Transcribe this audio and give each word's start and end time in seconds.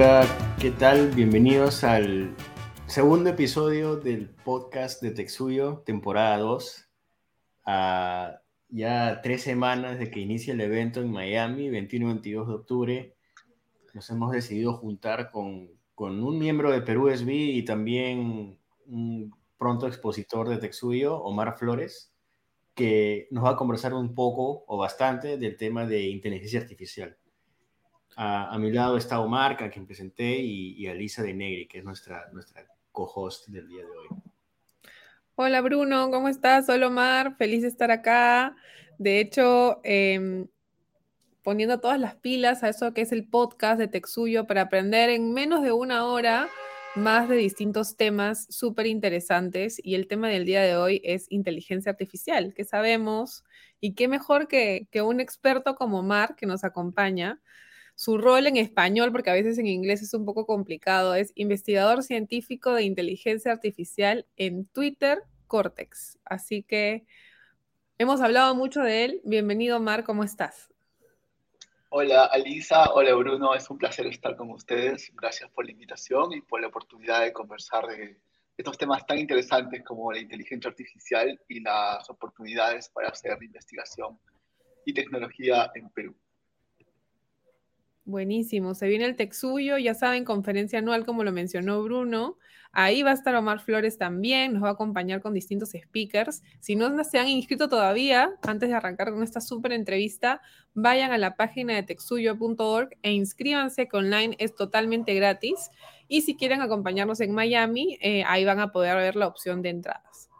Hola, 0.00 0.24
¿qué 0.60 0.70
tal? 0.70 1.10
Bienvenidos 1.10 1.82
al 1.82 2.32
segundo 2.86 3.30
episodio 3.30 3.96
del 3.96 4.28
podcast 4.28 5.02
de 5.02 5.10
Texuyo, 5.10 5.82
temporada 5.84 6.38
2. 6.38 6.88
A 7.64 8.40
ya 8.68 9.20
tres 9.22 9.42
semanas 9.42 9.98
de 9.98 10.08
que 10.08 10.20
inicie 10.20 10.52
el 10.52 10.60
evento 10.60 11.00
en 11.00 11.10
Miami, 11.10 11.68
21 11.68 12.04
y 12.04 12.08
22 12.10 12.46
de 12.46 12.54
octubre, 12.54 13.16
nos 13.92 14.08
hemos 14.10 14.30
decidido 14.30 14.72
juntar 14.74 15.32
con, 15.32 15.68
con 15.96 16.22
un 16.22 16.38
miembro 16.38 16.70
de 16.70 16.82
Perú 16.82 17.10
SB 17.10 17.32
y 17.32 17.64
también 17.64 18.56
un 18.86 19.34
pronto 19.58 19.88
expositor 19.88 20.48
de 20.48 20.58
Texuyo, 20.58 21.16
Omar 21.16 21.58
Flores, 21.58 22.12
que 22.72 23.26
nos 23.32 23.44
va 23.44 23.50
a 23.50 23.56
conversar 23.56 23.94
un 23.94 24.14
poco 24.14 24.62
o 24.68 24.78
bastante 24.78 25.38
del 25.38 25.56
tema 25.56 25.86
de 25.86 26.02
inteligencia 26.02 26.60
artificial. 26.60 27.17
A, 28.20 28.58
mi 28.58 28.72
lado 28.72 28.96
está 28.96 29.20
Omar, 29.20 29.62
a 29.62 29.70
quien 29.70 29.86
presenté, 29.86 30.38
y, 30.38 30.72
y 30.72 30.88
Alisa 30.88 31.22
de 31.22 31.32
Negri, 31.32 31.68
que 31.68 31.78
es 31.78 31.84
nuestra, 31.84 32.28
nuestra 32.32 32.66
co-host 32.90 33.46
del 33.46 33.68
día 33.68 33.84
de 33.84 33.90
hoy. 33.90 34.08
Hola 35.36 35.60
Bruno, 35.60 36.10
¿cómo 36.10 36.28
estás? 36.28 36.68
Hola 36.68 36.88
Omar, 36.88 37.36
feliz 37.36 37.62
de 37.62 37.68
estar 37.68 37.92
acá. 37.92 38.56
De 38.98 39.20
hecho, 39.20 39.80
em, 39.84 40.48
poniendo 41.44 41.78
todas 41.78 42.00
las 42.00 42.16
pilas 42.16 42.64
a 42.64 42.70
eso 42.70 42.92
que 42.92 43.02
es 43.02 43.12
el 43.12 43.24
podcast 43.24 43.78
de 43.78 43.86
Texuyo 43.86 44.48
para 44.48 44.62
aprender 44.62 45.10
en 45.10 45.32
menos 45.32 45.62
de 45.62 45.70
una 45.70 46.04
hora 46.04 46.48
más 46.96 47.28
de 47.28 47.36
distintos 47.36 47.96
temas 47.96 48.48
súper 48.50 48.88
interesantes. 48.88 49.80
Y 49.80 49.94
el 49.94 50.08
tema 50.08 50.28
del 50.28 50.44
día 50.44 50.62
de 50.62 50.76
hoy 50.76 51.00
es 51.04 51.26
inteligencia 51.30 51.92
artificial, 51.92 52.52
que 52.52 52.64
sabemos, 52.64 53.44
y 53.78 53.94
qué 53.94 54.08
mejor 54.08 54.48
que, 54.48 54.88
que 54.90 55.02
un 55.02 55.20
experto 55.20 55.76
como 55.76 56.00
Omar 56.00 56.34
que 56.34 56.46
nos 56.46 56.64
acompaña 56.64 57.40
su 57.98 58.16
rol 58.16 58.46
en 58.46 58.56
español, 58.56 59.10
porque 59.10 59.30
a 59.30 59.32
veces 59.32 59.58
en 59.58 59.66
inglés 59.66 60.02
es 60.02 60.14
un 60.14 60.24
poco 60.24 60.46
complicado, 60.46 61.16
es 61.16 61.32
investigador 61.34 62.04
científico 62.04 62.72
de 62.72 62.84
inteligencia 62.84 63.50
artificial 63.50 64.24
en 64.36 64.66
Twitter 64.66 65.24
Cortex. 65.48 66.16
Así 66.24 66.62
que 66.62 67.06
hemos 67.98 68.20
hablado 68.20 68.54
mucho 68.54 68.82
de 68.82 69.04
él. 69.04 69.20
Bienvenido, 69.24 69.80
Mar, 69.80 70.04
¿cómo 70.04 70.22
estás? 70.22 70.68
Hola, 71.88 72.26
Alisa. 72.26 72.88
Hola, 72.92 73.16
Bruno. 73.16 73.52
Es 73.56 73.68
un 73.68 73.78
placer 73.78 74.06
estar 74.06 74.36
con 74.36 74.52
ustedes. 74.52 75.10
Gracias 75.16 75.50
por 75.50 75.64
la 75.64 75.72
invitación 75.72 76.32
y 76.32 76.40
por 76.40 76.60
la 76.60 76.68
oportunidad 76.68 77.22
de 77.22 77.32
conversar 77.32 77.84
de 77.88 78.16
estos 78.56 78.78
temas 78.78 79.04
tan 79.06 79.18
interesantes 79.18 79.82
como 79.82 80.12
la 80.12 80.20
inteligencia 80.20 80.70
artificial 80.70 81.36
y 81.48 81.58
las 81.58 82.08
oportunidades 82.08 82.90
para 82.90 83.08
hacer 83.08 83.36
investigación 83.42 84.20
y 84.84 84.94
tecnología 84.94 85.72
en 85.74 85.90
Perú. 85.90 86.14
Buenísimo, 88.08 88.74
se 88.74 88.88
viene 88.88 89.04
el 89.04 89.16
Texuyo, 89.16 89.76
ya 89.76 89.92
saben, 89.92 90.24
conferencia 90.24 90.78
anual 90.78 91.04
como 91.04 91.24
lo 91.24 91.30
mencionó 91.30 91.82
Bruno. 91.82 92.38
Ahí 92.72 93.02
va 93.02 93.10
a 93.10 93.12
estar 93.12 93.34
Omar 93.34 93.60
Flores 93.60 93.98
también, 93.98 94.54
nos 94.54 94.62
va 94.62 94.70
a 94.70 94.72
acompañar 94.72 95.20
con 95.20 95.34
distintos 95.34 95.72
speakers. 95.78 96.42
Si 96.58 96.74
no 96.74 97.04
se 97.04 97.18
han 97.18 97.28
inscrito 97.28 97.68
todavía, 97.68 98.30
antes 98.40 98.70
de 98.70 98.74
arrancar 98.74 99.10
con 99.10 99.22
esta 99.22 99.42
súper 99.42 99.72
entrevista, 99.72 100.40
vayan 100.72 101.12
a 101.12 101.18
la 101.18 101.36
página 101.36 101.74
de 101.74 101.82
texuyo.org 101.82 102.96
e 103.02 103.12
inscríbanse 103.12 103.88
que 103.88 103.96
online 103.98 104.36
es 104.38 104.54
totalmente 104.54 105.12
gratis. 105.12 105.70
Y 106.08 106.22
si 106.22 106.34
quieren 106.34 106.62
acompañarnos 106.62 107.20
en 107.20 107.32
Miami, 107.32 107.98
eh, 108.00 108.24
ahí 108.26 108.42
van 108.46 108.60
a 108.60 108.72
poder 108.72 108.96
ver 108.96 109.16
la 109.16 109.26
opción 109.26 109.60
de 109.60 109.68
entradas. 109.68 110.30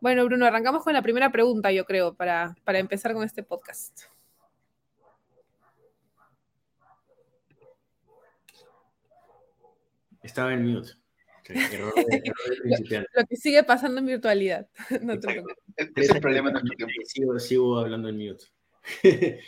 Bueno, 0.00 0.24
Bruno, 0.24 0.46
arrancamos 0.46 0.82
con 0.82 0.94
la 0.94 1.02
primera 1.02 1.30
pregunta, 1.30 1.72
yo 1.72 1.84
creo, 1.84 2.14
para, 2.14 2.56
para 2.64 2.78
empezar 2.78 3.12
con 3.12 3.22
este 3.22 3.42
podcast. 3.42 4.04
Estaba 10.30 10.54
en 10.54 10.64
mute. 10.64 10.90
lo, 13.16 13.26
que 13.28 13.36
sigue 13.36 13.64
pasando 13.64 13.98
en 13.98 14.06
virtualidad. 14.06 14.68
No 15.02 15.14
es 15.14 16.10
el 16.10 16.20
problema 16.20 16.52
de 16.52 16.60
Sigo, 17.04 17.36
sigo 17.40 17.78
hablando 17.78 18.08
en 18.08 18.16
mute. 18.16 18.44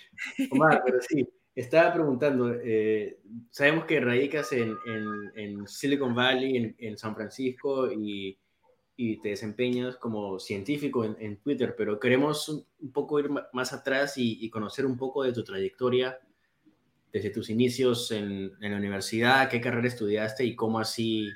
Omar, 0.51 0.83
pero 0.85 0.99
sí, 1.01 1.25
estaba 1.55 1.95
preguntando, 1.95 2.53
eh, 2.53 3.21
sabemos 3.51 3.85
que 3.85 4.01
radicas 4.01 4.53
en, 4.53 4.75
en, 4.87 5.07
en 5.37 5.69
Silicon 5.69 6.17
Valley, 6.17 6.57
en, 6.57 6.75
en 6.79 6.99
San 6.99 7.15
Francisco, 7.15 7.93
y, 7.93 8.37
y, 8.97 9.21
te 9.21 9.29
desempeñas 9.29 9.97
como 9.99 10.41
científico 10.41 11.05
en, 11.05 11.37
Twitter, 11.37 11.77
pero 11.79 12.01
queremos 12.01 12.49
un, 12.49 12.93
poco 12.93 13.21
ir 13.21 13.31
más 13.53 13.73
atrás 13.73 14.19
y, 14.19 14.45
y, 14.45 14.51
conocer 14.51 14.85
un 14.85 14.97
poco 14.97 15.23
de 15.23 15.33
tu 15.33 15.45
trayectoria 15.45 16.19
desde 17.13 17.31
tus 17.31 17.51
inicios 17.51 18.11
en, 18.11 18.53
la 18.59 18.77
universidad, 18.77 19.49
qué 19.51 19.61
carrera 19.61 19.87
estudiaste 19.87 20.45
y 20.45 20.57
cómo 20.57 20.79
así 20.79 21.31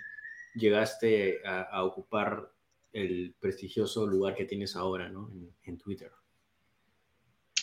llegaste 0.55 1.41
a, 1.45 1.85
ocupar 1.85 2.51
el 2.93 3.35
prestigioso 3.39 4.07
lugar 4.07 4.35
que 4.35 4.47
tienes 4.47 4.75
ahora 4.75 5.11
¿no? 5.11 5.31
en, 5.65 5.77
Twitter. 5.77 6.11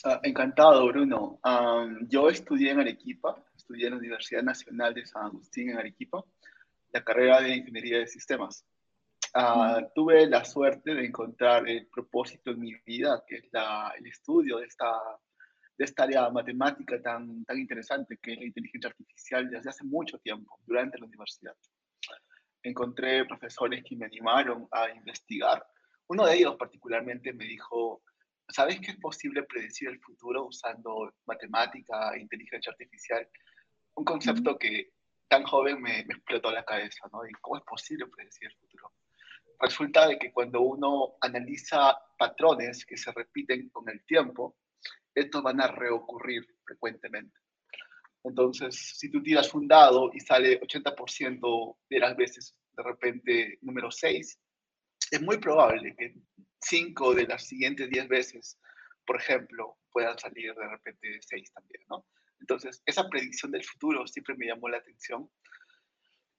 Ah, 0.04 0.20
encantado, 0.22 0.86
Bruno. 0.88 1.40
yo 2.08 2.30
estudié 2.30 2.72
en 2.72 2.82
Arequipa, 2.82 3.44
estudié 3.56 3.88
en 3.88 3.94
la 3.94 4.00
Universidad 4.00 4.44
Nacional 4.44 4.94
de 4.94 5.06
San 5.06 5.26
Agustín 5.26 5.72
en 5.72 5.80
Arequipa, 5.80 6.24
la 6.92 7.04
carrera 7.04 7.42
de 7.42 7.56
Ingeniería 7.56 7.98
de 8.00 8.08
Sistemas. 8.08 8.64
Ah, 9.34 9.82
tuve 9.96 10.28
la 10.28 10.46
suerte 10.46 10.94
de 10.94 11.06
encontrar 11.06 11.68
el 11.68 11.88
propósito 11.88 12.52
en 12.52 12.60
mi 12.60 12.76
vida, 12.86 13.24
que 13.28 13.38
es 13.38 13.46
el 13.98 14.06
estudio 14.06 14.58
de 14.58 14.68
esta 14.68 14.92
de 15.78 15.86
esta 15.86 16.04
área 16.04 16.30
matemática 16.30 17.02
tan, 17.02 17.44
tan 17.46 17.58
interesante 17.58 18.18
que 18.22 18.34
es 18.34 18.38
la 18.38 18.46
inteligencia 18.46 18.90
artificial 18.90 19.50
desde 19.50 19.70
hace 19.70 19.84
mucho 19.84 20.18
tiempo, 20.20 20.60
durante 20.66 20.98
la 21.00 21.06
universidad. 21.06 21.56
Encontré 22.62 23.26
profesores 23.26 23.84
que 23.84 23.96
me 23.96 24.06
animaron 24.06 24.68
a 24.72 24.90
investigar. 24.92 25.66
Uno 26.08 26.26
de 26.26 26.36
ellos 26.36 26.56
particularmente 26.58 27.34
me 27.34 27.46
dijo, 27.46 28.04
¿sabes 28.48 28.80
que 28.80 28.92
es 28.92 28.98
posible 28.98 29.44
predecir 29.44 29.90
el 29.90 30.00
futuro 30.00 30.46
usando 30.46 31.14
matemática 31.26 32.14
e 32.14 32.22
inteligencia 32.22 32.72
artificial? 32.72 33.28
Un 33.96 34.06
concepto 34.06 34.58
que 34.58 34.92
tan 35.28 35.44
joven 35.44 35.82
me, 35.82 36.06
me 36.06 36.14
explotó 36.14 36.52
la 36.52 36.64
cabeza, 36.64 37.08
¿no? 37.12 37.26
¿Y 37.26 37.32
cómo 37.42 37.58
es 37.58 37.64
posible 37.64 38.06
predecir 38.08 38.50
el 38.50 38.56
futuro? 38.56 38.92
Resulta 39.60 40.08
de 40.08 40.20
que 40.20 40.32
cuando 40.32 40.62
uno 40.62 41.16
analiza 41.22 41.98
patrones 42.18 42.86
que 42.86 42.98
se 42.98 43.12
repiten 43.12 43.70
con 43.70 43.90
el 43.90 44.04
tiempo, 44.06 44.58
estos 45.16 45.44
van 45.44 45.62
a 45.62 45.68
reocurrir 45.68 46.46
frecuentemente. 46.66 47.38
Entonces, 48.24 48.76
si 48.98 49.12
tú 49.12 49.22
tiras 49.22 49.54
un 49.54 49.68
dado 49.68 50.10
y 50.14 50.20
sale 50.20 50.60
80% 50.62 51.78
de 51.90 52.00
las 52.00 52.16
veces 52.16 52.58
de 52.72 52.84
repente 52.84 53.60
número 53.62 53.92
6, 53.92 54.40
es 55.12 55.22
muy 55.22 55.38
probable 55.38 55.96
que 55.98 56.16
5 56.62 57.14
de 57.16 57.28
las 57.28 57.46
siguientes 57.46 57.90
10 57.90 58.08
veces, 58.08 58.60
por 59.06 59.18
ejemplo, 59.18 59.78
puedan 59.92 60.18
salir 60.18 60.56
de 60.56 60.68
repente 60.68 61.20
6 61.22 61.54
también, 61.54 61.84
¿no? 61.90 62.06
Entonces, 62.40 62.82
esa 62.86 63.08
predicción 63.08 63.52
del 63.52 63.64
futuro 63.64 64.08
siempre 64.08 64.36
me 64.36 64.48
llamó 64.48 64.68
la 64.68 64.78
atención. 64.78 65.30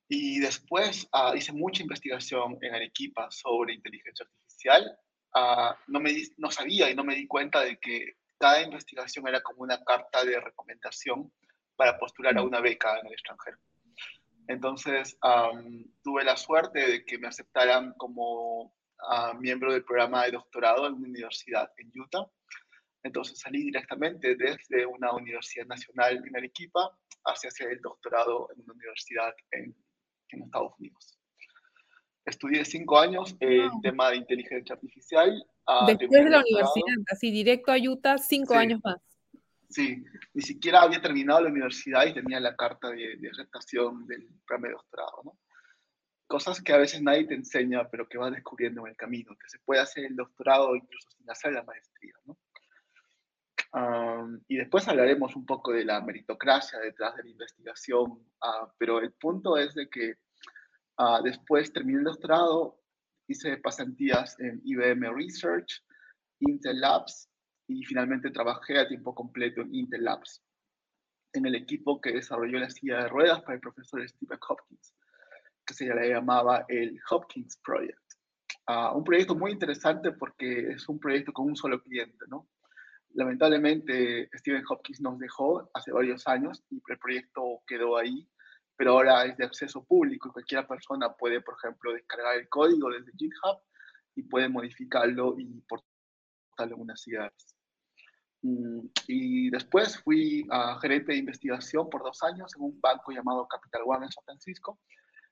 Y 0.09 0.39
después 0.41 1.09
uh, 1.13 1.35
hice 1.35 1.53
mucha 1.53 1.83
investigación 1.83 2.59
en 2.61 2.75
Arequipa 2.75 3.31
sobre 3.31 3.75
inteligencia 3.75 4.27
artificial. 4.27 4.99
Uh, 5.35 5.75
no, 5.87 6.01
me 6.01 6.15
no 6.37 6.51
sabía 6.51 6.91
y 6.91 6.95
no 6.95 7.05
me 7.05 7.15
di 7.15 7.27
cuenta 7.27 7.63
de 7.63 7.79
que 7.79 8.17
cada 8.39 8.63
investigación 8.63 9.27
era 9.29 9.43
como 9.43 9.63
una 9.63 9.83
carta 9.85 10.25
de 10.25 10.41
recomendación 10.41 11.33
para 11.77 11.99
postular 11.99 12.37
a 12.39 12.43
una 12.43 12.61
beca 12.61 12.99
en 12.99 13.07
el 13.07 13.13
extranjero. 13.13 13.59
Entonces, 14.47 15.19
tuve 16.03 16.25
la 16.25 16.37
suerte 16.37 16.87
de 16.87 17.05
que 17.05 17.19
me 17.19 17.29
aceptaran 17.29 17.95
como 17.95 18.75
miembro 19.39 19.73
del 19.73 19.85
programa 19.85 20.25
de 20.25 20.33
doctorado 20.33 20.87
en 20.87 20.95
una 20.95 21.09
universidad 21.09 21.71
en 21.79 21.91
Utah. 22.01 22.27
Entonces 23.03 23.39
salí 23.39 23.65
directamente 23.65 24.35
desde 24.35 24.87
una 24.87 25.13
universidad 25.13 25.67
nacional 25.67 26.23
en 26.27 26.37
Arequipa 26.37 26.91
hacia 27.27 27.49
hacer 27.49 27.71
el 27.71 27.81
doctorado 27.81 28.49
en 28.55 28.63
una 28.63 28.73
universidad 28.73 29.35
en, 29.51 29.77
en 30.31 30.43
Estados 30.43 30.73
Unidos. 30.79 31.19
Estudié 32.25 32.65
cinco 32.65 32.99
años 32.99 33.37
el 33.41 33.71
tema 33.83 34.11
de 34.11 34.17
inteligencia 34.17 34.75
artificial 34.75 35.45
Después 35.87 36.25
de 36.25 36.31
la 36.31 36.41
universidad, 36.41 36.97
así 37.11 37.31
directo 37.31 37.73
a 37.73 37.77
Utah, 37.77 38.19
cinco 38.19 38.55
años 38.55 38.81
más. 38.85 38.99
Sí, 39.71 40.05
ni 40.35 40.43
siquiera 40.43 40.83
había 40.83 41.01
terminado 41.01 41.41
la 41.41 41.51
universidad 41.51 42.07
y 42.07 42.15
tenía 42.15 42.39
la 42.39 42.55
carta 42.55 42.91
de, 42.91 43.17
de 43.17 43.29
aceptación 43.31 44.07
del 44.07 44.29
programa 44.47 44.69
de 44.69 44.75
doctorado, 44.75 45.23
¿no? 45.25 45.39
Cosas 46.27 46.63
que 46.63 46.73
a 46.73 46.79
veces 46.79 47.03
nadie 47.03 47.27
te 47.27 47.35
enseña, 47.35 47.89
pero 47.91 48.09
que 48.09 48.19
vas 48.19 48.33
descubriendo 48.33 48.83
en 48.83 48.91
el 48.91 48.97
camino, 48.97 49.37
que 49.37 49.49
se 49.49 49.59
puede 49.59 49.81
hacer 49.81 50.05
el 50.05 50.17
doctorado 50.17 50.75
incluso 50.77 51.11
sin 51.11 51.29
hacer 51.31 51.53
la 51.53 51.63
maestría, 51.63 52.15
¿no? 52.25 52.37
y 54.49 54.57
después 54.57 54.87
hablaremos 54.87 55.35
un 55.35 55.45
poco 55.45 55.73
de 55.73 55.85
la 55.85 56.01
meritocracia 56.01 56.79
detrás 56.79 57.17
de 57.17 57.25
la 57.25 57.31
investigación, 57.31 58.11
uh, 58.13 58.69
pero 58.79 59.01
el 59.01 59.13
punto 59.13 59.57
es 59.57 59.75
de 59.75 59.89
que 59.89 60.15
uh, 60.99 61.23
después 61.23 61.73
terminé 61.73 61.99
el 61.99 62.05
doctorado, 62.05 62.81
hice 63.29 63.57
pasantías 63.59 64.39
en 64.41 64.61
IBM 64.65 65.15
Research, 65.15 65.83
Intel 66.41 66.81
Labs 66.81 67.29
y 67.67 67.85
finalmente 67.85 68.31
trabajé 68.31 68.79
a 68.79 68.89
tiempo 68.89 69.15
completo 69.15 69.63
en 69.63 69.75
Intel 69.75 70.05
Labs. 70.05 70.43
en 71.33 71.47
el 71.47 71.57
equipo 71.57 72.01
que 72.01 72.13
desarrolló 72.13 72.61
la 72.61 72.71
silla 72.71 73.03
de 73.03 73.09
ruedas 73.09 73.43
para 73.43 73.55
el 73.55 73.61
profesor 73.61 74.09
Stephen 74.09 74.39
Hopkins, 74.49 74.95
que 75.67 75.75
se 75.75 75.93
le 75.93 76.11
llamaba 76.11 76.65
el 76.69 76.97
Hopkins 77.11 77.57
Project. 77.57 77.99
Uh, 78.69 78.97
un 78.97 79.03
proyecto 79.03 79.35
muy 79.35 79.51
interesante 79.51 80.13
porque 80.13 80.71
es 80.71 80.89
un 80.89 81.01
proyecto 81.01 81.33
con 81.33 81.47
un 81.47 81.57
solo 81.57 81.83
cliente, 81.83 82.25
¿no? 82.29 82.49
Lamentablemente, 83.15 84.29
Stephen 84.33 84.65
Hopkins 84.69 85.01
nos 85.01 85.19
dejó 85.19 85.69
hace 85.75 85.93
varios 85.93 86.27
años 86.29 86.63
y 86.71 86.81
el 86.89 86.99
proyecto 86.99 87.63
quedó 87.67 87.97
ahí, 87.97 88.29
pero 88.77 88.93
ahora 88.93 89.25
es 89.25 89.37
de 89.37 89.45
acceso 89.45 89.85
público 89.85 90.29
y 90.29 90.33
cualquier 90.33 90.67
persona 90.67 91.13
puede, 91.13 91.41
por 91.41 91.57
ejemplo, 91.59 91.93
descargar 91.93 92.37
el 92.37 92.49
código 92.49 92.91
desde 92.91 93.13
GitHub 93.17 93.61
y 94.17 94.23
puede 94.23 94.49
modificarlo 94.49 95.37
y 95.39 95.61
portarlo 95.63 96.77
en 96.77 96.81
unas 96.81 97.01
ciudades. 97.01 97.55
Mm, 98.43 98.81
y 99.09 99.51
después 99.51 99.99
fui 100.03 100.47
gerente 100.81 101.13
de 101.13 101.19
investigación 101.19 101.89
por 101.89 102.03
dos 102.03 102.23
años 102.23 102.55
en 102.57 102.63
un 102.63 102.81
banco 102.81 103.13
llamado 103.13 103.49
Capital 103.49 103.83
One 103.87 104.07
en 104.07 104.13
San 104.13 104.25
Francisco 104.25 104.81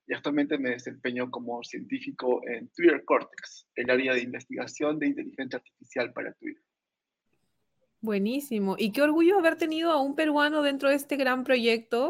y 0.07 0.15
actualmente 0.15 0.59
me 0.59 0.71
desempeño 0.71 1.31
como 1.31 1.63
científico 1.63 2.41
en 2.47 2.69
Twitter 2.71 3.05
Cortex, 3.05 3.69
el 3.77 3.91
área 3.91 4.15
de 4.15 4.23
investigación 4.23 4.99
de 4.99 5.09
inteligencia 5.09 5.59
artificial 5.59 6.13
para 6.13 6.33
Twitter. 6.35 6.65
Buenísimo. 8.03 8.75
Y 8.77 8.91
qué 8.91 9.01
orgullo 9.01 9.39
haber 9.39 9.55
tenido 9.55 9.93
a 9.93 10.03
un 10.03 10.17
peruano 10.17 10.63
dentro 10.63 10.89
de 10.89 10.97
este 10.97 11.15
gran 11.17 11.45
proyecto. 11.45 12.09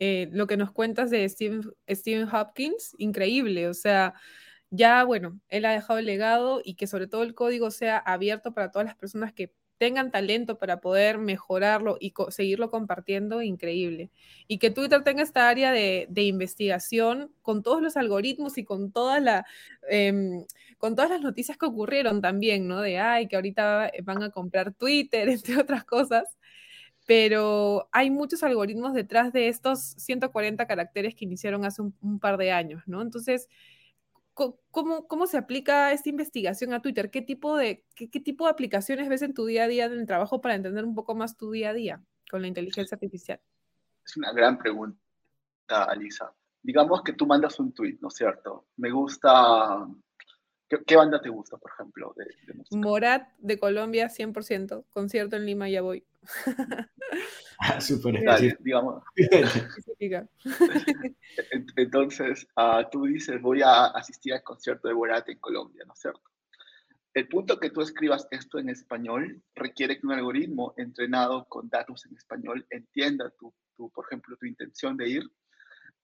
Eh, 0.00 0.28
lo 0.32 0.48
que 0.48 0.56
nos 0.56 0.72
cuentas 0.72 1.10
de 1.10 1.28
Stephen, 1.28 1.62
Stephen 1.88 2.28
Hopkins, 2.28 2.96
increíble. 2.98 3.68
O 3.68 3.74
sea, 3.74 4.14
ya, 4.70 5.04
bueno, 5.04 5.40
él 5.48 5.64
ha 5.64 5.70
dejado 5.70 6.00
el 6.00 6.06
legado 6.06 6.60
y 6.64 6.74
que 6.74 6.88
sobre 6.88 7.06
todo 7.06 7.22
el 7.22 7.34
código 7.36 7.70
sea 7.70 7.98
abierto 7.98 8.52
para 8.52 8.72
todas 8.72 8.86
las 8.86 8.96
personas 8.96 9.32
que 9.32 9.54
tengan 9.78 10.10
talento 10.10 10.58
para 10.58 10.80
poder 10.80 11.18
mejorarlo 11.18 11.96
y 12.00 12.12
seguirlo 12.30 12.70
compartiendo, 12.70 13.42
increíble. 13.42 14.10
Y 14.48 14.58
que 14.58 14.70
Twitter 14.70 15.02
tenga 15.04 15.22
esta 15.22 15.48
área 15.48 15.72
de, 15.72 16.08
investigación 16.16 17.32
con 17.42 17.62
todos 17.62 17.80
los 17.80 17.96
algoritmos 17.96 18.58
y 18.58 18.64
con, 18.64 18.92
toda 18.92 19.20
la, 19.20 19.46
em, 19.88 20.44
con 20.78 20.96
todas 20.96 21.10
las 21.10 21.22
noticias 21.22 21.56
que 21.56 21.66
ocurrieron 21.66 22.20
también, 22.20 22.66
¿no? 22.68 22.80
De, 22.80 22.98
ay, 22.98 23.28
que 23.28 23.36
ahorita 23.36 23.92
van 24.02 24.22
a 24.22 24.30
comprar 24.30 24.74
Twitter, 24.74 25.28
entre 25.28 25.56
otras 25.58 25.84
cosas. 25.84 26.36
Pero 27.06 27.88
hay 27.92 28.10
muchos 28.10 28.42
algoritmos 28.42 28.92
detrás 28.94 29.32
de 29.32 29.48
estos 29.48 29.80
140 29.96 30.66
caracteres 30.66 31.14
que 31.14 31.24
iniciaron 31.24 31.64
hace 31.64 31.82
un, 31.82 31.94
un 32.02 32.18
par 32.20 32.36
de 32.36 32.52
años, 32.52 32.82
¿no? 32.86 33.00
Entonces, 33.00 33.48
¿Cómo, 34.70 35.08
¿Cómo, 35.08 35.26
se 35.26 35.36
aplica 35.36 35.92
esta 35.92 36.08
investigación 36.08 36.72
a 36.72 36.80
Twitter? 36.80 37.10
¿Qué 37.10 37.22
tipo, 37.22 37.56
de, 37.56 37.84
qué, 37.96 38.20
tipo 38.20 38.44
de 38.44 38.52
aplicaciones 38.52 39.08
ves 39.08 39.22
en 39.22 39.34
tu 39.34 39.46
día 39.46 39.64
a 39.64 39.68
día 39.68 39.86
en 39.86 39.92
el 39.92 40.06
trabajo 40.06 40.40
para 40.40 40.54
entender 40.54 40.84
un 40.84 40.94
poco 40.94 41.16
más 41.16 41.36
tu 41.36 41.50
día 41.50 41.70
a 41.70 41.74
día 41.74 42.04
con 42.30 42.42
la 42.42 42.48
inteligencia 42.48 42.94
artificial? 42.94 43.40
Es 44.04 44.16
una 44.16 44.32
gran 44.32 44.56
pregunta, 44.56 44.98
Alisa. 45.88 46.32
Digamos 46.62 47.02
que 47.02 47.14
tú 47.14 47.26
mandas 47.26 47.58
un 47.58 47.72
tweet, 47.72 47.98
¿no 48.00 48.08
es 48.08 48.14
cierto? 48.14 48.68
Me 48.76 48.90
gusta... 48.90 49.86
¿Qué, 50.68 50.96
banda 50.96 51.20
te 51.20 51.30
gusta, 51.30 51.56
por 51.56 51.72
ejemplo? 51.72 52.14
De, 52.14 52.76
Morat 52.76 53.28
de 53.38 53.58
Colombia, 53.58 54.08
100%. 54.08 54.84
Concierto 54.90 55.36
en 55.36 55.46
Lima, 55.46 55.68
ya 55.68 55.80
voy. 55.82 56.06
Ah, 57.60 57.80
súper 57.80 58.14
digamos. 58.60 59.02
Entonces, 61.76 62.46
uh, 62.56 62.88
tú 62.90 63.04
dices, 63.04 63.42
voy 63.42 63.62
a 63.62 63.86
asistir 63.86 64.32
al 64.32 64.44
concierto 64.44 64.86
de 64.86 64.94
Borat 64.94 65.28
en 65.28 65.38
Colombia, 65.40 65.82
¿no 65.84 65.94
es 65.94 65.98
cierto? 65.98 66.22
El 67.14 67.26
punto 67.26 67.58
que 67.58 67.70
tú 67.70 67.80
escribas 67.80 68.28
esto 68.30 68.58
en 68.58 68.68
español 68.68 69.42
requiere 69.56 69.98
que 69.98 70.06
un 70.06 70.12
algoritmo 70.12 70.74
entrenado 70.76 71.46
con 71.48 71.68
datos 71.68 72.06
en 72.06 72.16
español 72.16 72.64
entienda, 72.70 73.30
tu, 73.30 73.52
tu, 73.74 73.90
por 73.90 74.06
ejemplo, 74.06 74.36
tu 74.36 74.46
intención 74.46 74.96
de 74.96 75.08
ir 75.08 75.30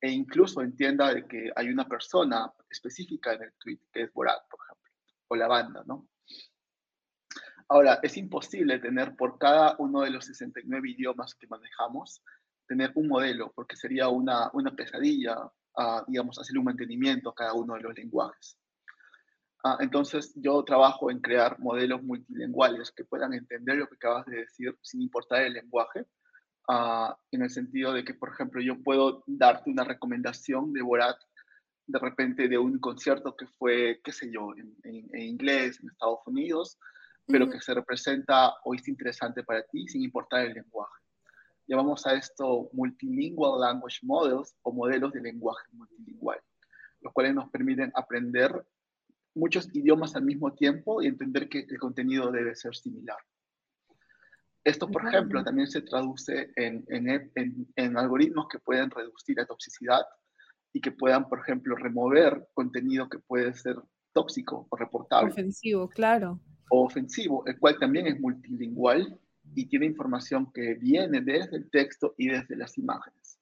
e 0.00 0.10
incluso 0.10 0.60
entienda 0.60 1.14
de 1.14 1.24
que 1.26 1.52
hay 1.54 1.68
una 1.68 1.86
persona 1.86 2.52
específica 2.68 3.32
en 3.34 3.44
el 3.44 3.52
tweet, 3.58 3.78
que 3.92 4.02
es 4.02 4.12
Borat, 4.12 4.42
por 4.50 4.58
ejemplo, 4.64 4.90
o 5.28 5.36
la 5.36 5.46
banda, 5.46 5.84
¿no? 5.86 6.08
Ahora, 7.68 7.98
es 8.02 8.16
imposible 8.16 8.78
tener 8.78 9.16
por 9.16 9.38
cada 9.38 9.74
uno 9.78 10.02
de 10.02 10.10
los 10.10 10.26
69 10.26 10.90
idiomas 10.90 11.34
que 11.34 11.46
manejamos, 11.46 12.22
tener 12.66 12.92
un 12.94 13.08
modelo, 13.08 13.52
porque 13.54 13.76
sería 13.76 14.08
una, 14.08 14.50
una 14.52 14.70
pesadilla, 14.74 15.38
uh, 15.42 16.04
digamos, 16.06 16.38
hacer 16.38 16.58
un 16.58 16.64
mantenimiento 16.64 17.30
a 17.30 17.34
cada 17.34 17.54
uno 17.54 17.74
de 17.74 17.80
los 17.80 17.94
lenguajes. 17.94 18.58
Uh, 19.64 19.80
entonces, 19.80 20.34
yo 20.36 20.62
trabajo 20.62 21.10
en 21.10 21.20
crear 21.20 21.58
modelos 21.58 22.02
multilingüales 22.02 22.92
que 22.92 23.04
puedan 23.04 23.32
entender 23.32 23.76
lo 23.76 23.88
que 23.88 23.96
acabas 23.96 24.26
de 24.26 24.36
decir 24.40 24.76
sin 24.82 25.00
importar 25.00 25.42
el 25.42 25.54
lenguaje, 25.54 26.06
uh, 26.68 27.14
en 27.30 27.42
el 27.42 27.50
sentido 27.50 27.94
de 27.94 28.04
que, 28.04 28.12
por 28.12 28.30
ejemplo, 28.30 28.60
yo 28.60 28.82
puedo 28.82 29.24
darte 29.26 29.70
una 29.70 29.84
recomendación 29.84 30.72
de 30.72 30.82
Borat 30.82 31.16
de 31.86 31.98
repente 31.98 32.48
de 32.48 32.58
un 32.58 32.78
concierto 32.78 33.36
que 33.36 33.46
fue, 33.46 34.00
qué 34.04 34.12
sé 34.12 34.30
yo, 34.30 34.52
en, 34.56 34.74
en 34.84 35.20
inglés 35.20 35.78
en 35.82 35.90
Estados 35.90 36.20
Unidos, 36.26 36.78
pero 37.26 37.48
que 37.48 37.60
se 37.60 37.74
representa 37.74 38.52
o 38.64 38.74
es 38.74 38.86
interesante 38.88 39.42
para 39.42 39.62
ti 39.64 39.88
sin 39.88 40.02
importar 40.02 40.46
el 40.46 40.54
lenguaje. 40.54 41.00
Llamamos 41.66 42.06
a 42.06 42.14
esto 42.14 42.68
Multilingual 42.72 43.60
Language 43.60 44.00
Models 44.02 44.54
o 44.62 44.72
modelos 44.72 45.12
de 45.12 45.22
lenguaje 45.22 45.66
multilingüe, 45.72 46.36
los 47.00 47.12
cuales 47.12 47.34
nos 47.34 47.48
permiten 47.50 47.90
aprender 47.94 48.52
muchos 49.34 49.74
idiomas 49.74 50.14
al 50.14 50.24
mismo 50.24 50.52
tiempo 50.52 51.02
y 51.02 51.06
entender 51.06 51.48
que 51.48 51.60
el 51.60 51.78
contenido 51.78 52.30
debe 52.30 52.54
ser 52.54 52.76
similar. 52.76 53.16
Esto, 54.62 54.90
por 54.90 55.06
ejemplo, 55.06 55.42
también 55.42 55.66
se 55.66 55.82
traduce 55.82 56.50
en, 56.56 56.84
en, 56.88 57.66
en, 57.76 57.96
algoritmos 57.98 58.48
que 58.48 58.58
pueden 58.58 58.90
reducir 58.90 59.36
la 59.36 59.44
toxicidad 59.44 60.00
y 60.72 60.80
que 60.80 60.92
puedan, 60.92 61.28
por 61.28 61.40
ejemplo, 61.40 61.76
remover 61.76 62.48
contenido 62.54 63.08
que 63.08 63.18
puede 63.18 63.52
ser 63.54 63.76
tóxico 64.12 64.66
o 64.70 64.76
reportable. 64.76 65.32
Ofensivo, 65.32 65.88
claro 65.88 66.40
ofensivo, 66.70 67.44
el 67.46 67.58
cual 67.58 67.78
también 67.78 68.06
es 68.06 68.20
multilingüal 68.20 69.18
y 69.54 69.66
tiene 69.66 69.86
información 69.86 70.50
que 70.52 70.74
viene 70.74 71.20
desde 71.20 71.56
el 71.56 71.70
texto 71.70 72.14
y 72.16 72.28
desde 72.28 72.56
las 72.56 72.78
imágenes. 72.78 73.38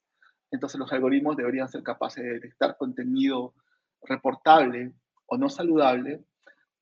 Entonces 0.50 0.78
los 0.78 0.92
algoritmos 0.92 1.36
deberían 1.36 1.68
ser 1.68 1.82
capaces 1.82 2.22
de 2.22 2.34
detectar 2.34 2.76
contenido 2.76 3.54
reportable 4.02 4.92
o 5.26 5.38
no 5.38 5.48
saludable 5.48 6.24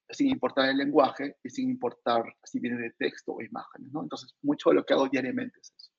sin 0.09 0.29
importar 0.29 0.69
el 0.69 0.79
lenguaje 0.79 1.37
y 1.45 1.51
sin 1.51 1.71
importar 1.71 2.25
si 2.43 2.59
viene 2.59 2.81
de 2.81 2.91
texto 2.91 3.35
o 3.35 3.43
imágenes. 3.43 3.93
¿no? 3.93 4.03
Entonces 4.03 4.35
mucho 4.43 4.71
de 4.71 4.77
lo 4.77 4.85
que 4.85 4.95
hago 4.95 5.09
diariamente 5.09 5.61
es 5.61 5.73
eso. 5.77 5.91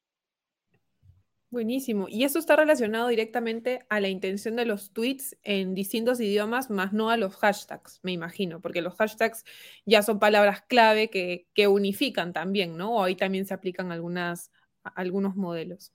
Buenísimo. 1.52 2.08
Y 2.08 2.24
eso 2.24 2.40
está 2.40 2.56
relacionado 2.56 3.10
directamente 3.10 3.86
a 3.90 4.00
la 4.00 4.08
intención 4.08 4.56
de 4.56 4.66
los 4.66 4.94
tweets 4.94 5.38
en 5.44 5.76
distintos 5.76 6.22
idiomas, 6.22 6.70
más 6.70 6.94
no 6.94 7.10
a 7.10 7.18
los 7.18 7.36
hashtags, 7.36 8.00
me 8.04 8.14
imagino, 8.14 8.62
porque 8.62 8.82
los 8.82 8.96
hashtags 8.96 9.44
ya 9.86 10.02
son 10.02 10.18
palabras 10.18 10.62
clave 10.62 11.10
que, 11.10 11.68
unifican 11.68 12.32
también, 12.32 12.78
¿no? 12.78 12.96
O 12.96 13.04
ahí 13.04 13.18
también 13.18 13.46
se 13.46 13.54
aplican 13.54 13.92
algunas, 13.92 14.50
algunos 14.96 15.36
modelos. 15.36 15.92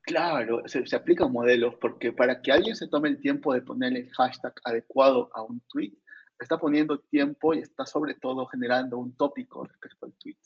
Claro, 0.00 0.62
se, 0.66 0.86
se, 0.86 0.96
aplican 0.96 1.30
modelos 1.30 1.74
porque 1.78 2.12
para 2.12 2.40
que 2.40 2.50
alguien 2.50 2.74
se 2.74 2.88
tome 2.88 3.10
el 3.10 3.20
tiempo 3.20 3.52
de 3.52 3.60
poner 3.60 3.94
el 3.94 4.10
hashtag 4.12 4.54
adecuado 4.64 5.30
a 5.34 5.42
un 5.42 5.60
tweet, 5.68 5.92
está 6.38 6.58
poniendo 6.58 7.00
tiempo 7.00 7.52
y 7.52 7.58
está 7.58 7.84
sobre 7.84 8.14
todo 8.14 8.46
generando 8.46 8.96
un 8.96 9.14
tópico 9.14 9.64
respecto 9.64 10.06
al 10.06 10.14
tweet. 10.14 10.38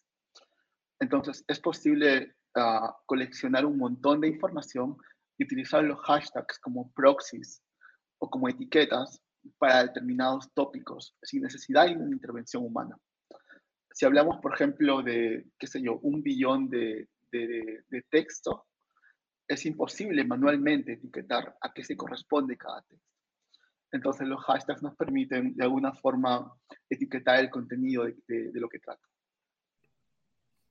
Entonces, 0.99 1.45
es 1.47 1.61
posible 1.61 2.35
coleccionar 3.07 3.65
un 3.65 3.79
montón 3.79 4.21
de 4.21 4.29
información 4.29 4.97
y 5.37 5.45
utilizar 5.45 5.85
los 5.85 6.01
hashtags 6.01 6.59
como 6.59 6.91
proxies 6.93 7.63
o 8.19 8.29
como 8.29 8.49
etiquetas 8.49 9.21
para 9.59 9.85
determinados 9.85 10.53
tópicos 10.53 11.17
sin 11.23 11.43
necesidad 11.43 11.87
de 11.87 11.97
una 11.97 12.13
intervención 12.13 12.65
humana. 12.65 12.97
Si 13.93 14.05
hablamos, 14.05 14.39
por 14.41 14.55
ejemplo, 14.55 15.03
de, 15.03 15.47
qué 15.59 15.67
sé 15.67 15.81
yo, 15.83 15.99
un 16.03 16.23
billón 16.23 16.69
de, 16.69 17.09
de, 17.31 17.85
de 17.89 18.03
texto, 18.11 18.67
es 19.47 19.65
imposible 19.65 20.25
manualmente 20.25 20.93
etiquetar 20.93 21.57
a 21.61 21.73
qué 21.73 21.83
se 21.83 21.97
corresponde 21.97 22.57
cada 22.57 22.83
texto. 22.83 23.09
Entonces 23.91 24.29
los 24.29 24.45
hashtags 24.45 24.83
nos 24.83 24.95
permiten 24.97 25.55
de 25.57 25.65
alguna 25.65 25.95
forma 25.95 26.53
etiquetar 26.91 27.41
el 27.41 27.51
contenido 27.51 28.05
de, 28.05 28.53
de 28.53 28.61
lo 28.61 28.69
que 28.69 28.79
trata. 28.79 29.03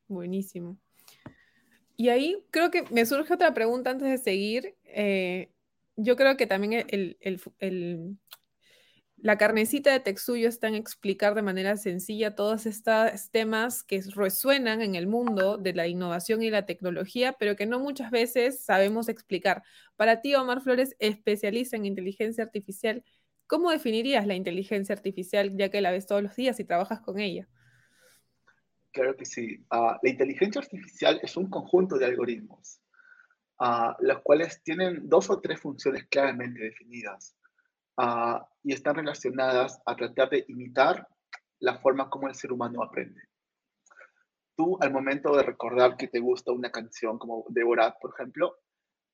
Buenísimo. 0.07 0.77
Y 1.97 2.09
ahí 2.09 2.37
creo 2.51 2.69
que 2.69 2.83
me 2.91 3.05
surge 3.05 3.33
otra 3.33 3.53
pregunta 3.55 3.89
antes 3.89 4.07
de 4.07 4.17
seguir. 4.19 4.75
Eh, 4.85 5.51
yo 5.95 6.15
creo 6.15 6.37
que 6.37 6.45
también 6.45 6.85
la 9.17 9.37
carnecita 9.39 9.91
de 9.91 9.99
Texuyo 9.99 10.47
está 10.47 10.67
en 10.67 10.75
explicar 10.75 11.33
de 11.33 11.41
manera 11.41 11.75
sencilla 11.75 12.35
todos 12.35 12.67
estos 12.67 13.31
temas 13.31 13.83
que 13.83 13.99
resuenan 14.15 14.83
en 14.83 14.93
el 14.93 15.07
mundo 15.07 15.57
de 15.57 15.73
la 15.73 15.87
innovación 15.87 16.43
y 16.43 16.51
la 16.51 16.67
tecnología, 16.67 17.33
pero 17.39 17.55
que 17.55 17.65
no 17.65 17.79
muchas 17.79 18.11
veces 18.11 18.63
sabemos 18.63 19.09
explicar. 19.09 19.63
Para 19.95 20.21
ti, 20.21 20.35
Omar 20.35 20.61
Flores, 20.61 20.95
especialista 20.99 21.77
en 21.77 21.87
inteligencia 21.87 22.43
artificial, 22.43 23.03
¿cómo 23.47 23.71
definirías 23.71 24.27
la 24.27 24.35
inteligencia 24.35 24.93
artificial 24.93 25.57
ya 25.57 25.69
que 25.69 25.81
la 25.81 25.89
ves 25.89 26.05
todos 26.05 26.21
los 26.21 26.35
días 26.35 26.59
y 26.59 26.63
trabajas 26.63 27.01
con 27.01 27.19
ella? 27.19 27.49
Claro 28.97 29.15
que 29.15 29.25
sí. 29.25 29.63
Ah, 29.69 29.99
la 30.01 30.09
inteligencia 30.09 30.59
artificial 30.59 31.19
es 31.21 31.37
un 31.37 31.51
conjunto 31.51 31.99
de 31.99 32.05
algoritmos 32.05 32.81
las 33.99 34.21
cuales 34.23 34.61
tienen 34.63 35.07
dos 35.07 35.29
o 35.29 35.39
tres 35.39 35.59
funciones 35.61 36.07
claramente 36.09 36.59
definidas 36.59 37.35
y 38.63 38.73
están 38.73 38.95
relacionadas 38.95 39.79
a 39.85 39.95
tratar 39.95 40.31
de 40.31 40.45
imitar 40.47 41.07
la 41.59 41.77
forma 41.77 42.09
como 42.09 42.27
el 42.27 42.33
ser 42.33 42.51
humano 42.51 42.83
aprende. 42.83 43.21
Tú, 44.55 44.79
al 44.81 44.91
momento 44.91 45.35
de 45.35 45.43
recordar 45.43 45.95
que 45.95 46.07
te 46.07 46.19
gusta 46.19 46.51
una 46.51 46.71
canción 46.71 47.19
como 47.19 47.45
de 47.49 47.63
Borat, 47.63 47.95
por 48.01 48.13
ejemplo, 48.15 48.57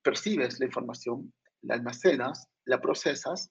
percibes 0.02 0.58
la 0.60 0.66
información, 0.66 1.32
la 1.60 1.74
almacenas, 1.74 2.48
la 2.64 2.80
procesas 2.80 3.50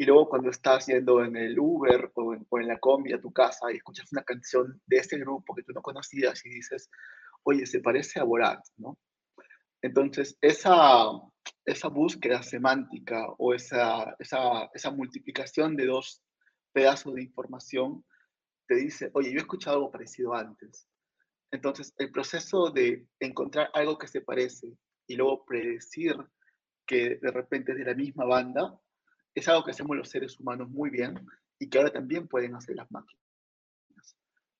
y 0.00 0.06
luego 0.06 0.30
cuando 0.30 0.48
estás 0.48 0.86
yendo 0.86 1.22
en 1.22 1.36
el 1.36 1.58
Uber 1.60 2.10
o 2.14 2.34
en, 2.34 2.66
la 2.66 2.78
combi 2.78 3.12
a 3.12 3.20
tu 3.20 3.30
casa 3.34 3.70
y 3.70 3.76
escuchas 3.76 4.10
una 4.12 4.22
canción 4.22 4.80
de 4.86 4.96
ese 4.96 5.18
grupo 5.18 5.54
que 5.54 5.62
tú 5.62 5.74
no 5.74 5.82
conocías 5.82 6.42
y 6.46 6.48
dices, 6.48 6.88
oye, 7.42 7.66
se 7.66 7.80
parece 7.80 8.18
a 8.18 8.24
Borat, 8.24 8.64
¿no? 8.78 8.96
Entonces, 9.82 10.38
esa, 10.40 11.02
esa 11.66 11.88
búsqueda 11.88 12.42
semántica 12.42 13.26
o 13.36 13.52
esa, 13.52 14.16
esa, 14.18 14.70
esa 14.72 14.90
multiplicación 14.90 15.76
de 15.76 15.84
dos 15.84 16.22
pedazos 16.72 17.14
de 17.14 17.24
información 17.24 18.02
te 18.68 18.76
dice, 18.76 19.10
oye, 19.12 19.30
yo 19.32 19.36
he 19.36 19.42
escuchado 19.42 19.76
algo 19.76 19.90
parecido 19.90 20.32
antes. 20.32 20.88
Entonces, 21.50 21.92
el 21.98 22.10
proceso 22.10 22.70
de 22.70 23.06
encontrar 23.18 23.68
algo 23.74 23.98
que 23.98 24.08
se 24.08 24.22
parece 24.22 24.72
y 25.06 25.16
luego 25.16 25.44
predecir 25.44 26.16
que 26.86 27.18
de 27.20 27.30
repente 27.32 27.72
es 27.72 27.78
de 27.78 27.84
la 27.84 27.94
misma 27.94 28.24
banda, 28.24 28.80
es 29.34 29.48
algo 29.48 29.64
que 29.64 29.70
hacemos 29.70 29.96
los 29.96 30.08
seres 30.08 30.38
humanos 30.38 30.68
muy 30.68 30.90
bien 30.90 31.26
y 31.58 31.68
que 31.68 31.78
ahora 31.78 31.92
también 31.92 32.26
pueden 32.28 32.54
hacer 32.54 32.76
las 32.76 32.90
máquinas. 32.90 33.22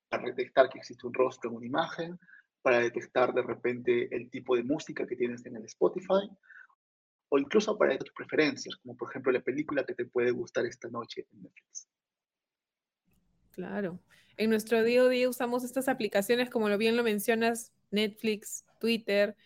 Para 0.09 0.25
detectar 0.25 0.69
que 0.69 0.79
existe 0.79 1.07
un 1.07 1.15
rostro 1.15 1.51
en 1.51 1.57
una 1.57 1.67
imagen, 1.67 2.19
para 2.63 2.81
detectar 2.81 3.33
de 3.33 3.43
repente 3.43 4.15
el 4.15 4.31
tipo 4.31 4.57
de 4.57 4.63
música 4.63 5.07
que 5.07 5.17
tienes 5.17 5.45
en 5.47 5.57
el 5.57 5.65
Spotify, 5.65 6.31
o 7.31 7.39
incluso 7.39 7.79
para 7.79 7.97
tus 7.97 8.13
preferencias, 8.13 8.77
como 8.77 8.97
por 8.97 9.09
ejemplo 9.11 9.33
la 9.33 9.41
película 9.41 9.85
que 9.85 9.95
te 9.95 10.05
puede 10.05 10.33
gustar 10.33 10.67
esta 10.67 10.89
noche 10.89 11.27
en 11.33 11.43
Netflix. 11.43 11.89
Claro. 13.53 14.01
En 14.37 14.51
nuestro 14.51 14.83
día 14.83 15.03
a 15.03 15.09
día 15.09 15.29
usamos 15.29 15.65
estas 15.65 15.89
aplicaciones, 15.89 16.51
como 16.51 16.77
bien 16.77 16.97
lo 16.97 17.05
mencionas, 17.05 17.73
Netflix, 17.91 18.65
Twitter, 18.79 19.37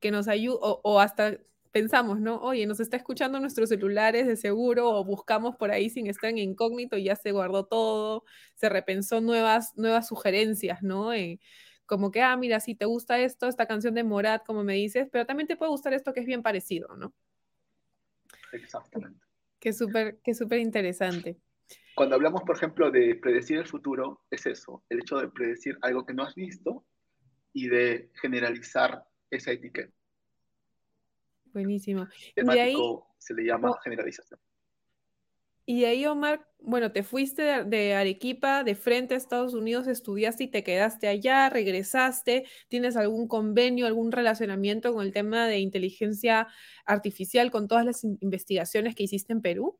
que 0.00 0.10
nos 0.10 0.28
ayudan, 0.28 0.58
o, 0.60 1.00
hasta 1.00 1.38
pensamos, 1.72 2.20
¿no? 2.20 2.36
Oye, 2.36 2.66
nos 2.66 2.80
está 2.80 2.96
escuchando 2.96 3.40
nuestros 3.40 3.70
celulares 3.70 4.26
de 4.26 4.36
seguro, 4.36 4.90
o 4.90 5.04
buscamos 5.04 5.56
por 5.56 5.70
ahí 5.70 5.90
sin 5.90 6.06
estar 6.06 6.30
en 6.30 6.38
incógnito 6.38 6.96
y 6.96 7.04
ya 7.04 7.16
se 7.16 7.32
guardó 7.32 7.64
todo, 7.66 8.24
se 8.54 8.68
repensó 8.68 9.20
nuevas, 9.20 9.76
nuevas 9.76 10.06
sugerencias, 10.06 10.82
¿no? 10.82 11.12
Eh, 11.12 11.40
como 11.86 12.10
que, 12.10 12.22
ah, 12.22 12.36
mira, 12.36 12.60
si 12.60 12.74
te 12.74 12.84
gusta 12.84 13.18
esto, 13.18 13.48
esta 13.48 13.66
canción 13.66 13.94
de 13.94 14.04
Morat, 14.04 14.44
como 14.46 14.62
me 14.62 14.74
dices, 14.74 15.08
pero 15.10 15.26
también 15.26 15.48
te 15.48 15.56
puede 15.56 15.70
gustar 15.70 15.94
esto 15.94 16.12
que 16.12 16.20
es 16.20 16.26
bien 16.26 16.42
parecido, 16.42 16.94
¿no? 16.96 17.12
Exactamente. 18.52 19.20
Que 19.58 19.72
súper, 19.72 20.18
que 20.22 20.34
súper 20.34 20.58
interesante. 20.60 21.38
Cuando 21.94 22.14
hablamos, 22.16 22.42
por 22.42 22.56
ejemplo, 22.56 22.90
de 22.90 23.14
predecir 23.16 23.58
el 23.58 23.66
futuro, 23.66 24.22
es 24.30 24.46
eso, 24.46 24.84
el 24.88 25.00
hecho 25.00 25.18
de 25.18 25.28
predecir 25.28 25.78
algo 25.82 26.04
que 26.04 26.14
no 26.14 26.22
has 26.22 26.34
visto 26.34 26.84
y 27.52 27.68
de 27.68 28.10
generalizar 28.20 29.04
esa 29.30 29.52
etiqueta. 29.52 29.92
Buenísimo. 31.52 32.06
y 32.36 32.58
ahí, 32.58 32.76
se 33.18 33.34
le 33.34 33.44
llama 33.44 33.76
generalización. 33.82 34.40
Y 35.64 35.84
ahí, 35.84 36.04
Omar, 36.06 36.48
bueno, 36.58 36.90
te 36.90 37.04
fuiste 37.04 37.64
de, 37.64 37.94
Arequipa 37.94 38.64
de 38.64 38.74
frente 38.74 39.14
a 39.14 39.16
Estados 39.16 39.54
Unidos, 39.54 39.86
estudiaste 39.86 40.44
y 40.44 40.48
te 40.48 40.64
quedaste 40.64 41.06
allá, 41.06 41.48
regresaste, 41.50 42.46
¿tienes 42.68 42.96
algún 42.96 43.28
convenio, 43.28 43.86
algún 43.86 44.10
relacionamiento 44.10 44.92
con 44.92 45.06
el 45.06 45.12
tema 45.12 45.46
de 45.46 45.60
inteligencia 45.60 46.48
artificial, 46.84 47.52
con 47.52 47.68
todas 47.68 47.84
las 47.84 48.02
investigaciones 48.02 48.96
que 48.96 49.04
hiciste 49.04 49.32
en 49.32 49.40
Perú? 49.40 49.78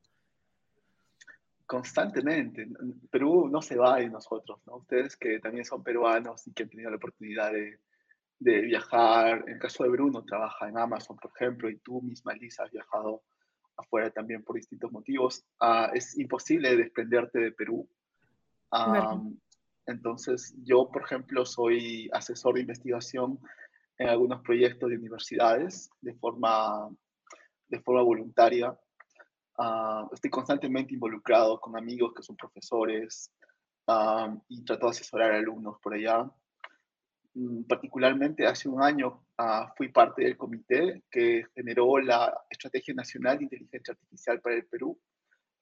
Constantemente. 1.67 2.69
Perú 3.11 3.49
no 3.49 3.61
se 3.61 3.77
va 3.77 3.97
de 3.97 4.09
nosotros, 4.09 4.61
¿no? 4.67 4.77
Ustedes 4.77 5.17
que 5.17 5.41
también 5.41 5.65
son 5.65 5.83
peruanos 5.83 6.47
y 6.47 6.53
que 6.53 6.63
han 6.63 6.69
tenido 6.69 6.91
la 6.91 6.97
oportunidad 6.97 7.53
de, 7.53 7.81
de 8.43 8.61
viajar, 8.63 9.45
en 9.47 9.55
el 9.55 9.59
caso 9.59 9.85
de 9.85 9.91
Bruno, 9.91 10.25
trabaja 10.25 10.69
en 10.69 10.79
Amazon, 10.79 11.17
por 11.17 11.31
ejemplo, 11.35 11.71
y 11.71 11.79
tú 11.79 12.01
misma, 12.03 12.35
Lisa, 12.35 12.65
has 12.65 12.71
viajado 12.71 13.23
afuera 13.77 14.11
también 14.11 14.43
por 14.43 14.57
distintos 14.57 14.93
motivos, 14.93 15.45
ah, 15.61 15.91
es 15.95 16.19
imposible 16.19 16.77
desprenderte 16.77 17.39
de 17.39 17.53
Perú. 17.53 17.89
entonces, 19.87 20.55
yo, 20.65 20.89
por 20.91 21.03
ejemplo, 21.03 21.45
soy 21.45 22.09
asesor 22.13 22.55
de 22.55 22.61
investigación 22.61 23.39
en 23.99 24.09
algunos 24.09 24.41
proyectos 24.43 24.89
de 24.89 24.97
universidades 24.97 25.91
de 26.01 26.15
forma, 26.15 26.89
de 27.69 27.81
forma 27.81 28.03
voluntaria. 28.03 28.77
Ah, 29.59 30.09
estoy 30.13 30.31
constantemente 30.31 30.95
involucrado 30.95 31.61
con 31.61 31.77
amigos 31.77 32.13
que 32.15 32.23
son 32.23 32.37
profesores 32.37 33.31
y 34.49 34.65
trato 34.65 34.87
de 34.87 34.91
asesorar 34.91 35.33
a 35.33 35.39
alumnos 35.39 35.77
por 35.83 35.95
allá. 35.95 36.31
Mm, 37.35 37.63
particularmente 37.63 38.47
hace 38.47 38.69
un 38.69 38.83
año 38.83 39.25
ah, 39.39 39.73
fui 39.77 39.89
parte 39.89 40.23
del 40.23 40.37
comité 40.37 41.03
que 41.11 41.47
generó 41.55 41.99
la 41.99 42.33
Estrategia 42.51 42.93
Nacional 42.95 43.39
de 43.39 43.45
Inteligencia 43.45 43.93
Artificial 43.93 44.41
para 44.41 44.57
el 44.57 44.67
Perú, 44.67 45.01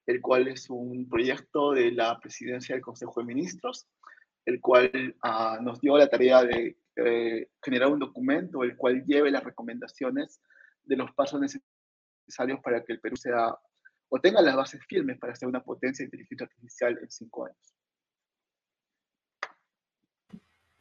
el 0.07 0.21
cual 0.21 0.49
es 0.49 0.69
un 0.69 1.09
proyecto 1.09 1.73
de 1.73 1.93
la 1.93 2.19
presidencia 2.19 2.75
del 2.75 2.83
Consejo 2.83 3.21
de 3.21 3.27
Ministros, 3.27 3.87
el 4.47 4.61
cual 4.61 5.15
ah, 5.23 5.59
nos 5.63 5.81
dio 5.81 5.97
la 5.97 6.09
tarea 6.09 6.43
de 6.43 6.77
eh, 6.97 7.49
generar 7.63 7.89
un 7.89 8.01
documento 8.01 8.65
el 8.65 8.77
cual 8.77 9.05
lleve 9.07 9.31
las 9.31 9.45
recomendaciones 9.45 10.41
de 10.83 10.97
los 10.97 11.13
pasos 11.13 11.41
necesarios 11.41 12.61
para 12.65 12.85
que 12.85 12.95
el 12.95 13.01
Perú 13.01 13.17
sea 13.17 13.57
o 14.09 14.21
tenga 14.21 14.43
las 14.43 14.57
bases 14.57 14.85
firmes 14.89 15.19
para 15.19 15.37
ser 15.37 15.49
una 15.49 15.63
potencia 15.63 16.03
de 16.03 16.07
inteligencia 16.07 16.47
artificial 16.47 16.99
en 17.01 17.11
cinco 17.11 17.47
años. 17.47 17.80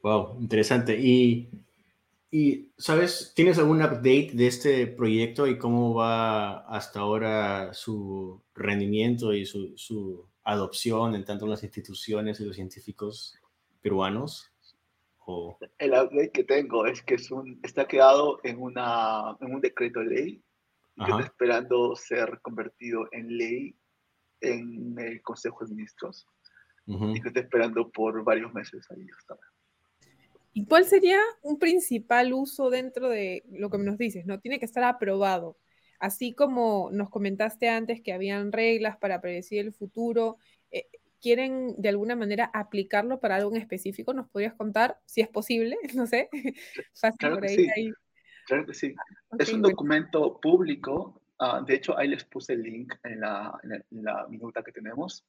Wow, 0.01 0.37
interesante. 0.39 0.97
Y, 0.97 1.49
y, 2.31 2.71
¿sabes? 2.77 3.33
¿Tienes 3.35 3.57
algún 3.57 3.81
update 3.81 4.31
de 4.33 4.47
este 4.47 4.87
proyecto 4.87 5.47
y 5.47 5.57
cómo 5.57 5.93
va 5.93 6.59
hasta 6.67 7.01
ahora 7.01 7.73
su 7.73 8.41
rendimiento 8.53 9.33
y 9.33 9.45
su, 9.45 9.77
su 9.77 10.25
adopción 10.43 11.15
en 11.15 11.25
tanto 11.25 11.47
las 11.47 11.63
instituciones 11.63 12.39
y 12.39 12.45
los 12.45 12.55
científicos 12.55 13.37
peruanos? 13.81 14.51
¿O? 15.25 15.57
El 15.77 15.91
update 15.91 16.31
que 16.31 16.43
tengo 16.43 16.85
es 16.85 17.01
que 17.03 17.15
es 17.15 17.29
un, 17.29 17.59
está 17.63 17.87
quedado 17.87 18.39
en, 18.43 18.61
una, 18.61 19.37
en 19.41 19.53
un 19.53 19.61
decreto 19.61 19.99
de 19.99 20.05
ley 20.05 20.43
y 20.95 21.05
que 21.05 21.11
está 21.11 21.23
esperando 21.23 21.95
ser 21.95 22.39
convertido 22.41 23.07
en 23.11 23.37
ley 23.37 23.75
en 24.41 24.97
el 24.97 25.21
Consejo 25.21 25.65
de 25.65 25.71
Ministros 25.71 26.27
y 26.85 27.21
que 27.21 27.27
está 27.27 27.41
esperando 27.41 27.89
por 27.89 28.23
varios 28.23 28.51
meses 28.53 28.89
ahí 28.89 29.05
hasta 29.15 29.35
ahora. 29.35 29.48
¿Y 30.53 30.65
cuál 30.65 30.85
sería 30.85 31.19
un 31.41 31.59
principal 31.59 32.33
uso 32.33 32.69
dentro 32.69 33.09
de 33.09 33.43
lo 33.51 33.69
que 33.69 33.77
nos 33.77 33.97
dices? 33.97 34.25
¿No? 34.25 34.39
Tiene 34.39 34.59
que 34.59 34.65
estar 34.65 34.83
aprobado. 34.83 35.57
Así 35.99 36.33
como 36.33 36.89
nos 36.91 37.09
comentaste 37.09 37.69
antes 37.69 38.01
que 38.01 38.13
habían 38.13 38.51
reglas 38.51 38.97
para 38.97 39.21
predecir 39.21 39.59
el 39.59 39.73
futuro, 39.73 40.37
eh, 40.71 40.87
¿quieren 41.21 41.75
de 41.77 41.89
alguna 41.89 42.15
manera 42.15 42.49
aplicarlo 42.53 43.19
para 43.19 43.35
algo 43.35 43.53
en 43.53 43.61
específico? 43.61 44.13
¿Nos 44.13 44.29
podrías 44.29 44.53
contar 44.53 44.99
si 45.05 45.21
es 45.21 45.27
posible? 45.27 45.77
No 45.95 46.07
sé. 46.07 46.29
claro, 47.17 47.39
que 47.41 47.49
sí. 47.49 47.67
claro 48.47 48.65
que 48.65 48.73
sí. 48.73 48.95
es 49.37 49.53
un 49.53 49.61
documento 49.61 50.39
público. 50.39 51.21
Ah, 51.37 51.61
de 51.65 51.75
hecho, 51.75 51.97
ahí 51.97 52.07
les 52.07 52.23
puse 52.23 52.53
el 52.53 52.63
link 52.63 52.93
en 53.03 53.19
la, 53.21 53.59
en 53.63 54.03
la 54.03 54.25
minuta 54.27 54.63
que 54.63 54.71
tenemos. 54.71 55.25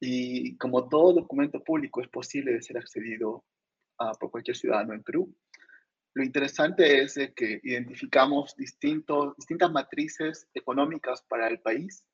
Y 0.00 0.56
como 0.56 0.88
todo 0.88 1.12
documento 1.12 1.62
público 1.62 2.00
es 2.00 2.08
posible 2.08 2.52
de 2.52 2.62
ser 2.62 2.76
accedido 2.76 3.44
por 4.18 4.30
cualquier 4.30 4.56
ciudadano 4.56 4.94
en 4.94 5.02
Perú. 5.02 5.34
Lo 6.14 6.22
interesante 6.22 7.02
es 7.02 7.14
que 7.34 7.60
identificamos 7.62 8.54
distintas 8.56 9.72
matrices 9.72 10.46
económicas 10.52 11.22
para 11.22 11.48
el 11.48 11.60
país 11.60 12.04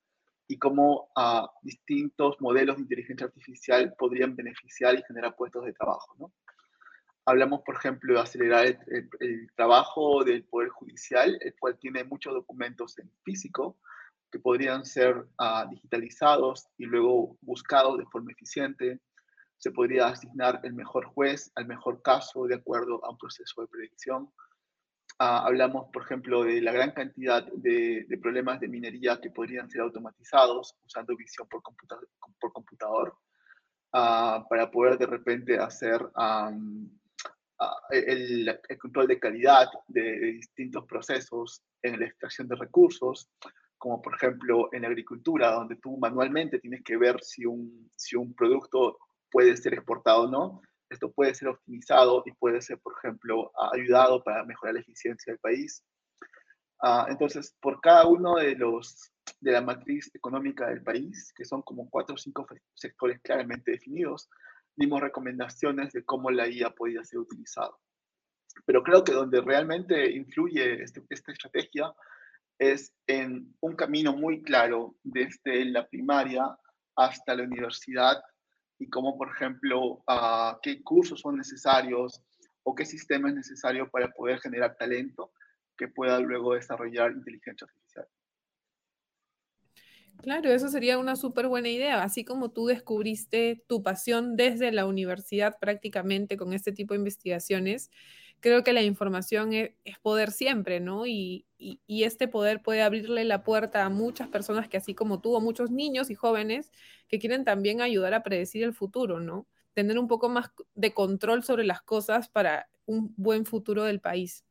y 0.47 0.59
cómo 0.59 1.11
uh, 1.17 1.47
distintos 1.63 2.41
modelos 2.41 2.77
de 2.77 2.83
inteligencia 2.83 3.27
artificial 3.27 3.95
podrían 3.99 4.37
beneficiar 4.37 4.95
y 4.95 5.03
generar 5.03 5.37
puestos 5.37 5.65
de 5.65 5.73
trabajo. 5.73 6.33
Hablamos, 7.27 7.61
por 7.63 7.75
ejemplo, 7.75 8.15
de 8.15 8.21
acelerar 8.21 8.67
el, 8.87 9.51
trabajo 9.55 10.25
del 10.25 10.45
Poder 10.45 10.71
Judicial, 10.71 11.37
el 11.43 11.55
cual 11.59 11.77
tiene 11.79 12.05
muchos 12.05 12.33
documentos 12.33 12.99
en 12.99 13.11
físico 13.23 13.77
que 14.31 14.39
podrían 14.39 14.87
ser 14.87 15.27
ah, 15.39 15.67
digitalizados 15.69 16.69
y 16.79 16.87
luego 16.87 17.37
buscados 17.43 17.99
de 17.99 18.07
forma 18.07 18.33
eficiente 18.33 19.01
se 19.59 19.73
podría 19.73 20.07
asignar 20.07 20.61
el 20.63 20.73
mejor 20.73 21.07
juez 21.07 21.51
al 21.57 21.67
mejor 21.67 22.01
caso 22.03 22.47
de 22.47 22.55
acuerdo 22.55 23.05
a 23.05 23.11
un 23.11 23.19
proceso 23.19 23.61
de 23.61 23.69
predicción. 23.69 24.33
Ah, 25.19 25.45
hablamos, 25.47 25.89
por 25.93 26.03
ejemplo, 26.03 26.45
de 26.45 26.63
la 26.63 26.71
gran 26.71 26.93
cantidad 26.93 27.45
de, 27.53 28.07
problemas 28.23 28.61
de 28.61 28.69
minería 28.69 29.21
que 29.21 29.31
podrían 29.31 29.69
ser 29.69 29.81
automatizados 29.81 30.77
usando 30.85 31.17
visión 31.17 31.49
por, 31.49 31.61
computador 32.53 33.17
ah, 33.93 34.47
para 34.49 34.71
poder 34.71 34.97
de 34.97 35.07
repente 35.07 35.59
hacer 35.59 36.09
el, 37.91 38.61
control 38.81 39.09
de 39.09 39.19
calidad 39.19 39.67
de, 39.89 40.19
distintos 40.35 40.85
procesos 40.87 41.65
en 41.83 41.99
la 41.99 42.07
extracción 42.07 42.47
de 42.47 42.55
recursos, 42.55 43.29
como 43.77 44.01
por 44.01 44.15
ejemplo 44.15 44.69
en 44.73 44.83
la 44.83 44.89
agricultura, 44.89 45.51
donde 45.51 45.77
tú 45.77 45.97
manualmente 45.97 46.61
tienes 46.61 46.85
que 46.85 46.97
ver 46.97 47.21
si 47.23 47.45
un, 47.45 47.91
si 47.97 48.15
un 48.15 48.35
producto 48.35 48.99
puede 49.31 49.57
ser 49.57 49.75
exportado 49.75 50.23
o 50.23 50.31
no. 50.31 50.63
Esto 50.91 51.11
puede 51.13 51.35
ser 51.35 51.49
optimizado 51.49 52.23
y 52.27 52.33
puede 52.33 52.63
ser, 52.63 52.79
por 52.79 52.95
ejemplo, 52.99 53.53
ayudado 53.73 54.23
para 54.23 54.45
mejorar 54.45 54.75
la 54.75 54.81
eficiencia 54.81 55.33
del 55.33 55.41
país. 55.41 55.85
Ah, 56.81 57.07
entonces, 57.11 57.55
por 57.61 57.81
cada 57.81 58.07
uno 58.07 58.37
de 58.37 58.55
los 58.55 59.13
de 59.41 59.53
la 59.53 59.61
matriz 59.61 60.11
económica 60.15 60.69
del 60.69 60.83
país, 60.83 61.33
que 61.37 61.45
son 61.45 61.63
como 61.63 61.89
cuatro 61.91 62.15
o 62.15 62.19
cinco 62.19 62.47
sectores 62.75 63.21
claramente 63.21 63.73
definidos, 63.73 64.29
dimos 64.77 65.01
recomendaciones 65.01 65.93
de 65.93 66.05
cómo 66.05 66.31
la 66.31 66.49
IA 66.49 66.71
podía 66.71 67.05
ser 67.05 67.21
utilizada. 67.21 67.73
Pero 68.65 68.83
creo 68.83 69.05
que 69.05 69.13
donde 69.13 69.41
realmente 69.41 70.11
influye 70.11 70.83
este, 70.83 71.03
esta 71.11 71.33
estrategia 71.33 71.93
es 72.59 72.93
en 73.07 73.55
un 73.61 73.77
camino 73.77 74.13
muy 74.13 74.43
claro 74.43 74.97
desde 75.05 75.65
la 75.67 75.87
primaria 75.89 76.45
hasta 76.97 77.35
la 77.35 77.45
universidad 77.45 78.21
y 78.79 78.89
cómo, 78.89 79.17
por 79.17 79.31
ejemplo, 79.31 80.03
uh, 80.09 80.59
qué 80.63 80.83
cursos 80.83 81.21
son 81.21 81.37
necesarios 81.37 82.23
o 82.63 82.75
qué 82.75 82.85
sistema 82.85 83.29
es 83.29 83.35
necesario 83.35 83.91
para 83.91 84.09
poder 84.09 84.39
generar 84.41 84.77
talento 84.77 85.33
que 85.77 85.89
pueda 85.89 86.19
luego 86.21 86.55
desarrollar 86.55 87.13
inteligencia 87.13 87.67
artificial. 87.67 88.07
Claro, 90.21 90.51
eso 90.51 90.69
sería 90.69 90.99
una 90.99 91.15
súper 91.15 91.47
buena 91.47 91.69
idea. 91.69 92.03
Así 92.03 92.25
como 92.25 92.51
tú 92.51 92.67
descubriste 92.67 93.63
tu 93.69 93.83
pasión 93.85 94.37
desde 94.37 94.73
la 94.73 94.85
universidad 94.85 95.57
prácticamente 95.61 96.37
con 96.37 96.53
este 96.53 96.73
tipo 96.73 96.93
de 96.93 96.99
investigaciones, 96.99 97.91
creo 98.41 98.65
que 98.65 98.73
la 98.73 98.83
información 98.83 99.53
e, 99.53 99.75
es, 99.85 99.99
poder 99.99 100.31
siempre, 100.31 100.81
¿no? 100.81 101.07
Y, 101.07 101.45
este 101.89 102.29
poder 102.29 102.63
puede 102.63 102.83
abrirle 102.83 103.25
la 103.25 103.43
puerta 103.43 103.85
a 103.85 103.89
muchas 103.89 104.29
personas 104.29 104.69
que 104.69 104.77
así 104.77 104.95
como 104.95 105.21
tú, 105.21 105.35
o 105.35 105.41
muchos 105.41 105.71
niños 105.73 106.09
y 106.09 106.15
jóvenes 106.15 106.71
que 107.09 107.19
quieren 107.19 107.45
también 107.45 107.81
ayudar 107.81 108.15
a 108.15 108.23
predecir 108.23 108.63
el 108.63 108.75
futuro, 108.75 109.19
¿no? 109.19 109.47
Tener 109.75 109.99
un 109.99 110.07
poco 110.07 110.29
más 110.29 110.53
de 110.75 110.95
control 110.95 111.43
sobre 111.43 111.65
las 111.65 111.83
cosas 111.83 112.29
para 112.29 112.69
un 112.87 113.13
buen 113.17 113.45
futuro 113.45 113.83
del 113.85 114.01
país. 114.01 114.45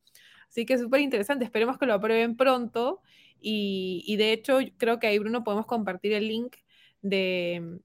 Así 0.48 0.66
que 0.66 0.74
es 0.74 0.80
súper 0.80 1.00
interesante. 1.00 1.44
Esperemos 1.44 1.78
que 1.78 1.86
lo 1.86 1.94
aprueben 1.94 2.36
pronto 2.36 3.00
y, 3.40 4.16
de 4.16 4.32
hecho, 4.32 4.58
creo 4.76 4.98
que 4.98 5.06
ahí, 5.06 5.18
Bruno, 5.18 5.44
podemos 5.44 5.66
compartir 5.66 6.12
el 6.12 6.28
link 6.28 6.56
de, 7.00 7.80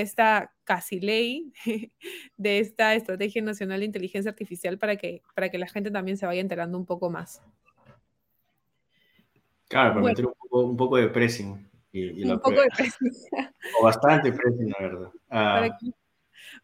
esta 0.00 0.52
casi 0.64 1.00
ley, 1.00 1.52
de 2.36 2.58
esta 2.58 2.94
Estrategia 2.94 3.42
Nacional 3.42 3.80
de 3.80 3.86
Inteligencia 3.86 4.30
Artificial 4.30 4.78
para 4.78 4.96
que, 4.96 5.22
para 5.34 5.48
que 5.50 5.58
la 5.58 5.68
gente 5.68 5.90
también 5.90 6.16
se 6.16 6.26
vaya 6.26 6.40
enterando 6.40 6.78
un 6.78 6.86
poco 6.86 7.10
más. 7.10 7.42
Claro, 9.68 9.94
para 9.94 10.06
meter 10.06 10.26
un 10.26 10.76
poco, 10.76 10.96
de 10.96 11.08
pressing. 11.08 11.70
Y, 11.92 12.24
un 12.24 12.40
poco 12.40 12.60
de 12.60 12.68
pressing. 12.76 13.10
O 13.80 13.84
bastante 13.84 14.32
pressing, 14.32 14.70
la 14.70 14.78
verdad. 14.80 15.08
Para, 15.28 15.66
ah. 15.66 15.78
que, 15.80 15.90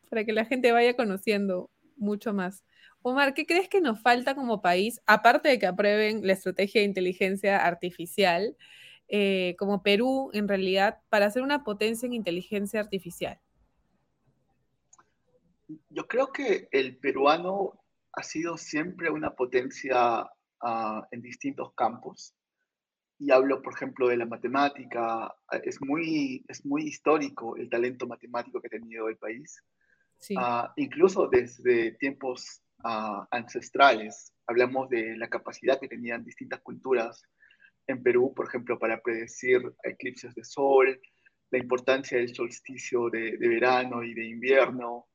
para 0.08 0.24
que 0.24 0.32
la 0.32 0.44
gente 0.44 0.72
vaya 0.72 0.94
conociendo 0.94 1.70
mucho 1.96 2.32
más. 2.32 2.64
Omar, 3.02 3.32
¿qué 3.32 3.46
crees 3.46 3.68
que 3.68 3.80
nos 3.80 4.00
falta 4.00 4.34
como 4.34 4.60
país, 4.60 5.00
aparte 5.06 5.48
de 5.48 5.58
que 5.58 5.66
aprueben 5.66 6.26
la 6.26 6.34
estrategia 6.34 6.82
de 6.82 6.86
inteligencia 6.86 7.64
artificial, 7.64 8.56
eh, 9.12 9.56
como 9.58 9.82
Perú, 9.82 10.30
en 10.32 10.46
realidad, 10.46 11.00
para 11.08 11.28
ser 11.30 11.42
una 11.42 11.64
potencia 11.64 12.06
en 12.06 12.12
inteligencia 12.12 12.78
artificial? 12.78 13.40
Yo 15.88 16.06
creo 16.06 16.32
que 16.32 16.68
el 16.70 16.96
peruano 16.96 17.80
ha 18.12 18.22
sido 18.22 18.56
siempre 18.56 19.10
una 19.10 19.34
potencia 19.34 20.30
ah, 20.60 21.08
en 21.10 21.22
distintos 21.22 21.74
campos. 21.74 22.34
Y 23.18 23.32
hablo, 23.32 23.62
por 23.62 23.74
ejemplo, 23.74 24.06
de 24.08 24.16
la 24.16 24.26
matemática. 24.26 25.34
Es 25.64 25.82
muy, 25.82 26.44
es 26.46 26.64
muy 26.64 26.84
histórico 26.84 27.56
el 27.56 27.68
talento 27.68 28.06
matemático 28.06 28.60
que 28.60 28.68
ha 28.68 28.78
tenido 28.78 29.08
el 29.08 29.16
país. 29.16 29.60
Ah, 30.36 30.72
incluso 30.76 31.26
desde 31.26 31.92
tiempos 31.92 32.62
ancestrales. 33.30 34.32
Hablamos 34.46 34.88
de 34.88 35.16
la 35.16 35.28
capacidad 35.28 35.80
que 35.80 35.88
tenían 35.88 36.24
distintas 36.24 36.60
culturas 36.60 37.22
en 37.90 38.02
Perú, 38.02 38.32
por 38.34 38.46
ejemplo, 38.46 38.78
para 38.78 39.00
predecir 39.00 39.60
eclipses 39.82 40.34
de 40.34 40.44
sol, 40.44 41.00
la 41.50 41.58
importancia 41.58 42.18
del 42.18 42.34
solsticio 42.34 43.10
de, 43.10 43.36
verano 43.36 44.02
y 44.02 44.14
de 44.14 44.26
invierno, 44.26 45.08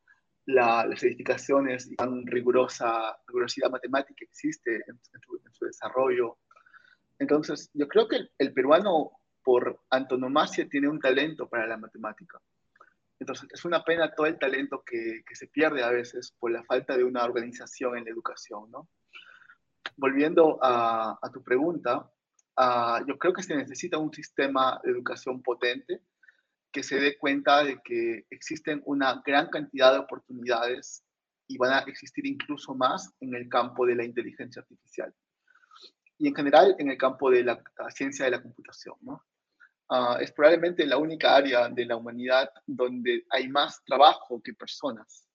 las 0.46 1.04
edificaciones 1.04 1.88
y 1.92 1.96
tan 1.96 2.26
rigurosa 2.28 3.18
rigurosidad 3.28 3.72
matemática 3.72 4.14
que 4.18 4.26
existe 4.26 4.84
en, 4.88 5.00
su, 5.52 5.66
desarrollo. 5.66 6.38
Entonces, 7.18 7.72
yo 7.74 7.88
creo 7.88 8.08
que 8.08 8.28
el 8.38 8.54
peruano, 8.54 9.12
por 9.44 9.80
antonomasia, 9.90 10.68
tiene 10.68 10.88
un 10.88 11.00
talento 11.00 11.48
para 11.48 11.66
la 11.66 11.78
matemática. 11.78 12.40
Entonces, 13.20 13.48
es 13.52 13.64
una 13.64 13.84
pena 13.84 14.14
todo 14.14 14.28
el 14.28 14.38
talento 14.38 14.84
que, 14.86 15.24
se 15.34 15.48
pierde 15.48 15.84
a 15.84 15.90
veces 15.90 16.36
por 16.38 16.52
la 16.52 16.64
falta 16.64 16.98
de 16.98 17.04
una 17.04 17.24
organización 17.24 17.98
en 17.98 18.06
la 18.06 18.12
educación, 18.12 18.70
¿no? 18.70 18.90
Volviendo 19.98 20.60
a, 20.62 21.18
tu 21.32 21.42
pregunta, 21.42 22.12
ah, 22.58 23.02
yo 23.08 23.18
creo 23.18 23.34
que 23.34 23.44
se 23.44 23.56
necesita 23.56 23.98
un 23.98 24.14
sistema 24.14 24.80
de 24.84 24.92
educación 24.92 25.42
potente 25.42 26.02
que 26.72 26.84
se 26.84 27.00
dé 27.00 27.18
cuenta 27.18 27.64
de 27.64 27.80
que 27.84 28.26
existen 28.30 28.82
una 28.86 29.22
gran 29.26 29.50
cantidad 29.50 29.94
de 29.94 30.00
oportunidades 30.00 31.04
y 31.48 31.58
van 31.58 31.74
a 31.74 31.80
existir 31.80 32.26
incluso 32.26 32.76
más 32.76 33.14
en 33.22 33.36
el 33.36 33.48
campo 33.48 33.86
de 33.86 33.96
la 33.96 34.04
inteligencia 34.04 34.62
artificial 34.62 35.14
y 36.18 36.28
en 36.28 36.36
general 36.36 36.76
en 36.80 36.90
el 36.90 36.98
campo 36.98 37.30
de 37.30 37.44
la 37.44 37.62
ciencia 37.90 38.26
de 38.26 38.32
la 38.32 38.42
computación, 38.42 38.96
¿no? 39.02 39.24
Ah, 39.90 40.18
es 40.20 40.32
probablemente 40.32 40.86
la 40.86 40.98
única 40.98 41.36
área 41.36 41.70
de 41.70 41.86
la 41.86 41.96
humanidad 41.96 42.50
donde 42.66 43.24
hay 43.30 43.48
más 43.48 43.84
trabajo 43.84 44.42
que 44.42 44.54
personas. 44.54 45.28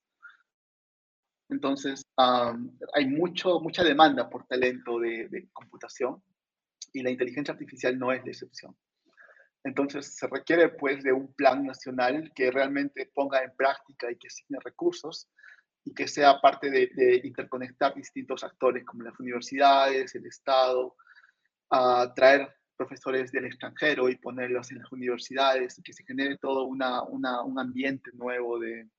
Entonces, 1.49 2.05
hay 2.17 3.07
mucho, 3.07 3.59
mucha 3.59 3.83
demanda 3.83 4.29
por 4.29 4.45
talento 4.45 4.99
de, 4.99 5.49
computación 5.53 6.21
y 6.93 7.01
la 7.03 7.11
inteligencia 7.11 7.53
artificial 7.53 7.97
no 7.97 8.11
es 8.11 8.23
la 8.23 8.31
excepción. 8.31 8.75
Entonces, 9.63 10.15
se 10.15 10.27
requiere 10.27 10.69
pues 10.69 11.03
de 11.03 11.13
un 11.13 11.33
plan 11.33 11.65
nacional 11.65 12.31
que 12.35 12.49
realmente 12.51 13.11
ponga 13.13 13.43
en 13.43 13.55
práctica 13.55 14.11
y 14.11 14.17
que 14.17 14.27
asigne 14.27 14.57
recursos 14.63 15.29
y 15.85 15.93
que 15.93 16.07
sea 16.07 16.41
parte 16.41 16.69
de, 16.69 16.89
de 16.93 17.21
interconectar 17.23 17.93
distintos 17.93 18.43
actores 18.43 18.85
como 18.85 19.03
las 19.03 19.19
universidades, 19.19 20.15
el 20.15 20.25
Estado, 20.25 20.95
a 21.69 22.11
traer 22.15 22.49
profesores 22.75 23.31
del 23.31 23.45
extranjero 23.45 24.09
y 24.09 24.17
ponerlos 24.17 24.71
en 24.71 24.79
las 24.79 24.91
universidades 24.91 25.77
y 25.77 25.83
que 25.83 25.93
se 25.93 26.03
genere 26.03 26.37
todo 26.37 26.63
una, 26.63 27.03
un 27.03 27.59
ambiente 27.59 28.09
nuevo 28.13 28.57
de, 28.59 28.89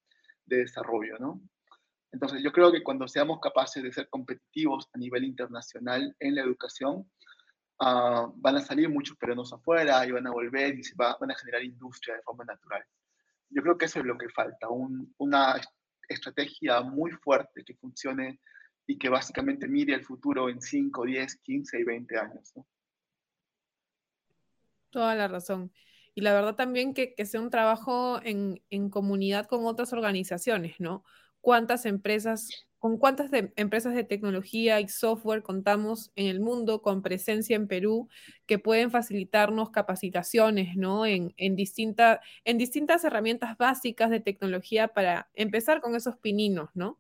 de, 0.47 0.57
desarrollo, 0.59 1.19
¿no? 1.19 1.41
Entonces 2.13 2.43
yo 2.45 2.53
creo 2.53 2.71
que 2.71 2.83
cuando 2.83 3.09
seamos 3.09 3.41
capaces 3.41 3.83
de 3.83 3.93
ser 3.93 4.09
competitivos 4.09 4.89
a 4.93 4.99
nivel 4.99 5.25
internacional 5.25 6.15
en 6.21 6.35
la 6.35 6.43
educación, 6.43 7.11
ah, 7.83 8.33
van 8.37 8.57
a 8.57 8.61
salir 8.61 8.89
muchos 8.89 9.17
peruanos 9.17 9.53
afuera 9.53 10.07
y 10.07 10.13
van 10.13 10.27
a 10.27 10.33
volver 10.33 10.79
y 10.79 10.85
se 10.85 10.95
va, 10.95 11.17
van 11.21 11.31
a 11.31 11.37
generar 11.37 11.63
industria 11.63 12.17
de 12.17 12.23
forma 12.23 12.45
natural. 12.45 12.85
Yo 13.51 13.63
creo 13.63 13.77
que 13.77 13.87
eso 13.87 14.01
es 14.01 14.07
lo 14.07 14.17
que 14.17 14.29
falta, 14.29 14.69
una 15.19 15.61
estrategia 16.09 16.81
muy 16.81 17.11
fuerte 17.11 17.65
que 17.65 17.75
funcione 17.75 18.41
y 18.87 18.99
que 18.99 19.09
básicamente 19.09 19.69
mire 19.69 19.95
el 19.95 20.05
futuro 20.05 20.49
en 20.49 20.61
5, 20.61 21.05
10, 21.05 21.37
15 21.37 21.81
y 21.81 21.85
20 21.85 22.19
años. 22.19 22.53
¿no? 22.57 22.67
Toda 24.91 25.15
la 25.15 25.29
razón. 25.29 25.73
Y 26.15 26.21
la 26.21 26.35
verdad 26.35 26.55
también 26.55 26.93
que, 26.93 27.15
sea 27.25 27.41
un 27.41 27.51
trabajo 27.51 28.21
en, 28.23 28.61
comunidad 28.91 29.47
con 29.47 29.65
otras 29.65 29.93
organizaciones, 29.93 30.79
¿no? 30.79 31.05
¿Cuántas 31.41 31.87
empresas, 31.87 32.51
con 32.83 32.99
cuántas 32.99 33.31
empresas 33.55 33.95
de 33.95 34.03
tecnología 34.03 34.81
y 34.81 34.89
software 34.89 35.45
contamos 35.45 36.11
en 36.17 36.27
el 36.27 36.41
mundo 36.41 36.83
con 36.83 37.01
presencia 37.01 37.55
en 37.55 37.69
Perú 37.69 38.09
que 38.45 38.59
pueden 38.59 38.91
facilitarnos 38.91 39.71
capacitaciones, 39.71 40.75
¿no? 40.77 41.07
En, 41.07 41.33
en, 41.37 41.55
distintas 41.55 43.05
herramientas 43.05 43.57
básicas 43.57 44.11
de 44.11 44.19
tecnología 44.19 44.89
para 44.89 45.31
empezar 45.35 45.81
con 45.81 45.95
esos 45.95 46.17
pininos, 46.17 46.71
¿no? 46.75 46.99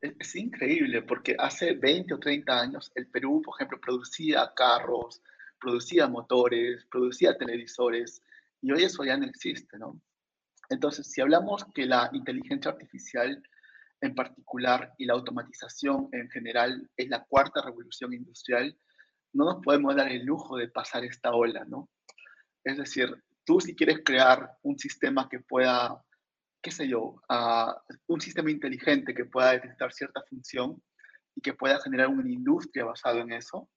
Es 0.00 0.34
increíble 0.34 1.02
porque 1.02 1.36
hace 1.38 1.74
20 1.74 2.14
o 2.14 2.18
30 2.18 2.60
años 2.60 2.90
el 2.96 3.06
Perú, 3.06 3.40
por 3.40 3.54
ejemplo, 3.54 3.80
producía 3.80 4.50
carros, 4.56 5.22
producía 5.60 6.08
motores, 6.08 6.84
producía 6.90 7.38
televisores, 7.38 8.20
y 8.62 8.72
hoy 8.72 8.82
eso 8.82 9.04
ya 9.04 9.16
no 9.16 9.26
existe, 9.26 9.78
¿no? 9.78 10.00
Entonces, 10.70 11.06
si 11.06 11.20
hablamos 11.20 11.64
que 11.72 11.86
la 11.86 12.10
inteligencia 12.12 12.72
artificial 12.72 13.40
en 14.00 14.14
particular 14.14 14.94
y 14.98 15.04
la 15.04 15.14
automatización 15.14 16.08
en 16.12 16.30
general 16.30 16.88
es 16.96 17.08
la 17.08 17.24
cuarta 17.24 17.62
revolución 17.62 18.12
industrial, 18.12 18.76
no 19.32 19.44
nos 19.44 19.62
podemos 19.62 19.94
dar 19.94 20.10
el 20.10 20.24
lujo 20.24 20.56
de 20.56 20.68
pasar 20.68 21.04
esta 21.04 21.32
ola, 21.32 21.64
¿no? 21.64 21.88
Es 22.64 22.78
decir, 22.78 23.14
tú 23.44 23.60
si 23.60 23.74
quieres 23.74 24.00
crear 24.04 24.50
un 24.62 24.78
sistema 24.78 25.28
que 25.28 25.40
pueda 25.40 26.02
qué 26.62 26.70
sé 26.70 26.88
yo, 26.88 27.20
a 27.28 27.80
un 28.06 28.20
sistema 28.20 28.50
inteligente 28.50 29.14
que 29.14 29.24
pueda 29.24 29.52
detectar 29.52 29.92
cierta 29.92 30.22
función 30.28 30.82
y 31.34 31.40
que 31.40 31.54
pueda 31.54 31.80
generar 31.80 32.08
una 32.08 32.30
industria 32.30 32.84
basada 32.84 33.20
en 33.20 33.32
eso, 33.32 33.68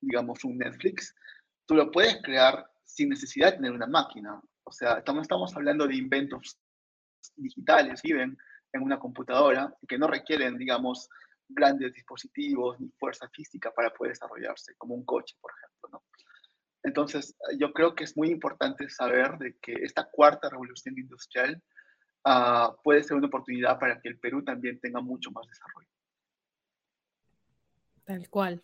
digamos 0.00 0.42
un 0.44 0.58
Netflix, 0.58 1.14
tú 1.66 1.74
lo 1.74 1.90
puedes 1.90 2.20
crear 2.22 2.66
sin 2.84 3.10
necesidad 3.10 3.52
de 3.52 3.56
tener 3.58 3.72
una 3.72 3.86
máquina. 3.86 4.40
O 4.64 4.72
sea, 4.72 4.98
estamos, 4.98 5.22
estamos 5.22 5.54
hablando 5.54 5.86
de 5.86 5.94
inventos 5.94 6.58
digitales, 7.36 8.02
viven 8.02 8.36
en 8.72 8.82
una 8.82 8.98
computadora 8.98 9.74
y 9.80 9.86
que 9.86 9.98
no 9.98 10.06
requieren, 10.06 10.56
digamos, 10.56 11.08
grandes 11.48 11.92
dispositivos 11.92 12.80
ni 12.80 12.88
fuerza 12.98 13.28
física 13.28 13.72
para 13.72 13.90
poder 13.90 14.12
desarrollarse, 14.12 14.74
como 14.76 14.94
un 14.94 15.04
coche, 15.04 15.36
por 15.40 15.52
ejemplo. 15.52 15.90
¿no? 15.92 16.02
Entonces, 16.82 17.36
yo 17.58 17.72
creo 17.72 17.94
que 17.94 18.04
es 18.04 18.16
muy 18.16 18.30
importante 18.30 18.88
saber 18.88 19.38
de 19.38 19.56
que 19.58 19.72
esta 19.72 20.08
cuarta 20.10 20.48
revolución 20.48 20.98
industrial 20.98 21.62
uh, 22.24 22.74
puede 22.82 23.02
ser 23.02 23.16
una 23.16 23.28
oportunidad 23.28 23.78
para 23.78 24.00
que 24.00 24.08
el 24.08 24.18
Perú 24.18 24.42
también 24.42 24.80
tenga 24.80 25.00
mucho 25.00 25.30
más 25.30 25.46
desarrollo. 25.46 25.88
Tal 28.04 28.28
cual. 28.28 28.62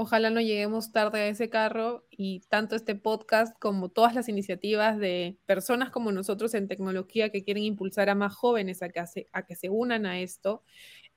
Ojalá 0.00 0.30
no 0.30 0.40
lleguemos 0.40 0.92
tarde 0.92 1.18
a 1.18 1.26
ese 1.26 1.50
carro 1.50 2.06
y 2.08 2.42
tanto 2.48 2.76
este 2.76 2.94
podcast 2.94 3.58
como 3.58 3.88
todas 3.88 4.14
las 4.14 4.28
iniciativas 4.28 4.96
de 4.96 5.36
personas 5.44 5.90
como 5.90 6.12
nosotros 6.12 6.54
en 6.54 6.68
tecnología 6.68 7.30
que 7.30 7.42
quieren 7.42 7.64
impulsar 7.64 8.08
a 8.08 8.14
más 8.14 8.32
jóvenes 8.32 8.80
a 8.80 8.90
que, 8.90 9.00
a 9.32 9.42
que 9.44 9.56
se 9.56 9.70
unan 9.70 10.06
a 10.06 10.20
esto, 10.20 10.62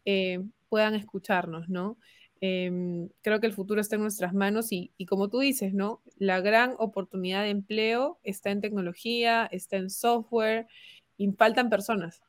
eh, 0.04 0.44
puedan 0.67 0.96
escucharnos, 0.96 1.70
¿no? 1.70 2.00
Em, 2.41 3.10
creo 3.22 3.39
que 3.39 3.46
el 3.46 3.54
futuro 3.54 3.80
está 3.80 3.98
en 3.98 4.02
nuestras 4.02 4.34
manos 4.34 4.72
y, 4.72 4.91
como 5.08 5.30
tú 5.30 5.41
dices, 5.41 5.76
¿no? 5.76 6.02
La 6.17 6.41
gran 6.41 6.74
oportunidad 6.80 7.44
de 7.44 7.52
empleo 7.52 8.20
está 8.24 8.50
en 8.50 8.62
tecnología, 8.62 9.48
está 9.52 9.78
en 9.78 9.91
software 9.91 10.65
y 11.17 11.32
faltan 11.34 11.70
personas. 11.70 12.24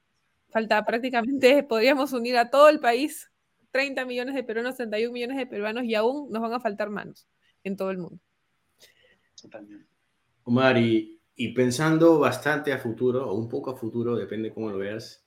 Falta 0.50 0.84
prácticamente, 0.84 1.62
podríamos 1.66 2.12
unir 2.12 2.36
a 2.36 2.50
todo 2.50 2.68
el 2.68 2.78
país 2.78 3.31
30 3.72 4.04
millones 4.04 4.34
de 4.34 4.44
peruanos, 4.44 4.76
31 4.76 5.12
millones 5.12 5.36
de 5.38 5.46
peruanos 5.46 5.84
y 5.84 5.94
aún 5.94 6.30
nos 6.30 6.40
van 6.40 6.52
a 6.52 6.60
faltar 6.60 6.90
manos 6.90 7.26
en 7.64 7.76
todo 7.76 7.90
el 7.90 7.98
mundo. 7.98 8.20
Totalmente. 9.40 9.88
Omar, 10.44 10.76
y, 10.78 11.20
y 11.34 11.52
pensando 11.52 12.18
bastante 12.18 12.72
a 12.72 12.78
futuro, 12.78 13.28
o 13.28 13.34
un 13.34 13.48
poco 13.48 13.70
a 13.70 13.76
futuro, 13.76 14.14
depende 14.14 14.52
cómo 14.52 14.70
lo 14.70 14.78
veas, 14.78 15.26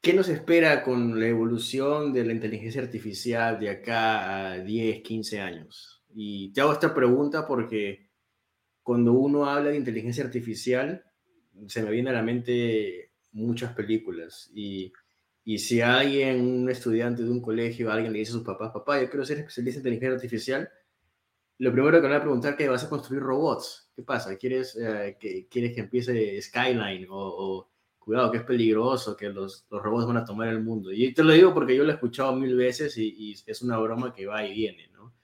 ¿qué 0.00 0.12
nos 0.12 0.28
espera 0.28 0.82
con 0.82 1.18
la 1.18 1.26
evolución 1.26 2.12
de 2.12 2.24
la 2.24 2.32
inteligencia 2.32 2.82
artificial 2.82 3.58
de 3.58 3.70
acá 3.70 4.52
a 4.52 4.58
10, 4.58 5.02
15 5.02 5.40
años? 5.40 6.04
Y 6.14 6.52
te 6.52 6.60
hago 6.60 6.72
esta 6.72 6.94
pregunta 6.94 7.46
porque 7.46 8.10
cuando 8.82 9.14
uno 9.14 9.46
habla 9.46 9.70
de 9.70 9.78
inteligencia 9.78 10.22
artificial, 10.22 11.02
se 11.66 11.82
me 11.82 11.90
viene 11.90 12.10
a 12.10 12.14
la 12.14 12.22
mente 12.22 13.12
muchas 13.32 13.72
películas 13.72 14.50
y 14.54 14.92
y 15.44 15.58
si 15.58 15.82
alguien, 15.82 16.40
un 16.40 16.70
estudiante 16.70 17.22
de 17.22 17.30
un 17.30 17.42
colegio, 17.42 17.92
alguien 17.92 18.12
le 18.12 18.20
dice 18.20 18.30
a 18.30 18.34
sus 18.34 18.44
papás, 18.44 18.72
papá, 18.72 19.00
yo 19.00 19.10
quiero 19.10 19.26
ser 19.26 19.38
especialista 19.38 19.80
en 19.80 19.82
inteligencia 19.82 20.14
artificial, 20.16 20.70
lo 21.58 21.72
primero 21.72 22.00
que 22.00 22.08
van 22.08 22.16
a 22.16 22.20
preguntar 22.20 22.52
es 22.52 22.58
que 22.58 22.68
vas 22.68 22.84
a 22.84 22.88
construir 22.88 23.22
robots. 23.22 23.90
¿Qué 23.94 24.02
pasa? 24.02 24.36
¿Quieres, 24.36 24.76
eh, 24.76 25.16
que, 25.20 25.46
¿quieres 25.48 25.74
que 25.74 25.80
empiece 25.80 26.40
Skyline? 26.42 27.06
O, 27.10 27.68
cuidado, 27.98 28.30
que 28.30 28.38
es 28.38 28.44
peligroso, 28.44 29.16
que 29.16 29.28
los, 29.30 29.66
los, 29.70 29.82
robots 29.82 30.06
van 30.06 30.16
a 30.16 30.24
tomar 30.24 30.48
el 30.48 30.62
mundo. 30.62 30.90
Y 30.92 31.14
te 31.14 31.22
lo 31.22 31.32
digo 31.32 31.54
porque 31.54 31.76
yo 31.76 31.84
lo 31.84 31.90
he 31.90 31.94
escuchado 31.94 32.34
mil 32.34 32.56
veces 32.56 32.96
y, 32.98 33.14
y, 33.16 33.34
es 33.46 33.62
una 33.62 33.78
broma 33.78 34.12
que 34.12 34.26
va 34.26 34.44
y 34.44 34.52
viene, 34.52 34.88
¿no? 34.92 35.14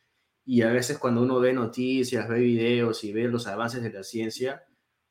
Y 0.45 0.63
a 0.63 0.71
veces 0.71 0.99
cuando 0.99 1.23
uno 1.23 1.41
ve 1.41 1.53
noticias, 1.53 2.29
ve 2.29 2.41
videos 2.41 3.05
y 3.05 3.13
ve 3.13 3.29
los 3.29 3.47
avances 3.47 3.83
de 3.83 3.93
la 3.93 4.03
ciencia, 4.03 4.65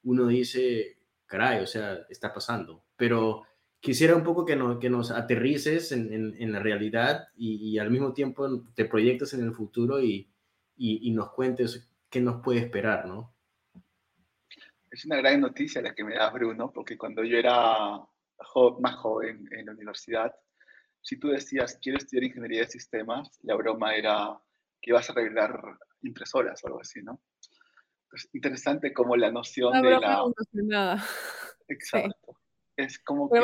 uno 0.03 0.27
dice, 0.27 0.99
caray, 1.25 1.61
o 1.63 1.67
sea, 1.67 2.05
está 2.09 2.33
pasando. 2.33 2.83
Pero 2.95 3.43
quisiera 3.79 4.15
un 4.15 4.23
poco 4.23 4.45
que, 4.45 4.57
que 4.79 4.89
nos 4.89 5.11
aterrices 5.11 5.91
en, 5.91 6.35
en, 6.37 6.51
la 6.51 6.59
realidad 6.59 7.29
y, 7.35 7.55
y, 7.55 7.79
al 7.79 7.89
mismo 7.89 8.13
tiempo 8.13 8.63
te 8.75 8.85
proyectes 8.85 9.33
en 9.33 9.43
el 9.43 9.53
futuro 9.53 10.01
y, 10.01 10.29
y, 10.75 11.11
nos 11.11 11.31
cuentes 11.31 11.89
qué 12.09 12.21
nos 12.21 12.41
puede 12.41 12.59
esperar, 12.59 13.05
¿no? 13.05 13.35
Es 14.91 15.05
una 15.05 15.17
gran 15.17 15.41
noticia 15.41 15.81
la 15.81 15.93
que 15.93 16.03
me 16.03 16.15
da 16.15 16.29
Bruno, 16.31 16.71
porque 16.73 16.97
cuando 16.97 17.23
yo 17.23 17.37
era 17.37 17.99
más 18.79 18.95
joven 18.95 19.47
en 19.51 19.65
la 19.65 19.73
universidad, 19.73 20.33
si 21.01 21.17
tú 21.17 21.29
decías, 21.29 21.77
quiero 21.81 21.97
estudiar 21.97 22.23
ingeniería 22.23 22.61
de 22.61 22.67
sistemas, 22.67 23.39
la 23.43 23.55
broma 23.55 23.95
era 23.95 24.39
que 24.81 24.91
ibas 24.91 25.09
a 25.09 25.13
arreglar 25.13 25.61
impresoras 26.01 26.63
o 26.63 26.67
algo 26.67 26.81
así, 26.81 27.01
¿no? 27.03 27.21
Es 28.11 28.27
interesante 28.33 28.91
como 28.91 29.15
la 29.15 29.31
noción 29.31 29.81
de 29.81 29.91
la... 29.91 30.23
Nada. 30.53 31.05
Exacto 31.67 32.39
es 32.83 32.99
como 32.99 33.29
que 33.29 33.39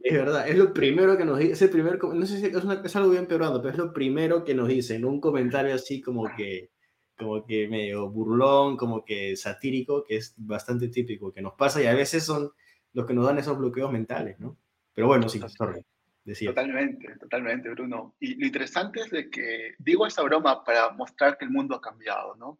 Es 0.00 0.14
verdad, 0.14 0.48
es 0.48 0.56
lo 0.56 0.72
primero 0.72 1.16
que 1.16 1.24
nos 1.24 1.38
dice, 1.38 1.52
es 1.52 1.62
el 1.62 1.70
primer, 1.70 2.02
no 2.02 2.26
sé 2.26 2.38
si 2.38 2.46
es, 2.46 2.64
una, 2.64 2.80
es 2.84 2.96
algo 2.96 3.10
bien 3.10 3.26
peorando, 3.26 3.60
pero 3.60 3.72
es 3.72 3.78
lo 3.78 3.92
primero 3.92 4.44
que 4.44 4.54
nos 4.54 4.68
dicen, 4.68 5.04
un 5.04 5.20
comentario 5.20 5.74
así 5.74 6.00
como 6.00 6.24
que, 6.36 6.70
como 7.18 7.44
que 7.44 7.68
medio 7.68 8.08
burlón, 8.08 8.76
como 8.76 9.04
que 9.04 9.36
satírico, 9.36 10.04
que 10.04 10.16
es 10.16 10.34
bastante 10.36 10.88
típico, 10.88 11.32
que 11.32 11.42
nos 11.42 11.54
pasa 11.54 11.82
y 11.82 11.86
a 11.86 11.94
veces 11.94 12.24
son 12.24 12.50
los 12.92 13.06
que 13.06 13.14
nos 13.14 13.26
dan 13.26 13.38
esos 13.38 13.58
bloqueos 13.58 13.92
mentales, 13.92 14.38
¿no? 14.40 14.56
Pero 14.94 15.06
bueno, 15.06 15.28
sí, 15.28 15.40
sorry, 15.56 15.84
decía. 16.24 16.50
Totalmente, 16.50 17.16
totalmente, 17.18 17.70
Bruno. 17.70 18.14
Y 18.20 18.36
lo 18.36 18.46
interesante 18.46 19.00
es 19.00 19.10
de 19.10 19.30
que 19.30 19.74
digo 19.78 20.06
esa 20.06 20.22
broma 20.22 20.64
para 20.64 20.90
mostrar 20.92 21.36
que 21.36 21.44
el 21.44 21.50
mundo 21.50 21.76
ha 21.76 21.80
cambiado, 21.80 22.34
¿no? 22.36 22.58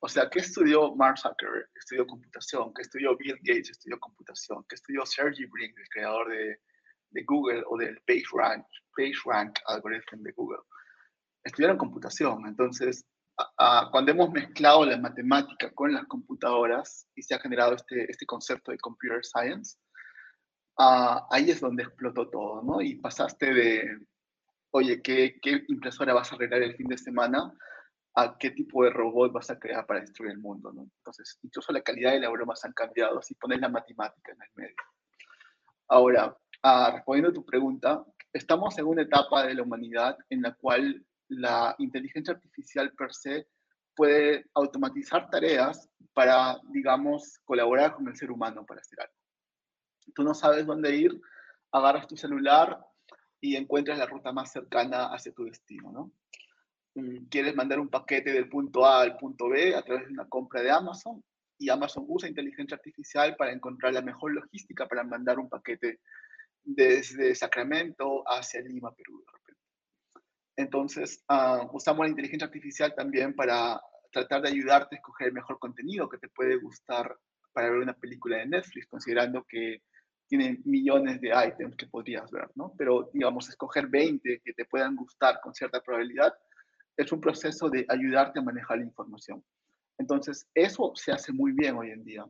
O 0.00 0.08
sea, 0.08 0.30
¿qué 0.30 0.38
estudió 0.38 0.94
Mark 0.94 1.18
Zuckerberg? 1.18 1.68
Estudió 1.74 2.06
computación. 2.06 2.72
¿Qué 2.74 2.82
estudió 2.82 3.16
Bill 3.16 3.38
Gates? 3.42 3.70
Estudió 3.70 3.98
computación. 3.98 4.64
¿Qué 4.68 4.76
estudió 4.76 5.04
Sergey 5.04 5.46
Brin, 5.46 5.74
el 5.76 5.88
creador 5.88 6.28
de, 6.28 6.60
de 7.10 7.24
Google 7.24 7.64
o 7.66 7.76
del 7.76 8.00
PageRank, 8.06 8.64
PageRank 8.96 9.58
algoritmo 9.66 10.22
de 10.22 10.32
Google? 10.32 10.62
Estudiaron 11.42 11.78
computación. 11.78 12.46
Entonces, 12.46 13.04
cuando 13.90 14.12
hemos 14.12 14.30
mezclado 14.30 14.84
la 14.84 14.98
matemática 14.98 15.70
con 15.74 15.92
las 15.92 16.04
computadoras 16.06 17.08
y 17.14 17.22
se 17.22 17.34
ha 17.34 17.40
generado 17.40 17.74
este, 17.74 18.10
este 18.10 18.26
concepto 18.26 18.72
de 18.72 18.78
computer 18.78 19.24
science, 19.24 19.78
ahí 20.76 21.50
es 21.50 21.60
donde 21.60 21.84
explotó 21.84 22.28
todo, 22.28 22.62
¿no? 22.62 22.80
Y 22.80 22.96
pasaste 22.96 23.52
de, 23.52 23.98
oye, 24.70 25.00
¿qué, 25.02 25.38
¿qué 25.40 25.64
impresora 25.68 26.14
vas 26.14 26.32
a 26.32 26.36
arreglar 26.36 26.62
el 26.62 26.76
fin 26.76 26.86
de 26.86 26.98
semana? 26.98 27.52
A 28.14 28.36
qué 28.38 28.50
tipo 28.50 28.84
de 28.84 28.90
robot 28.90 29.32
vas 29.32 29.50
a 29.50 29.58
crear 29.58 29.86
para 29.86 30.00
destruir 30.00 30.32
el 30.32 30.38
mundo, 30.38 30.72
¿no? 30.72 30.82
Entonces, 30.98 31.38
incluso 31.42 31.72
la 31.72 31.82
calidad 31.82 32.12
de 32.12 32.20
las 32.20 32.30
bromas 32.30 32.64
han 32.64 32.72
cambiado 32.72 33.22
si 33.22 33.34
pones 33.34 33.60
la 33.60 33.68
matemática 33.68 34.32
en 34.32 34.42
el 34.42 34.48
medio. 34.54 34.76
Ahora, 35.88 36.36
ah, 36.62 36.90
respondiendo 36.94 37.30
a 37.30 37.34
tu 37.34 37.44
pregunta, 37.44 38.04
estamos 38.32 38.76
en 38.78 38.86
una 38.86 39.02
etapa 39.02 39.46
de 39.46 39.54
la 39.54 39.62
humanidad 39.62 40.16
en 40.30 40.42
la 40.42 40.54
cual 40.54 41.04
la 41.28 41.74
inteligencia 41.78 42.34
artificial 42.34 42.92
per 42.92 43.12
se 43.12 43.48
puede 43.94 44.46
automatizar 44.54 45.28
tareas 45.30 45.88
para, 46.14 46.58
digamos, 46.70 47.38
colaborar 47.44 47.94
con 47.94 48.08
el 48.08 48.16
ser 48.16 48.30
humano 48.30 48.64
para 48.64 48.80
hacer 48.80 49.00
algo. 49.00 49.14
Tú 50.14 50.22
no 50.22 50.34
sabes 50.34 50.66
dónde 50.66 50.94
ir, 50.96 51.20
agarras 51.72 52.06
tu 52.06 52.16
celular 52.16 52.78
y 53.40 53.56
encuentras 53.56 53.98
la 53.98 54.06
ruta 54.06 54.32
más 54.32 54.52
cercana 54.52 55.06
hacia 55.06 55.32
tu 55.32 55.44
destino, 55.44 55.92
¿no? 55.92 56.12
Mm, 56.94 57.26
quieres 57.28 57.54
mandar 57.54 57.80
un 57.80 57.88
paquete 57.88 58.32
del 58.32 58.48
punto 58.48 58.84
A 58.84 59.02
al 59.02 59.16
punto 59.16 59.48
B 59.48 59.74
a 59.74 59.82
través 59.82 60.06
de 60.06 60.12
una 60.12 60.28
compra 60.28 60.62
de 60.62 60.70
Amazon 60.70 61.22
y 61.58 61.70
Amazon 61.70 62.04
usa 62.06 62.28
inteligencia 62.28 62.76
artificial 62.76 63.34
para 63.36 63.52
encontrar 63.52 63.92
la 63.92 64.02
mejor 64.02 64.32
logística 64.32 64.86
para 64.86 65.02
mandar 65.02 65.38
un 65.38 65.48
paquete 65.48 66.00
desde 66.62 67.34
Sacramento 67.34 68.22
hacia 68.26 68.60
Lima, 68.60 68.94
Perú. 68.94 69.24
Entonces, 70.56 71.24
uh, 71.28 71.68
usamos 71.72 72.06
la 72.06 72.10
inteligencia 72.10 72.46
artificial 72.46 72.94
también 72.94 73.34
para 73.34 73.80
tratar 74.12 74.42
de 74.42 74.48
ayudarte 74.48 74.96
a 74.96 74.98
escoger 74.98 75.28
el 75.28 75.34
mejor 75.34 75.58
contenido 75.58 76.08
que 76.08 76.18
te 76.18 76.28
puede 76.28 76.56
gustar 76.56 77.16
para 77.52 77.70
ver 77.70 77.80
una 77.80 77.94
película 77.94 78.38
de 78.38 78.46
Netflix, 78.46 78.86
considerando 78.86 79.44
que 79.44 79.82
tiene 80.28 80.60
millones 80.64 81.20
de 81.20 81.28
ítems 81.28 81.76
que 81.76 81.86
podrías 81.86 82.30
ver, 82.30 82.50
¿no? 82.54 82.74
Pero, 82.76 83.10
digamos, 83.12 83.48
escoger 83.48 83.86
20 83.88 84.42
que 84.44 84.52
te 84.52 84.64
puedan 84.66 84.94
gustar 84.94 85.40
con 85.40 85.54
cierta 85.54 85.80
probabilidad 85.80 86.34
es 86.98 87.12
un 87.12 87.20
proceso 87.20 87.70
de 87.70 87.86
ayudarte 87.88 88.40
a 88.40 88.42
manejar 88.42 88.78
la 88.78 88.84
información. 88.84 89.42
Entonces, 89.98 90.48
eso 90.52 90.92
se 90.94 91.12
hace 91.12 91.32
muy 91.32 91.52
bien 91.52 91.76
hoy 91.76 91.90
en 91.92 92.04
día. 92.04 92.26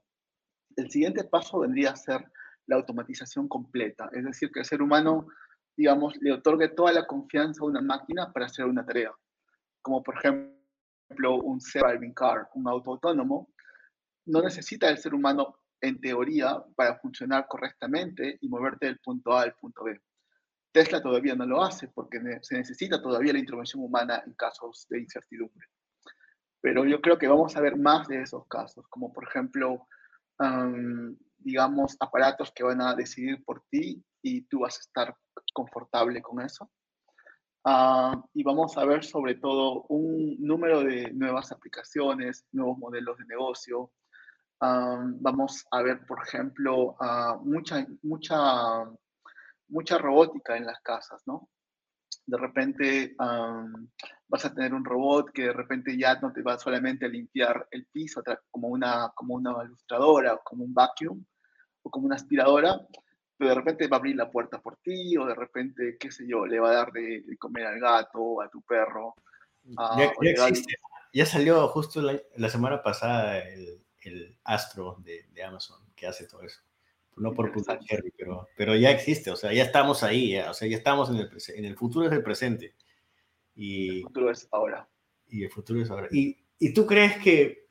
El 0.76 0.90
siguiente 0.90 1.24
paso 1.24 1.60
vendría 1.60 1.90
a 1.90 1.96
ser 1.96 2.24
la 2.66 2.76
automatización 2.76 3.48
completa, 3.48 4.10
es 4.12 4.24
decir, 4.24 4.50
que 4.52 4.60
el 4.60 4.66
ser 4.66 4.82
humano, 4.82 5.26
digamos, 5.74 6.14
le 6.20 6.32
otorgue 6.32 6.68
toda 6.68 6.92
la 6.92 7.06
confianza 7.06 7.62
a 7.62 7.66
una 7.66 7.80
máquina 7.80 8.30
para 8.30 8.46
hacer 8.46 8.66
una 8.66 8.84
tarea, 8.84 9.10
como 9.80 10.02
por 10.02 10.16
ejemplo 10.16 11.36
un 11.42 11.60
self-driving 11.60 12.12
car, 12.12 12.48
un 12.54 12.68
auto 12.68 12.90
autónomo, 12.90 13.48
no 14.26 14.42
necesita 14.42 14.90
el 14.90 14.98
ser 14.98 15.14
humano 15.14 15.56
en 15.80 15.98
teoría 15.98 16.62
para 16.76 16.98
funcionar 16.98 17.46
correctamente 17.48 18.36
y 18.42 18.48
moverte 18.48 18.86
del 18.86 18.98
punto 18.98 19.32
A 19.32 19.42
al 19.42 19.54
punto 19.54 19.84
B. 19.84 19.98
Tesla 20.72 21.02
todavía 21.02 21.34
no 21.34 21.46
lo 21.46 21.62
hace 21.62 21.88
porque 21.88 22.20
se 22.42 22.56
necesita 22.56 23.00
todavía 23.00 23.32
la 23.32 23.38
intervención 23.38 23.82
humana 23.82 24.22
en 24.26 24.34
casos 24.34 24.86
de 24.88 25.00
incertidumbre. 25.00 25.66
Pero 26.60 26.84
yo 26.84 27.00
creo 27.00 27.18
que 27.18 27.28
vamos 27.28 27.56
a 27.56 27.60
ver 27.60 27.76
más 27.76 28.08
de 28.08 28.22
esos 28.22 28.46
casos, 28.48 28.86
como 28.88 29.12
por 29.12 29.24
ejemplo 29.24 29.86
digamos, 31.38 31.96
aparatos 32.00 32.52
que 32.52 32.62
van 32.62 32.80
a 32.80 32.94
decidir 32.94 33.44
por 33.44 33.62
ti 33.70 34.04
y 34.22 34.42
tú 34.42 34.60
vas 34.60 34.76
a 34.76 34.80
estar 34.80 35.16
confortable 35.52 36.22
con 36.22 36.40
eso. 36.40 36.70
Ah, 37.64 38.22
y 38.34 38.42
vamos 38.42 38.76
a 38.78 38.84
ver 38.84 39.04
sobre 39.04 39.34
todo 39.34 39.84
un 39.88 40.36
número 40.38 40.82
de 40.82 41.12
nuevas 41.12 41.52
aplicaciones, 41.52 42.46
nuevos 42.52 42.78
modelos 42.78 43.18
de 43.18 43.26
negocio. 43.26 43.90
vamos 44.60 45.64
a 45.70 45.82
ver, 45.82 46.04
por 46.06 46.20
ejemplo, 46.26 46.96
uh, 47.00 47.38
mucha, 47.44 47.86
mucha, 48.02 48.84
mucha 49.68 49.98
robótica 49.98 50.56
en 50.56 50.66
las 50.66 50.80
casas, 50.80 51.22
¿no? 51.26 51.48
De 52.26 52.36
repente 52.36 53.16
vas 53.18 54.44
a 54.44 54.54
tener 54.54 54.74
un 54.74 54.84
robot 54.84 55.30
que 55.32 55.44
de 55.44 55.52
repente 55.52 55.96
ya 55.96 56.18
no 56.20 56.32
te 56.32 56.42
va 56.42 56.58
solamente 56.58 57.06
a 57.06 57.08
limpiar 57.08 57.66
el 57.70 57.86
piso 57.86 58.22
como 58.50 58.68
una, 58.68 59.10
como 59.14 59.34
una 59.34 59.64
ilustradora, 59.64 60.38
como 60.44 60.64
un 60.64 60.74
vacuum 60.74 61.24
o 61.82 61.90
como 61.90 62.06
una 62.06 62.16
aspiradora, 62.16 62.80
pero 63.38 63.50
de 63.50 63.56
repente 63.56 63.88
va 63.88 63.96
a 63.96 64.00
abrir 64.00 64.16
la 64.16 64.30
puerta 64.30 64.60
por 64.60 64.76
ti, 64.78 65.16
o 65.16 65.24
de 65.24 65.34
repente, 65.34 65.96
qué 65.98 66.10
sé 66.10 66.26
yo, 66.26 66.44
le 66.44 66.58
va 66.58 66.70
a 66.70 66.74
dar 66.74 66.92
de, 66.92 67.24
comer 67.38 67.66
al 67.66 67.80
gato, 67.80 68.42
a 68.42 68.50
tu 68.50 68.60
perro. 68.62 69.14
ya, 69.62 70.12
existe. 70.20 70.74
ya, 71.12 71.24
salió 71.24 71.68
justo 71.68 72.02
la, 72.02 72.48
semana 72.48 72.82
pasada 72.82 73.38
el, 73.38 73.80
el 74.02 74.36
Astro 74.44 74.96
de, 74.98 75.28
de, 75.30 75.44
Amazon 75.44 75.80
que 75.94 76.06
hace 76.06 76.26
todo 76.26 76.42
eso. 76.42 76.60
No 77.20 77.32
por 77.32 77.52
puta 77.52 77.78
Cherry, 77.78 78.12
pero, 78.16 78.48
pero 78.56 78.76
ya 78.76 78.90
existe, 78.90 79.30
o 79.30 79.36
sea, 79.36 79.52
ya 79.52 79.64
estamos 79.64 80.02
ahí, 80.02 80.36
o 80.38 80.54
sea, 80.54 80.68
ya 80.68 80.76
estamos 80.76 81.10
en 81.10 81.16
el, 81.16 81.30
en 81.56 81.64
el 81.64 81.76
futuro 81.76 82.06
es 82.06 82.12
el 82.12 82.22
presente. 82.22 82.74
Y, 83.54 83.98
el 83.98 84.02
futuro 84.04 84.30
es 84.30 84.48
ahora. 84.52 84.88
Y 85.28 85.44
el 85.44 85.50
futuro 85.50 85.82
es 85.82 85.90
ahora. 85.90 86.08
¿Y, 86.10 86.36
y 86.58 86.72
tú 86.72 86.86
crees 86.86 87.18
que 87.18 87.66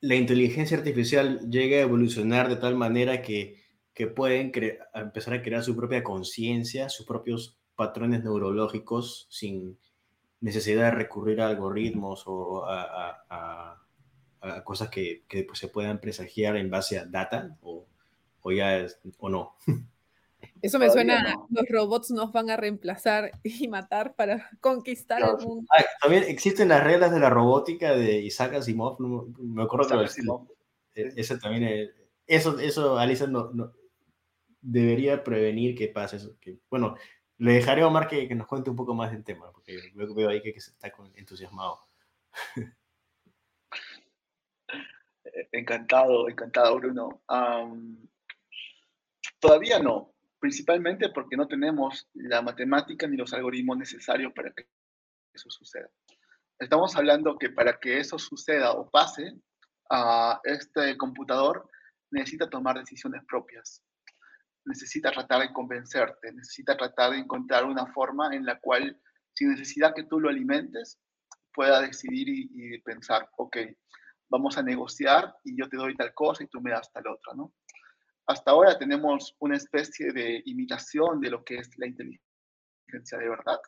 la 0.00 0.14
inteligencia 0.14 0.76
artificial 0.76 1.48
llegue 1.50 1.78
a 1.78 1.82
evolucionar 1.82 2.48
de 2.48 2.56
tal 2.56 2.76
manera 2.76 3.22
que 3.22 3.62
que 3.94 4.06
pueden 4.06 4.52
empezar 4.94 5.34
a 5.34 5.42
crear 5.42 5.62
su 5.62 5.76
propia 5.76 6.02
conciencia, 6.02 6.88
sus 6.88 7.06
propios 7.06 7.58
patrones 7.76 8.24
neurológicos 8.24 9.26
sin 9.30 9.78
necesidad 10.40 10.84
de 10.84 10.90
recurrir 10.92 11.40
a 11.40 11.48
algoritmos 11.48 12.24
o 12.26 12.64
a, 12.66 13.78
cosas 14.64 14.88
que, 14.88 15.22
que 15.28 15.44
pues, 15.44 15.60
se 15.60 15.68
puedan 15.68 16.00
presagiar 16.00 16.56
en 16.56 16.68
base 16.68 16.98
a 16.98 17.04
data 17.04 17.56
o, 17.60 17.86
o 18.42 18.52
ya 18.52 18.78
es, 18.78 18.98
o 19.18 19.28
no. 19.28 19.56
Eso 20.60 20.78
me 20.78 20.90
suena, 20.90 21.34
los 21.50 21.64
robots 21.68 22.10
nos 22.10 22.32
van 22.32 22.50
a 22.50 22.56
reemplazar 22.56 23.32
y 23.42 23.68
matar 23.68 24.14
para 24.14 24.48
conquistar 24.60 25.22
el 25.22 25.44
mundo. 25.44 25.66
Ah, 25.76 25.84
también 26.00 26.24
existen 26.24 26.68
las 26.68 26.84
reglas 26.84 27.12
de 27.12 27.20
la 27.20 27.30
robótica 27.30 27.94
de 27.94 28.20
Isaac 28.20 28.54
Asimov, 28.54 29.00
no, 29.00 29.26
me 29.38 29.62
acuerdo 29.62 29.98
de 29.98 30.04
Asimov. 30.04 30.46
E, 30.94 31.12
ese 31.16 31.38
también 31.38 31.64
es, 31.64 31.90
eso, 32.26 32.58
eso 32.58 32.98
Alisa 32.98 33.26
no, 33.26 33.50
debería 34.60 35.24
prevenir 35.24 35.74
que 35.76 35.88
pase 35.88 36.16
eso. 36.16 36.36
Que, 36.40 36.58
bueno, 36.70 36.96
le 37.38 37.54
dejaré 37.54 37.82
a 37.82 37.88
Omar 37.88 38.06
que, 38.06 38.28
que, 38.28 38.34
nos 38.34 38.46
cuente 38.46 38.70
un 38.70 38.76
poco 38.76 38.94
más 38.94 39.10
del 39.10 39.24
tema, 39.24 39.50
porque 39.52 39.76
luego 39.94 40.14
veo 40.14 40.28
ahí 40.28 40.40
que, 40.42 40.50
está 40.50 40.92
entusiasmado. 41.14 41.80
Encantado, 45.52 46.28
encantado, 46.28 46.76
Bruno. 46.76 47.22
Todavía 49.38 49.78
no, 49.78 50.14
principalmente 50.38 51.10
porque 51.10 51.36
no 51.36 51.46
tenemos 51.46 52.08
la 52.14 52.42
matemática 52.42 53.06
ni 53.06 53.16
los 53.16 53.32
algoritmos 53.32 53.78
necesarios 53.78 54.32
para 54.34 54.52
que 54.52 54.66
eso 55.32 55.50
suceda. 55.50 55.88
Estamos 56.58 56.94
hablando 56.96 57.38
que 57.38 57.50
para 57.50 57.78
que 57.78 57.98
eso 57.98 58.18
suceda 58.18 58.72
o 58.72 58.90
pase, 58.90 59.34
a 59.90 60.40
este 60.44 60.96
computador 60.96 61.68
necesita 62.10 62.48
tomar 62.48 62.78
decisiones 62.78 63.22
propias 63.26 63.82
necesita 64.64 65.10
tratar 65.10 65.42
de 65.42 65.52
convencerte, 65.52 66.32
necesita 66.32 66.76
tratar 66.76 67.12
de 67.12 67.18
encontrar 67.18 67.64
una 67.64 67.86
forma 67.86 68.34
en 68.34 68.44
la 68.44 68.58
cual, 68.60 69.00
sin 69.34 69.50
necesidad 69.50 69.94
que 69.94 70.04
tú 70.04 70.20
lo 70.20 70.28
alimentes, 70.28 71.00
pueda 71.52 71.80
decidir 71.80 72.28
y, 72.28 72.80
pensar, 72.82 73.28
ok, 73.36 73.56
vamos 74.30 74.56
a 74.56 74.62
negociar 74.62 75.34
y 75.44 75.58
yo 75.58 75.68
te 75.68 75.76
doy 75.76 75.94
tal 75.96 76.14
cosa 76.14 76.42
y 76.42 76.46
tú 76.46 76.60
me 76.60 76.70
das 76.70 76.90
tal 76.92 77.06
otra, 77.08 77.34
¿no? 77.34 77.52
Hasta 78.26 78.52
ahora 78.52 78.78
tenemos 78.78 79.34
una 79.40 79.56
especie 79.56 80.12
de 80.12 80.42
imitación 80.46 81.20
de 81.20 81.30
lo 81.30 81.44
que 81.44 81.56
es 81.56 81.70
la 81.76 81.86
inteligencia 81.86 83.18
de 83.18 83.28
verdad, 83.28 83.58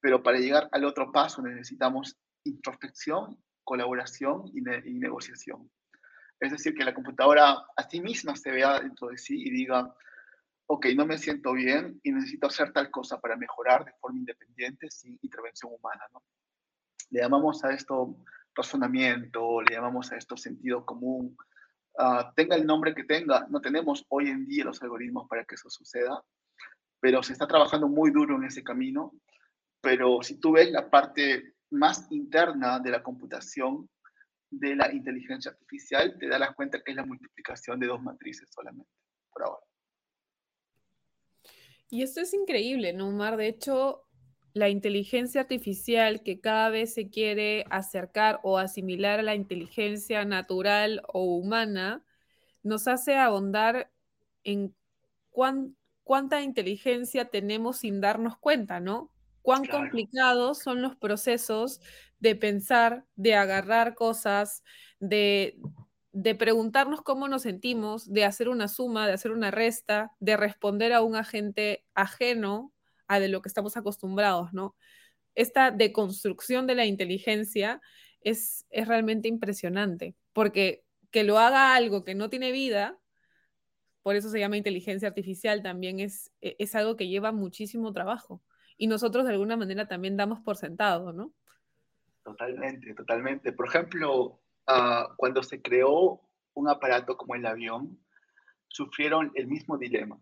pero 0.00 0.22
para 0.22 0.38
llegar 0.38 0.68
al 0.72 0.84
otro 0.84 1.12
paso 1.12 1.42
necesitamos 1.42 2.16
introspección, 2.44 3.42
colaboración 3.64 4.50
y, 4.54 4.60
negociación. 4.60 5.70
Es 6.40 6.52
decir, 6.52 6.74
que 6.74 6.84
la 6.84 6.94
computadora 6.94 7.64
a 7.76 7.82
sí 7.88 8.00
misma 8.00 8.36
se 8.36 8.50
vea 8.50 8.80
dentro 8.80 9.08
de 9.08 9.18
sí 9.18 9.40
y 9.40 9.50
diga, 9.50 9.94
ok, 10.66 10.86
no 10.96 11.06
me 11.06 11.18
siento 11.18 11.52
bien 11.52 12.00
y 12.02 12.12
necesito 12.12 12.48
hacer 12.48 12.72
tal 12.72 12.90
cosa 12.90 13.20
para 13.20 13.36
mejorar 13.36 13.84
de 13.84 13.92
forma 14.00 14.18
independiente 14.18 14.90
sin 14.90 15.18
intervención 15.22 15.72
humana. 15.72 16.04
Le 17.10 17.20
llamamos 17.20 17.64
a 17.64 17.72
esto 17.72 18.16
razonamiento, 18.54 19.62
le 19.62 19.74
llamamos 19.74 20.12
a 20.12 20.16
esto 20.16 20.36
sentido 20.36 20.84
común, 20.84 21.36
uh, 21.98 22.32
tenga 22.34 22.56
el 22.56 22.66
nombre 22.66 22.94
que 22.94 23.04
tenga, 23.04 23.46
no 23.48 23.60
tenemos 23.60 24.04
hoy 24.08 24.28
en 24.28 24.46
día 24.46 24.64
los 24.64 24.82
algoritmos 24.82 25.28
para 25.28 25.44
que 25.44 25.54
eso 25.54 25.68
suceda, 25.70 26.22
pero 27.00 27.22
se 27.22 27.32
está 27.32 27.46
trabajando 27.46 27.88
muy 27.88 28.10
duro 28.10 28.36
en 28.36 28.44
ese 28.44 28.62
camino, 28.62 29.12
pero 29.80 30.22
si 30.22 30.40
tú 30.40 30.52
ves 30.52 30.70
la 30.70 30.90
parte 30.90 31.54
más 31.70 32.10
interna 32.10 32.78
de 32.80 32.90
la 32.90 33.02
computación, 33.02 33.88
de 34.50 34.76
la 34.76 34.92
inteligencia 34.92 35.50
artificial, 35.50 36.16
te 36.18 36.28
das 36.28 36.54
cuenta 36.54 36.80
que 36.82 36.92
es 36.92 36.96
la 36.96 37.04
multiplicación 37.04 37.80
de 37.80 37.88
dos 37.88 38.02
matrices 38.02 38.48
solamente, 38.52 38.90
por 39.32 39.42
ahora. 39.42 39.66
Y 41.88 42.02
esto 42.02 42.20
es 42.20 42.34
increíble, 42.34 42.92
¿no, 42.92 43.08
Omar? 43.08 43.36
De 43.36 43.48
hecho, 43.48 44.05
la 44.56 44.70
inteligencia 44.70 45.42
artificial 45.42 46.22
que 46.22 46.40
cada 46.40 46.70
vez 46.70 46.94
se 46.94 47.10
quiere 47.10 47.66
acercar 47.68 48.40
o 48.42 48.56
asimilar 48.56 49.20
a 49.20 49.22
la 49.22 49.34
inteligencia 49.34 50.24
natural 50.24 51.02
o 51.08 51.24
humana, 51.24 52.02
nos 52.62 52.88
hace 52.88 53.16
ahondar 53.16 53.90
en 54.44 54.74
cuánta 55.30 56.40
inteligencia 56.40 57.26
tenemos 57.26 57.76
sin 57.76 58.00
darnos 58.00 58.38
cuenta, 58.38 58.80
¿no? 58.80 59.12
Cuán 59.42 59.66
complicados 59.66 60.60
son 60.60 60.80
los 60.80 60.96
procesos 60.96 61.82
de 62.18 62.34
pensar, 62.34 63.04
de 63.14 63.34
agarrar 63.34 63.94
cosas, 63.94 64.64
de, 65.00 65.58
de 66.12 66.34
preguntarnos 66.34 67.02
cómo 67.02 67.28
nos 67.28 67.42
sentimos, 67.42 68.10
de 68.10 68.24
hacer 68.24 68.48
una 68.48 68.68
suma, 68.68 69.06
de 69.06 69.12
hacer 69.12 69.32
una 69.32 69.50
resta, 69.50 70.12
de 70.18 70.38
responder 70.38 70.94
a 70.94 71.02
un 71.02 71.14
agente 71.14 71.84
ajeno 71.94 72.72
a 73.08 73.20
de 73.20 73.28
lo 73.28 73.42
que 73.42 73.48
estamos 73.48 73.76
acostumbrados, 73.76 74.52
¿no? 74.52 74.74
Esta 75.34 75.70
deconstrucción 75.70 76.66
de 76.66 76.74
la 76.74 76.86
inteligencia 76.86 77.80
es, 78.20 78.66
es 78.70 78.88
realmente 78.88 79.28
impresionante, 79.28 80.14
porque 80.32 80.84
que 81.10 81.24
lo 81.24 81.38
haga 81.38 81.74
algo 81.74 82.04
que 82.04 82.14
no 82.14 82.30
tiene 82.30 82.52
vida, 82.52 82.98
por 84.02 84.16
eso 84.16 84.28
se 84.28 84.38
llama 84.38 84.56
inteligencia 84.56 85.08
artificial, 85.08 85.62
también 85.62 86.00
es, 86.00 86.32
e, 86.40 86.56
es 86.58 86.74
algo 86.74 86.96
que 86.96 87.08
lleva 87.08 87.32
muchísimo 87.32 87.92
trabajo. 87.92 88.42
Y 88.76 88.86
nosotros 88.86 89.24
de 89.24 89.32
alguna 89.32 89.56
manera 89.56 89.88
también 89.88 90.16
damos 90.16 90.40
por 90.40 90.56
sentado, 90.56 91.12
¿no? 91.12 91.32
Totalmente, 92.22 92.94
totalmente. 92.94 93.52
Por 93.52 93.68
ejemplo, 93.68 94.40
Ah, 94.66 95.14
cuando 95.16 95.42
se 95.42 95.62
creó 95.62 96.20
un 96.54 96.68
aparato 96.68 97.16
como 97.16 97.36
el 97.36 97.46
avión, 97.46 98.00
sufrieron 98.66 99.30
el 99.34 99.46
mismo 99.46 99.78
dilema. 99.78 100.18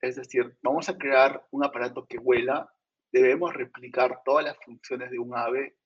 Es 0.00 0.16
decir, 0.16 0.56
vamos 0.62 0.88
a 0.88 0.98
crear 0.98 1.46
un 1.50 1.64
aparato 1.64 2.06
que 2.06 2.18
vuela, 2.18 2.70
debemos 3.12 3.54
replicar 3.54 4.22
todas 4.24 4.44
las 4.44 4.56
funciones 4.64 5.10
de 5.10 5.18
un 5.18 5.36
ave, 5.36 5.76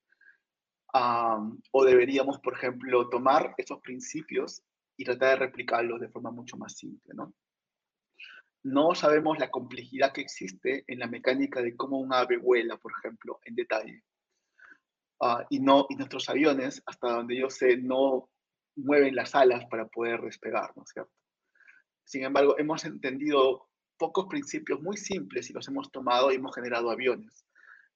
o 0.93 1.85
deberíamos, 1.85 2.41
por 2.41 2.55
ejemplo, 2.55 3.09
tomar 3.09 3.55
esos 3.59 3.81
principios 3.81 4.63
y 4.97 5.05
tratar 5.05 5.39
de 5.39 5.47
replicarlos 5.47 6.01
de 6.01 6.09
forma 6.09 6.31
mucho 6.31 6.57
más 6.57 6.77
simple, 6.77 7.15
¿no? 7.15 7.35
No 8.65 8.95
sabemos 8.95 9.39
la 9.39 9.51
complejidad 9.51 10.13
que 10.13 10.23
existe 10.23 10.85
en 10.89 10.99
la 10.99 11.07
mecánica 11.07 11.63
de 11.63 11.77
cómo 11.77 11.99
un 11.99 12.13
ave 12.13 12.39
vuela, 12.39 12.77
por 12.77 12.93
ejemplo, 12.99 13.39
en 13.45 13.55
detalle. 13.55 14.03
Ah, 15.21 15.47
y, 15.49 15.61
no, 15.61 15.87
y 15.89 15.95
nuestros 15.95 16.29
aviones, 16.29 16.83
hasta 16.87 17.09
donde 17.09 17.39
yo 17.39 17.51
sé, 17.51 17.77
no 17.77 18.31
mueven 18.77 19.15
las 19.15 19.35
alas 19.35 19.65
para 19.71 19.87
poder 19.87 20.21
despegar, 20.23 20.73
¿no 20.77 20.85
cierto? 20.87 21.13
Sin 22.05 22.25
embargo, 22.25 22.59
hemos 22.59 22.85
entendido 22.85 23.68
pocos 23.99 24.27
principios 24.27 24.81
muy 24.81 24.97
simples 24.97 25.51
y 25.51 25.53
los 25.53 25.67
hemos 25.69 25.91
tomado 25.91 26.31
y 26.31 26.37
hemos 26.37 26.55
generado 26.55 26.91
aviones. 26.91 27.45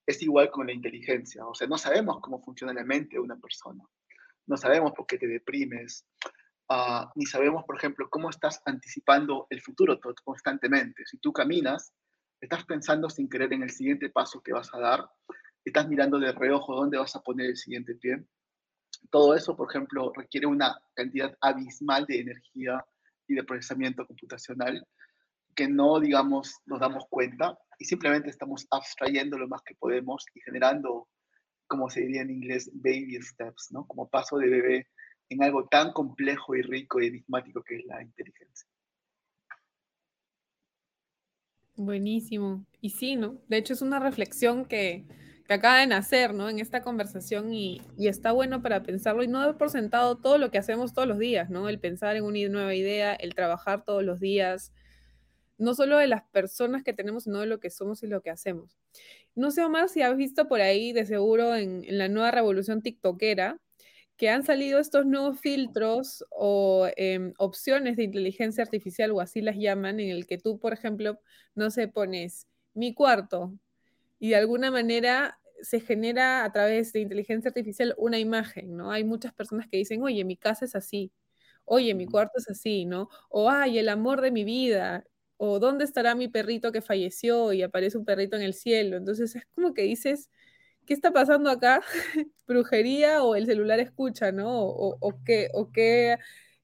Es 0.07 0.21
igual 0.23 0.51
con 0.51 0.67
la 0.67 0.73
inteligencia, 0.73 1.47
o 1.47 1.55
sea, 1.55 1.69
no 1.69 1.79
sabemos 1.79 2.19
cómo 2.21 2.43
funciona 2.43 2.73
la 2.73 2.85
mente 2.85 3.17
de 3.17 3.21
una 3.21 3.37
persona, 3.37 3.85
no 4.47 4.57
sabemos 4.57 4.93
por 4.93 5.07
qué 5.07 5.17
te 5.17 5.29
deprimes, 5.29 6.05
ah, 6.69 7.11
ni 7.15 7.25
sabemos, 7.25 7.65
por 7.65 7.77
ejemplo, 7.77 8.09
cómo 8.11 8.29
estás 8.29 8.61
anticipando 8.67 9.47
el 9.49 9.61
futuro 9.63 10.01
constantemente. 10.25 11.05
Si 11.07 11.19
tú 11.19 11.33
caminas, 11.33 11.93
estás 12.41 12.65
pensando 12.65 13.09
sin 13.09 13.29
querer 13.29 13.53
en 13.53 13.63
el 13.63 13.71
siguiente 13.71 14.11
paso 14.11 14.43
que 14.43 14.53
vas 14.53 14.75
a 14.75 14.81
dar 14.81 15.09
estás 15.65 15.89
mirando 15.89 16.19
de 16.19 16.33
reojo 16.33 16.75
dónde 16.75 16.99
vas 16.99 17.15
a 17.17 17.23
poner 17.23 17.47
el 17.47 17.57
siguiente 17.57 17.95
pie. 17.95 18.25
Todo 19.11 19.35
eso, 19.35 19.57
por 19.57 19.71
ejemplo, 19.71 20.13
requiere 20.15 20.47
una 20.47 20.77
cantidad 20.95 21.37
abismal 21.41 22.07
de 22.07 22.21
energía 22.21 22.85
y 23.29 23.35
de 23.35 23.45
procesamiento 23.45 24.07
computacional 24.07 24.87
que 25.55 25.69
no, 25.69 26.01
digamos, 26.01 26.61
nos 26.67 26.81
damos 26.81 27.05
cuenta 27.09 27.59
y 27.79 27.85
simplemente 27.85 28.31
estamos 28.31 28.67
abstrayendo 28.71 29.39
lo 29.39 29.49
más 29.49 29.63
que 29.63 29.75
podemos 29.75 30.25
y 30.35 30.41
generando, 30.41 31.09
como 31.67 31.91
se 31.91 32.01
diría 32.03 32.23
en 32.23 32.31
inglés, 32.31 32.71
baby 32.75 33.21
steps, 33.23 33.69
¿no? 33.71 33.87
Como 33.87 34.09
paso 34.09 34.39
de 34.39 34.49
bebé 34.49 34.87
en 35.29 35.43
algo 35.43 35.67
tan 35.69 35.93
complejo 35.93 36.55
y 36.55 36.63
rico 36.63 37.01
y 37.01 37.07
enigmático 37.07 37.63
que 37.63 37.77
es 37.77 37.85
la 37.87 38.03
inteligencia. 38.03 38.69
Buenísimo. 41.75 42.67
Y 42.81 42.91
sí, 42.91 43.17
¿no? 43.17 43.41
De 43.49 43.57
hecho, 43.57 43.73
es 43.73 43.83
una 43.83 43.99
reflexión 43.99 44.67
que, 44.67 45.07
que 45.47 45.55
acaba 45.55 45.79
de 45.79 45.87
nacer, 45.87 46.35
¿no? 46.35 46.49
En 46.49 46.59
esta 46.59 46.83
conversación 46.83 47.53
y, 47.53 47.81
y, 47.97 48.09
está 48.09 48.33
bueno 48.33 48.63
para 48.63 48.83
pensarlo 48.83 49.23
y 49.23 49.29
no 49.29 49.41
dar 49.41 49.57
por 49.57 49.71
sentado 49.71 50.19
todo 50.19 50.37
lo 50.37 50.51
que 50.51 50.59
hacemos 50.59 50.93
todos 50.93 51.09
los 51.09 51.19
días, 51.19 51.49
¿no? 51.49 51.69
El 51.69 51.81
pensar 51.81 52.17
en 52.17 52.25
una 52.25 52.47
nueva 52.49 52.75
idea, 52.75 53.15
el 53.15 53.35
trabajar 53.35 53.85
todos 53.85 54.05
los 54.05 54.21
días, 54.21 54.73
no 55.63 55.75
solo 55.75 55.99
de 55.99 56.07
las 56.09 56.23
personas 56.31 56.83
que 56.83 56.93
tenemos, 56.93 57.25
sino 57.25 57.41
de 57.41 57.47
lo 57.47 57.61
que 57.61 57.71
somos 57.71 58.03
y 58.03 58.07
lo 58.07 58.21
que 58.23 58.31
hacemos. 58.31 58.77
No 59.35 59.51
sé, 59.51 59.65
Omar, 59.65 59.89
si 59.89 60.03
has 60.03 60.17
visto 60.17 60.49
por 60.49 60.61
ahí, 60.61 60.93
de 60.93 61.07
seguro, 61.07 61.55
en, 61.55 61.85
en 61.85 61.99
la 61.99 62.09
nueva 62.09 62.31
revolución 62.31 62.83
tiktokera, 62.83 63.61
que 64.17 64.29
han 64.29 64.45
salido 64.45 64.79
estos 64.79 65.07
nuevos 65.07 65.41
filtros 65.41 66.25
o 66.31 66.89
eh, 66.97 67.33
opciones 67.39 67.97
de 67.97 68.05
inteligencia 68.05 68.63
artificial, 68.63 69.11
o 69.13 69.21
así 69.21 69.41
las 69.41 69.57
llaman, 69.57 70.01
en 70.01 70.11
el 70.11 70.27
que 70.27 70.39
tú, 70.39 70.59
por 70.59 70.73
ejemplo, 70.73 71.21
no 71.55 71.71
sé, 71.71 71.89
pones 71.89 72.47
mi 72.75 72.95
cuarto 72.95 73.53
y 74.19 74.31
de 74.31 74.37
alguna 74.37 74.71
manera 74.71 75.41
se 75.63 75.81
genera 75.81 76.45
a 76.45 76.53
través 76.53 76.93
de 76.93 77.01
inteligencia 77.01 77.49
artificial 77.49 77.95
una 77.99 78.19
imagen, 78.19 78.77
¿no? 78.77 78.93
Hay 78.93 79.05
muchas 79.05 79.33
personas 79.35 79.69
que 79.69 79.79
dicen, 79.79 80.03
oye, 80.03 80.25
mi 80.25 80.37
casa 80.37 80.65
es 80.65 80.75
así, 80.77 81.13
oye, 81.65 81.95
mi 81.95 82.07
cuarto 82.07 82.35
es 82.39 82.49
así, 82.51 82.85
¿no? 82.85 83.09
O, 83.29 83.51
ay, 83.51 83.79
el 83.79 83.89
amor 83.89 84.21
de 84.21 84.31
mi 84.31 84.45
vida, 84.45 85.05
o 85.45 85.59
dónde 85.59 85.83
estará 85.83 86.15
mi 86.15 86.29
perrito 86.29 86.71
que 86.71 86.83
falleció 86.83 87.53
y 87.53 87.63
aparece 87.63 87.99
un 87.99 88.05
perrito 88.05 88.37
en 88.37 88.43
el 88.43 88.55
cielo. 88.55 88.97
Entonces 88.97 89.35
es 89.35 89.45
como 89.57 89.75
que 89.75 89.83
dices, 89.83 90.31
¿qué 90.87 90.95
está 90.95 91.11
pasando 91.11 91.51
acá? 91.51 91.83
¿Brujería 92.47 93.25
o 93.25 93.35
el 93.35 93.47
celular 93.47 93.81
escucha, 93.81 94.31
¿no? 94.31 94.49
O, 94.65 95.19
qué, 95.25 95.49
o 95.53 95.73
qué 95.73 96.17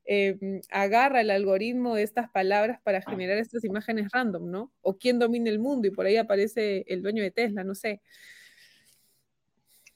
em, 0.05 0.61
agarra 0.71 1.23
el 1.23 1.31
algoritmo 1.31 1.97
de 1.97 2.05
estas 2.05 2.31
palabras 2.31 2.81
para 2.85 3.03
generar 3.03 3.38
estas 3.38 3.64
imágenes 3.64 4.12
random, 4.12 4.49
¿no? 4.49 4.73
O 4.81 4.97
quién 4.97 5.19
domina 5.19 5.51
el 5.51 5.59
mundo 5.59 5.88
y 5.88 5.91
por 5.91 6.07
ahí 6.07 6.17
aparece 6.17 6.85
el 6.87 7.03
dueño 7.03 7.25
de 7.25 7.33
Tesla, 7.33 7.64
no 7.64 7.75
sé. 7.75 8.01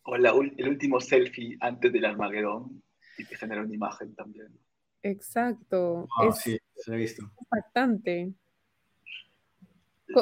O 0.02 0.16
el 0.16 0.68
último 0.68 1.00
selfie 1.00 1.56
antes 1.60 1.92
del 1.92 2.04
Armagedón 2.04 2.82
y 3.16 3.26
que 3.26 3.36
genera 3.36 3.62
una 3.62 3.72
imagen 3.72 4.12
también. 4.16 4.48
Exacto. 5.04 6.08
Ah, 6.18 6.32
sí, 6.32 6.58
se 6.74 6.92
ha 6.92 6.96
visto. 6.96 7.22
Impactante. 7.40 8.34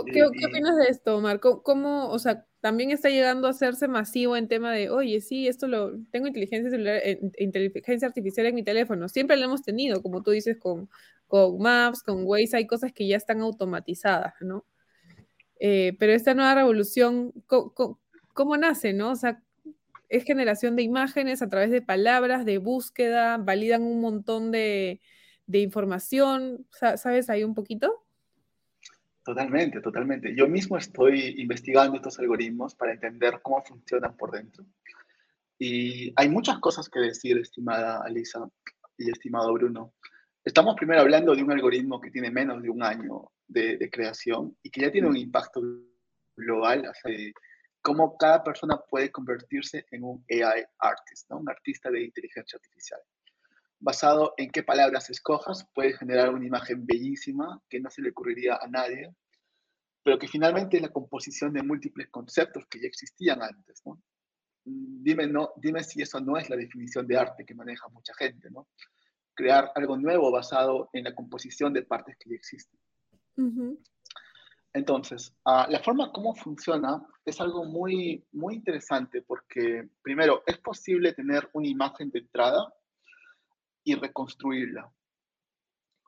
¿Qué, 0.06 0.12
¿Qué, 0.12 0.24
opinas 0.24 0.76
de 0.76 0.84
esto, 0.88 1.16
Omar? 1.16 1.40
¿Cómo, 1.40 2.08
o 2.10 2.18
sea, 2.18 2.46
también 2.60 2.90
está 2.90 3.08
llegando 3.08 3.46
a 3.46 3.50
hacerse 3.50 3.88
masivo 3.88 4.36
en 4.36 4.48
tema 4.48 4.72
de, 4.72 4.90
oye, 4.90 5.20
sí, 5.20 5.48
esto 5.48 5.66
lo 5.66 5.98
tengo 6.10 6.26
inteligencia 6.26 6.70
celular, 6.70 7.00
eh, 7.02 7.20
inteligencia 7.38 8.06
artificial 8.08 8.46
en 8.46 8.54
mi 8.54 8.62
teléfono. 8.62 9.08
Siempre 9.08 9.36
lo 9.36 9.44
hemos 9.44 9.62
tenido, 9.62 10.02
como 10.02 10.22
tú 10.22 10.30
dices, 10.30 10.58
con, 10.58 10.88
con 11.26 11.58
Maps, 11.58 12.02
con 12.02 12.24
Waze, 12.24 12.56
hay 12.56 12.66
cosas 12.66 12.92
que 12.92 13.06
ya 13.06 13.16
están 13.16 13.40
automatizadas, 13.40 14.34
¿no? 14.40 14.66
Eh, 15.58 15.96
pero 15.98 16.12
esta 16.12 16.34
nueva 16.34 16.54
revolución, 16.54 17.32
¿cómo, 17.46 18.56
nace, 18.56 18.92
no? 18.92 19.10
O 19.12 19.16
sea, 19.16 19.42
es 20.08 20.24
generación 20.24 20.76
de 20.76 20.82
imágenes 20.82 21.42
a 21.42 21.48
través 21.48 21.70
de 21.70 21.82
palabras, 21.82 22.44
de 22.44 22.58
búsqueda, 22.58 23.38
validan 23.38 23.82
un 23.82 24.00
montón 24.00 24.50
de, 24.50 25.00
de 25.46 25.58
información, 25.60 26.66
¿sabes 26.70 27.30
ahí 27.30 27.44
un 27.44 27.54
poquito? 27.54 28.04
Totalmente, 29.30 29.80
totalmente. 29.80 30.34
Yo 30.34 30.48
mismo 30.48 30.76
estoy 30.76 31.40
investigando 31.40 31.94
estos 31.94 32.18
algoritmos 32.18 32.74
para 32.74 32.94
entender 32.94 33.40
cómo 33.40 33.62
funcionan 33.62 34.16
por 34.16 34.32
dentro. 34.32 34.66
Y 35.56 36.12
hay 36.16 36.28
muchas 36.28 36.58
cosas 36.58 36.88
que 36.88 36.98
decir, 36.98 37.38
estimada 37.38 38.02
Alisa 38.02 38.40
y 38.98 39.08
estimado 39.08 39.52
Bruno. 39.52 39.94
Estamos 40.44 40.74
primero 40.74 41.02
hablando 41.02 41.32
de 41.36 41.44
un 41.44 41.52
algoritmo 41.52 42.00
que 42.00 42.10
tiene 42.10 42.28
menos 42.28 42.60
de 42.60 42.70
un 42.70 42.82
año 42.82 43.30
de, 43.46 43.88
creación 43.88 44.56
y 44.64 44.70
que 44.70 44.80
ya 44.80 44.90
tiene 44.90 45.06
un 45.06 45.16
impacto 45.16 45.62
global, 46.34 46.88
o 46.88 47.10
cómo 47.82 48.16
cada 48.16 48.42
persona 48.42 48.80
puede 48.80 49.12
convertirse 49.12 49.86
en 49.92 50.02
un 50.02 50.24
AI 50.28 50.64
artist, 50.80 51.30
¿no? 51.30 51.38
un 51.38 51.48
artista 51.48 51.88
de 51.88 52.02
inteligencia 52.02 52.56
artificial 52.56 53.00
basado 53.80 54.34
en 54.36 54.50
qué 54.50 54.62
palabras 54.62 55.10
escojas, 55.10 55.66
puede 55.74 55.94
generar 55.94 56.32
una 56.34 56.46
imagen 56.46 56.86
bellísima 56.86 57.60
que 57.68 57.80
no 57.80 57.90
se 57.90 58.02
le 58.02 58.10
ocurriría 58.10 58.58
a 58.60 58.68
nadie, 58.68 59.14
pero 60.02 60.18
que 60.18 60.28
finalmente 60.28 60.76
es 60.76 60.82
la 60.82 60.90
composición 60.90 61.52
de 61.52 61.62
múltiples 61.62 62.08
conceptos 62.10 62.66
que 62.68 62.80
ya 62.80 62.86
existían 62.86 63.42
antes. 63.42 63.82
¿no? 63.86 63.94
Mm, 64.66 65.02
dime, 65.02 65.26
no, 65.26 65.52
dime 65.56 65.82
si 65.82 66.02
eso 66.02 66.20
no 66.20 66.36
es 66.36 66.48
la 66.50 66.56
definición 66.56 67.06
de 67.06 67.16
arte 67.16 67.44
que 67.44 67.54
maneja 67.54 67.88
mucha 67.88 68.14
gente, 68.14 68.50
¿no? 68.50 68.68
crear 69.34 69.72
algo 69.74 69.96
nuevo 69.96 70.30
basado 70.30 70.90
en 70.92 71.04
la 71.04 71.14
composición 71.14 71.72
de 71.72 71.82
partes 71.82 72.16
que 72.18 72.28
ya 72.28 72.36
existen. 72.36 72.78
Entonces, 74.74 75.34
uh, 75.46 75.70
la 75.70 75.80
forma 75.82 76.12
como 76.12 76.34
funciona 76.34 77.02
es 77.24 77.40
algo 77.40 77.64
muy, 77.64 78.22
muy 78.32 78.56
interesante 78.56 79.22
porque, 79.22 79.88
primero, 80.02 80.42
es 80.46 80.58
posible 80.58 81.14
tener 81.14 81.48
una 81.54 81.68
imagen 81.68 82.10
de 82.10 82.18
entrada 82.18 82.70
y 83.84 83.94
reconstruirla 83.94 84.90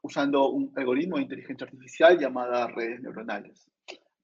usando 0.03 0.51
un 0.51 0.73
algoritmo 0.77 1.17
de 1.17 1.23
inteligencia 1.23 1.65
artificial 1.65 2.19
llamada 2.19 2.67
redes 2.69 3.01
neuronales. 3.01 3.71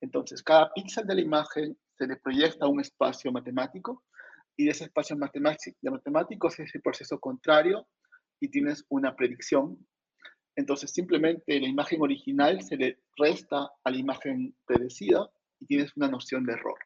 Entonces, 0.01 0.43
cada 0.43 0.73
píxel 0.73 1.07
de 1.07 1.15
la 1.15 1.21
imagen 1.21 1.77
se 1.97 2.07
le 2.07 2.17
proyecta 2.17 2.67
un 2.67 2.81
espacio 2.81 3.33
matemático 3.33 4.05
y 4.57 4.65
de 4.65 4.71
ese 4.73 4.85
espacio 4.85 5.17
matemático 5.17 6.49
es 6.49 6.61
ese 6.61 6.81
proceso 6.81 7.19
contrario 7.21 7.87
y 8.41 8.49
tienes 8.49 8.85
una 8.89 9.15
predicción. 9.15 9.79
Entonces, 10.57 10.93
simplemente 10.93 11.61
la 11.61 11.69
imagen 11.69 12.03
original 12.03 12.61
se 12.63 12.77
le 12.77 12.99
resta 13.17 13.69
a 13.85 13.91
la 13.91 13.97
imagen 13.97 14.57
predecida 14.67 15.29
y 15.61 15.67
tienes 15.67 15.97
una 15.97 16.09
noción 16.09 16.45
de 16.45 16.55
error. 16.55 16.79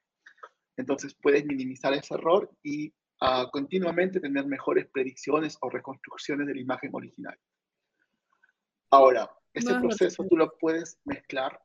Entonces, 0.76 1.14
puedes 1.14 1.44
minimizar 1.46 1.94
ese 1.94 2.14
error 2.14 2.50
y 2.62 2.92
a 3.24 3.48
continuamente 3.52 4.18
tener 4.18 4.44
mejores 4.46 4.88
predicciones 4.88 5.56
o 5.60 5.70
reconstrucciones 5.70 6.44
de 6.44 6.54
la 6.54 6.60
imagen 6.60 6.90
original. 6.92 7.38
Ahora, 8.90 9.30
este 9.54 9.72
proceso 9.78 10.26
tú 10.28 10.36
lo 10.36 10.58
puedes 10.58 10.98
mezclar, 11.04 11.62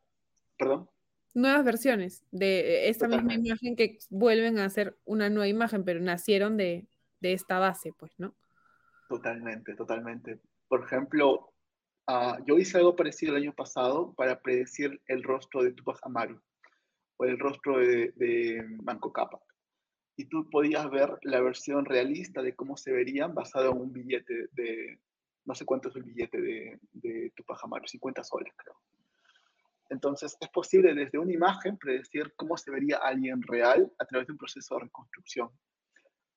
perdón. 0.56 0.88
Nuevas 1.34 1.65
versiones 1.65 2.24
de 2.30 2.89
esta 2.89 3.08
misma 3.08 3.34
imagen 3.34 3.76
que 3.76 3.98
vuelven 4.12 4.60
a 4.60 4.65
hacer 4.65 5.00
una 5.04 5.32
nueva 5.32 5.48
imagen, 5.48 5.84
pero 5.84 6.00
nacieron 6.00 6.58
de, 6.58 6.86
de 7.22 7.34
esta 7.34 7.58
base, 7.58 7.91
pues, 7.98 8.12
¿no? 8.20 8.36
Totalmente, 9.10 9.74
totalmente. 9.74 10.39
Por 10.67 10.84
ejemplo, 10.84 11.54
uh, 12.08 12.43
yo 12.46 12.60
hice 12.60 12.78
algo 12.78 12.96
parecido 12.96 13.36
el 13.36 13.41
año 13.43 13.56
pasado 13.56 14.13
para 14.13 14.39
predecir 14.41 15.02
el 15.08 15.24
rostro 15.24 15.63
de 15.63 15.72
Tupac 15.72 15.98
Amaru 16.04 16.39
o 17.17 17.26
el 17.26 17.39
rostro 17.39 17.80
de, 17.80 18.13
de 18.15 18.63
Manco 18.84 19.12
Cápac 19.12 19.47
y 20.18 20.26
tú 20.26 20.50
podías 20.50 20.90
ver 20.90 21.18
la 21.22 21.40
versión 21.42 21.86
realista 21.86 22.42
de 22.42 22.56
cómo 22.56 22.76
se 22.76 22.92
verían 22.92 23.36
basado 23.36 23.72
en 23.72 23.78
un 23.78 23.94
billete 23.94 24.48
de, 24.52 25.00
no 25.46 25.54
sé 25.54 25.64
cuánto 25.64 25.90
es 25.90 25.96
el 25.96 26.04
billete 26.04 26.42
de, 26.42 26.80
de 26.92 27.32
Tupac 27.36 27.64
Amaru, 27.64 27.88
50 27.88 28.24
soles 28.24 28.52
creo. 28.58 28.76
Entonces 29.90 30.36
es 30.42 30.50
posible 30.50 30.94
desde 30.96 31.20
una 31.20 31.32
imagen 31.32 31.78
predecir 31.78 32.34
cómo 32.36 32.58
se 32.58 32.72
vería 32.72 32.98
alguien 32.98 33.42
real 33.44 33.90
a 34.00 34.06
través 34.06 34.28
de 34.28 34.34
un 34.34 34.40
proceso 34.40 34.76
de 34.76 34.82
reconstrucción 34.86 35.50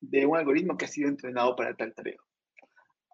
de 0.01 0.26
un 0.26 0.37
algoritmo 0.37 0.76
que 0.76 0.85
ha 0.85 0.89
sido 0.89 1.09
entrenado 1.09 1.57
para 1.57 1.74
tal 1.74 1.95
tarea. 1.95 2.18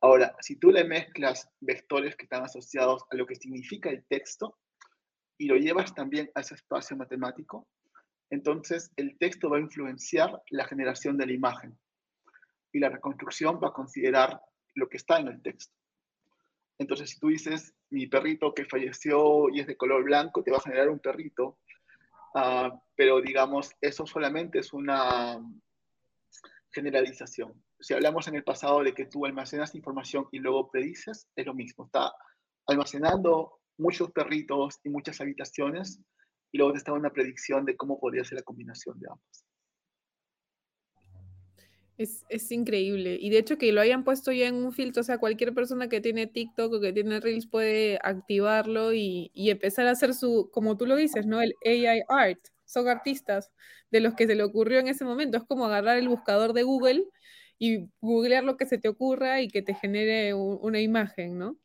Ahora, 0.03 0.37
si 0.41 0.57
tú 0.57 0.71
le 0.71 0.85
mezclas 0.85 1.49
vectores 1.61 2.17
que 2.17 2.25
están 2.25 2.45
asociados 2.45 3.05
a 3.11 3.17
lo 3.17 3.27
que 3.27 3.35
significa 3.35 3.89
el 3.89 4.05
texto 4.07 4.59
y 5.39 5.47
lo 5.47 5.57
llevas 5.57 5.95
también 5.95 6.31
a 6.35 6.41
ese 6.41 6.55
espacio 6.55 6.97
matemático, 6.97 7.67
entonces 8.31 8.93
el 8.97 9.17
texto 9.19 9.51
va 9.51 9.59
a 9.59 9.61
influenciar 9.61 10.43
la 10.51 10.67
generación 10.67 11.17
de 11.17 11.27
la 11.27 11.33
imagen 11.33 11.79
y 12.73 12.81
la 12.81 12.89
reconstrucción 12.89 13.61
va 13.63 13.69
a 13.69 13.73
considerar 13.73 14.41
lo 14.75 14.89
que 14.89 14.97
está 14.97 15.19
en 15.19 15.29
el 15.29 15.43
texto. 15.43 15.75
Entonces, 16.79 17.11
si 17.11 17.19
tú 17.19 17.29
dices, 17.29 17.75
mi 17.91 18.07
perrito 18.07 18.53
que 18.53 18.67
falleció 18.67 19.49
y 19.49 19.61
es 19.61 19.67
de 19.67 19.77
color 19.77 20.05
blanco, 20.05 20.43
te 20.43 20.51
va 20.51 20.59
a 20.59 20.63
generar 20.63 20.91
un 20.91 20.99
perrito, 20.99 21.59
uh, 22.35 22.79
pero 22.95 23.21
digamos, 23.23 23.71
eso 23.81 24.07
solamente 24.07 24.59
es 24.59 24.73
una 24.73 25.41
generalización. 26.71 27.55
Si 27.81 27.95
hablamos 27.95 28.29
en 28.29 28.35
el 28.35 28.45
pasado 28.45 28.83
de 28.83 28.93
que 28.93 29.07
tú 29.07 29.25
almacenas 29.25 29.75
información 29.75 30.29
y 30.33 30.39
luego 30.39 30.71
predices, 30.71 31.29
es 31.35 31.47
lo 31.47 31.55
mismo. 31.55 31.87
Está 31.87 32.13
almacenando 32.67 33.61
muchos 33.79 34.11
perritos 34.11 34.81
y 34.85 34.91
muchas 34.91 35.21
habitaciones 35.21 36.01
y 36.57 36.59
luego 36.59 36.73
te 36.73 36.79
estaba 36.79 36.97
una 36.97 37.13
predicción 37.13 37.67
de 37.67 37.77
cómo 37.77 38.01
podría 38.01 38.25
ser 38.25 38.37
la 38.39 38.43
combinación 38.43 38.99
de 38.99 39.09
ambos. 39.11 39.45
Es, 41.99 42.51
increíble. 42.51 43.19
Y 43.21 43.29
de 43.29 43.37
hecho 43.37 43.59
que 43.59 43.73
lo 43.73 43.83
hayan 43.83 44.05
puesto 44.05 44.33
ya 44.33 44.49
en 44.49 44.55
un 44.55 44.73
filtro, 44.73 45.03
o 45.03 45.05
sea, 45.05 45.19
cualquier 45.19 45.53
persona 45.53 45.91
que 45.91 46.01
tiene 46.01 46.27
TikTok 46.27 46.73
o 46.73 46.81
que 46.81 46.95
tiene 46.95 47.21
Reels 47.21 47.47
puede 47.47 47.99
activarlo 48.03 48.95
y, 48.95 49.31
empezar 49.35 49.87
a 49.87 49.91
hacer 49.91 50.15
su, 50.15 50.49
como 50.51 50.79
tú 50.79 50.87
lo 50.87 50.97
dices, 50.97 51.27
¿no? 51.27 51.43
El 51.43 51.55
AI 51.67 52.05
art. 52.09 52.41
Son 52.65 52.89
artistas 52.89 53.53
de 53.91 54.01
los 54.01 54.15
que 54.15 54.27
se 54.27 54.35
le 54.35 54.43
ocurrió 54.43 54.79
en 54.79 54.89
ese 54.89 55.05
momento. 55.05 55.37
Es 55.37 55.45
como 55.45 55.67
agarrar 55.67 55.99
el 55.99 56.09
buscador 56.09 56.55
de 56.55 56.63
Google 56.63 57.05
y 57.59 57.91
googlear 58.01 58.45
lo 58.45 58.57
que 58.57 58.65
se 58.65 58.79
te 58.79 58.89
ocurra 58.89 59.43
y 59.43 59.49
que 59.49 59.61
te 59.61 59.75
genere 59.75 60.33
una 60.33 60.81
imagen, 60.81 61.39
¿no? 61.39 61.59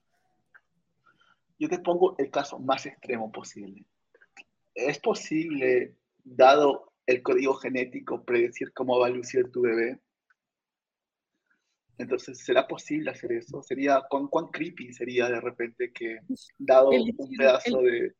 Yo 1.60 1.70
te 1.70 1.80
pongo 1.80 2.16
el 2.18 2.30
caso 2.30 2.60
más 2.60 2.86
extremo 2.86 3.32
posible. 3.32 3.86
¿Es 4.74 5.00
posible, 5.00 5.96
dado 6.24 6.94
el 7.06 7.22
código 7.22 7.54
genético, 7.56 8.24
predecir 8.24 8.72
cómo 8.74 9.00
va 9.00 9.08
a 9.08 9.12
lucir 9.12 9.52
tu 9.52 9.62
bebé? 9.62 10.00
Entonces, 11.98 12.44
¿será 12.44 12.68
posible 12.68 13.12
hacer 13.12 13.32
eso? 13.34 13.62
¿Sería, 13.62 14.02
cuán, 14.10 14.28
cuán 14.28 14.48
creepy 14.48 14.92
sería 14.94 15.30
de 15.30 15.40
repente 15.40 15.92
que, 15.94 16.20
dado 16.58 16.90
un 16.90 17.38
pedazo 17.38 17.82
de... 17.82 18.14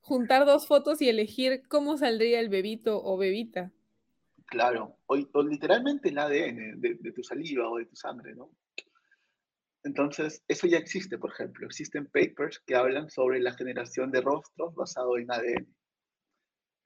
Juntar 0.00 0.46
dos 0.46 0.66
fotos 0.66 1.00
y 1.00 1.08
elegir 1.08 1.62
cómo 1.68 1.96
saldría 1.96 2.40
el 2.40 2.48
bebito 2.48 3.02
o 3.02 3.16
bebita. 3.16 3.72
Claro, 4.46 4.96
o, 5.06 5.42
literalmente 5.42 6.08
el 6.08 6.18
ADN 6.18 6.80
de, 6.80 7.12
tu 7.14 7.22
saliva 7.22 7.68
o 7.68 7.76
de 7.76 7.84
tu 7.84 7.94
sangre, 7.94 8.34
¿no? 8.34 8.50
Entonces, 9.84 10.42
eso 10.48 10.66
ya 10.66 10.78
existe, 10.78 11.18
por 11.18 11.30
ejemplo. 11.32 11.66
Existen 11.66 12.06
papers 12.06 12.58
que 12.66 12.74
hablan 12.74 13.10
sobre 13.10 13.40
la 13.40 13.54
generación 13.54 14.10
de 14.10 14.20
rostros 14.20 14.74
basado 14.74 15.16
en 15.18 15.30
ADN, 15.30 15.66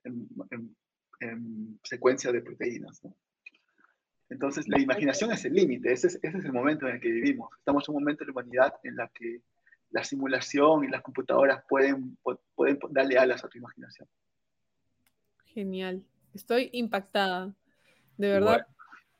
en, 0.03 0.75
en 1.19 1.79
secuencia 1.83 2.31
de 2.31 2.41
proteínas, 2.41 3.03
¿no? 3.03 3.15
Entonces, 4.29 4.67
la 4.67 4.79
imaginación 4.79 5.31
es 5.31 5.45
el 5.45 5.53
límite, 5.53 5.91
ese 5.91 6.07
es, 6.07 6.19
ese 6.23 6.37
es 6.39 6.45
el 6.45 6.53
momento 6.53 6.87
en 6.87 6.95
el 6.95 7.01
que 7.01 7.11
vivimos. 7.11 7.49
Estamos 7.59 7.87
en 7.87 7.95
un 7.95 8.01
momento 8.01 8.23
de 8.23 8.27
la 8.27 8.31
humanidad 8.31 8.73
en 8.83 8.95
la 8.95 9.07
que 9.09 9.41
la 9.91 10.03
simulación 10.03 10.83
y 10.83 10.87
las 10.87 11.03
computadoras 11.03 11.63
pueden, 11.69 12.17
pueden 12.55 12.79
darle 12.89 13.17
alas 13.17 13.43
a 13.43 13.47
tu 13.47 13.59
imaginación. 13.59 14.07
Genial. 15.45 16.03
Estoy 16.33 16.69
impactada. 16.73 17.53
De 18.17 18.29
verdad, 18.29 18.65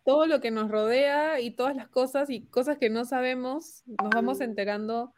todo 0.04 0.28
lo 0.28 0.42
que 0.42 0.52
nos 0.52 0.70
rodea 0.70 1.40
y 1.40 1.52
todas 1.52 1.76
las 1.76 1.88
cosas 1.88 2.30
y 2.30 2.46
cosas 2.46 2.78
que 2.78 2.90
no 2.90 3.06
sabemos, 3.06 3.84
nos 3.86 4.10
vamos 4.10 4.42
enterando 4.42 5.14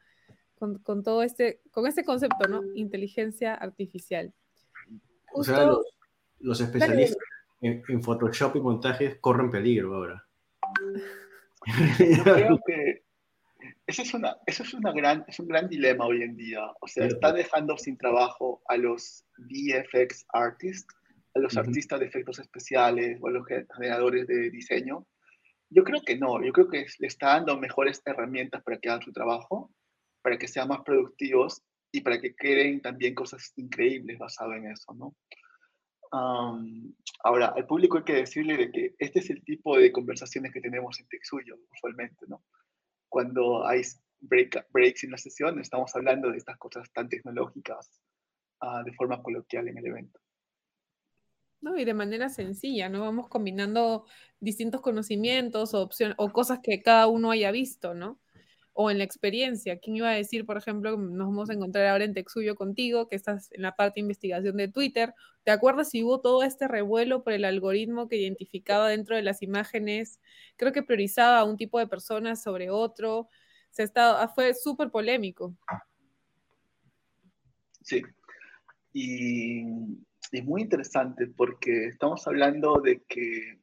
con, 0.58 1.04
todo 1.04 1.22
este, 1.24 1.62
con 1.72 1.88
este 1.88 2.04
concepto, 2.04 2.48
¿no? 2.48 2.62
Inteligencia 2.76 3.54
artificial. 3.54 4.34
o 5.34 5.44
sea, 5.44 5.70
los, 6.40 6.62
especialistas 6.62 7.18
en, 7.62 8.04
Photoshop 8.04 8.56
y 8.56 8.60
montajes 8.60 9.18
corren 9.20 9.50
peligro 9.50 9.96
ahora. 9.96 10.26
creo 11.98 12.60
que 12.68 13.04
eso 13.88 14.02
es, 14.02 14.14
una, 14.14 14.38
eso 14.46 14.64
es, 14.64 14.74
una 14.74 14.92
gran, 14.92 15.26
es 15.28 15.40
un 15.40 15.48
gran 15.48 15.68
dilema 15.68 16.06
hoy 16.06 16.24
en 16.24 16.36
día. 16.36 16.62
O 16.82 16.88
sea, 16.88 17.06
está 17.06 17.32
dejando 17.32 17.78
sin 17.78 17.98
trabajo 17.98 18.62
a 18.68 18.78
los 18.78 19.26
VFX 19.38 20.26
artists 20.34 20.94
a 21.36 21.40
los 21.40 21.58
artistas 21.58 22.00
de 22.00 22.06
efectos 22.08 22.40
especiales 22.40 23.20
o 23.22 23.28
a 23.28 23.32
los 23.32 23.46
generadores 23.46 24.26
de 24.28 24.50
diseño? 24.50 25.06
Yo 25.70 25.84
creo 25.84 26.02
que 26.02 26.18
no, 26.18 26.44
yo 26.44 26.54
creo 26.54 26.70
que 26.70 26.86
le 27.00 27.08
está 27.08 27.28
dando 27.28 27.58
mejores 27.58 28.02
herramientas 28.06 28.64
para 28.64 28.78
que 28.80 28.90
hagan 28.90 29.02
su 29.02 29.12
trabajo, 29.12 29.72
para 30.22 30.38
que 30.38 30.48
sean 30.48 30.70
más 30.70 30.82
productivos 30.86 31.62
y 31.92 32.02
para 32.02 32.20
que 32.20 32.36
creen 32.36 32.82
también 32.82 33.14
cosas 33.14 33.52
increíbles 33.58 34.18
basadas 34.18 34.58
en 34.58 34.72
eso, 34.72 34.94
¿no? 34.94 35.16
ahora, 37.24 37.48
al 37.48 37.66
público 37.66 37.98
hay 37.98 38.04
que 38.04 38.14
decirle 38.14 38.56
de 38.56 38.72
que 38.72 38.96
este 39.00 39.20
es 39.20 39.30
el 39.30 39.44
tipo 39.44 39.78
de 39.78 39.92
conversaciones 39.92 40.54
que 40.54 40.62
tenemos 40.62 40.98
en 41.00 41.08
Texuyo 41.08 41.58
usualmente, 41.74 42.26
¿no? 42.28 42.44
Cuando 43.10 43.68
hay 43.68 43.82
breaks 44.22 45.04
en 45.04 45.12
la 45.12 45.18
sesión, 45.18 45.60
estamos 45.60 45.94
hablando 45.96 46.32
de 46.32 46.38
estas 46.38 46.58
cosas 46.58 46.90
tan 46.94 47.10
tecnológicas 47.10 48.02
ah, 48.62 48.82
de 48.84 48.94
forma 48.94 49.22
coloquial 49.22 49.68
en 49.68 49.78
el 49.78 49.88
evento. 49.88 50.20
Y 51.78 51.86
de 51.86 51.94
manera 51.94 52.30
sencilla, 52.30 52.90
¿no? 52.90 53.02
Vamos 53.02 53.28
combinando 53.28 54.06
distintos 54.40 54.82
conocimientos 54.82 55.74
o 55.74 55.82
opciones 55.82 56.16
o 56.20 56.32
cosas 56.32 56.60
que 56.62 56.82
cada 56.84 57.08
uno 57.08 57.32
haya 57.32 57.52
visto, 57.52 57.96
¿no? 57.96 58.20
O 58.74 58.92
en 58.92 59.00
la 59.00 59.04
experiencia. 59.04 59.80
¿Quién 59.80 59.96
iba 59.96 60.10
a 60.10 60.14
decir, 60.14 60.46
por 60.46 60.58
ejemplo, 60.58 60.96
nos 60.98 61.28
vamos 61.28 61.50
a 61.50 61.54
encontrar 61.54 61.88
ahora 61.88 62.04
en 62.04 62.14
Texuyo 62.14 62.56
contigo, 62.56 63.08
que 63.08 63.16
estás 63.16 63.52
en 63.54 63.64
la 63.64 63.76
parte 63.76 63.96
de 63.96 64.02
investigación 64.02 64.58
de 64.58 64.68
Twitter? 64.68 65.14
¿Te 65.44 65.52
acuerdas 65.52 65.90
si 65.90 66.04
hubo 66.04 66.22
todo 66.22 66.44
este 66.44 66.68
revuelo 66.68 67.24
por 67.24 67.34
el 67.34 67.46
algoritmo 67.46 68.08
que 68.08 68.18
identificaba 68.18 68.90
dentro 68.90 69.16
de 69.16 69.24
las 69.24 69.42
imágenes? 69.42 70.20
Creo 70.58 70.72
que 70.72 70.84
priorizaba 70.84 71.40
a 71.40 71.46
un 71.46 71.58
tipo 71.58 71.80
de 71.80 71.88
personas 71.88 72.44
sobre 72.44 72.70
otro. 72.70 73.30
Se 73.72 73.84
está, 73.84 74.28
fue 74.30 74.54
súper 74.54 74.92
polémico. 74.92 75.56
Sí. 77.82 78.02
Y 78.94 79.64
es 80.38 80.46
muy 80.46 80.64
interesante 80.64 81.28
porque 81.28 81.88
estamos 81.88 82.28
hablando 82.28 82.82
de 82.82 83.04
que, 83.08 83.62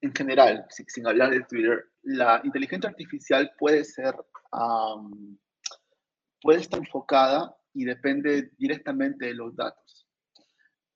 en 0.00 0.14
general, 0.14 0.66
sin, 0.70 1.06
hablar 1.06 1.30
de 1.30 1.42
Twitter, 1.42 1.84
la 2.02 2.40
inteligencia 2.44 2.88
artificial 2.88 3.52
puede 3.58 3.84
ser, 3.84 4.14
puede 6.40 6.60
estar 6.60 6.78
enfocada 6.78 7.54
y 7.74 7.84
depende 7.84 8.52
directamente 8.56 9.26
de 9.26 9.34
los 9.34 9.54
datos. 9.54 10.08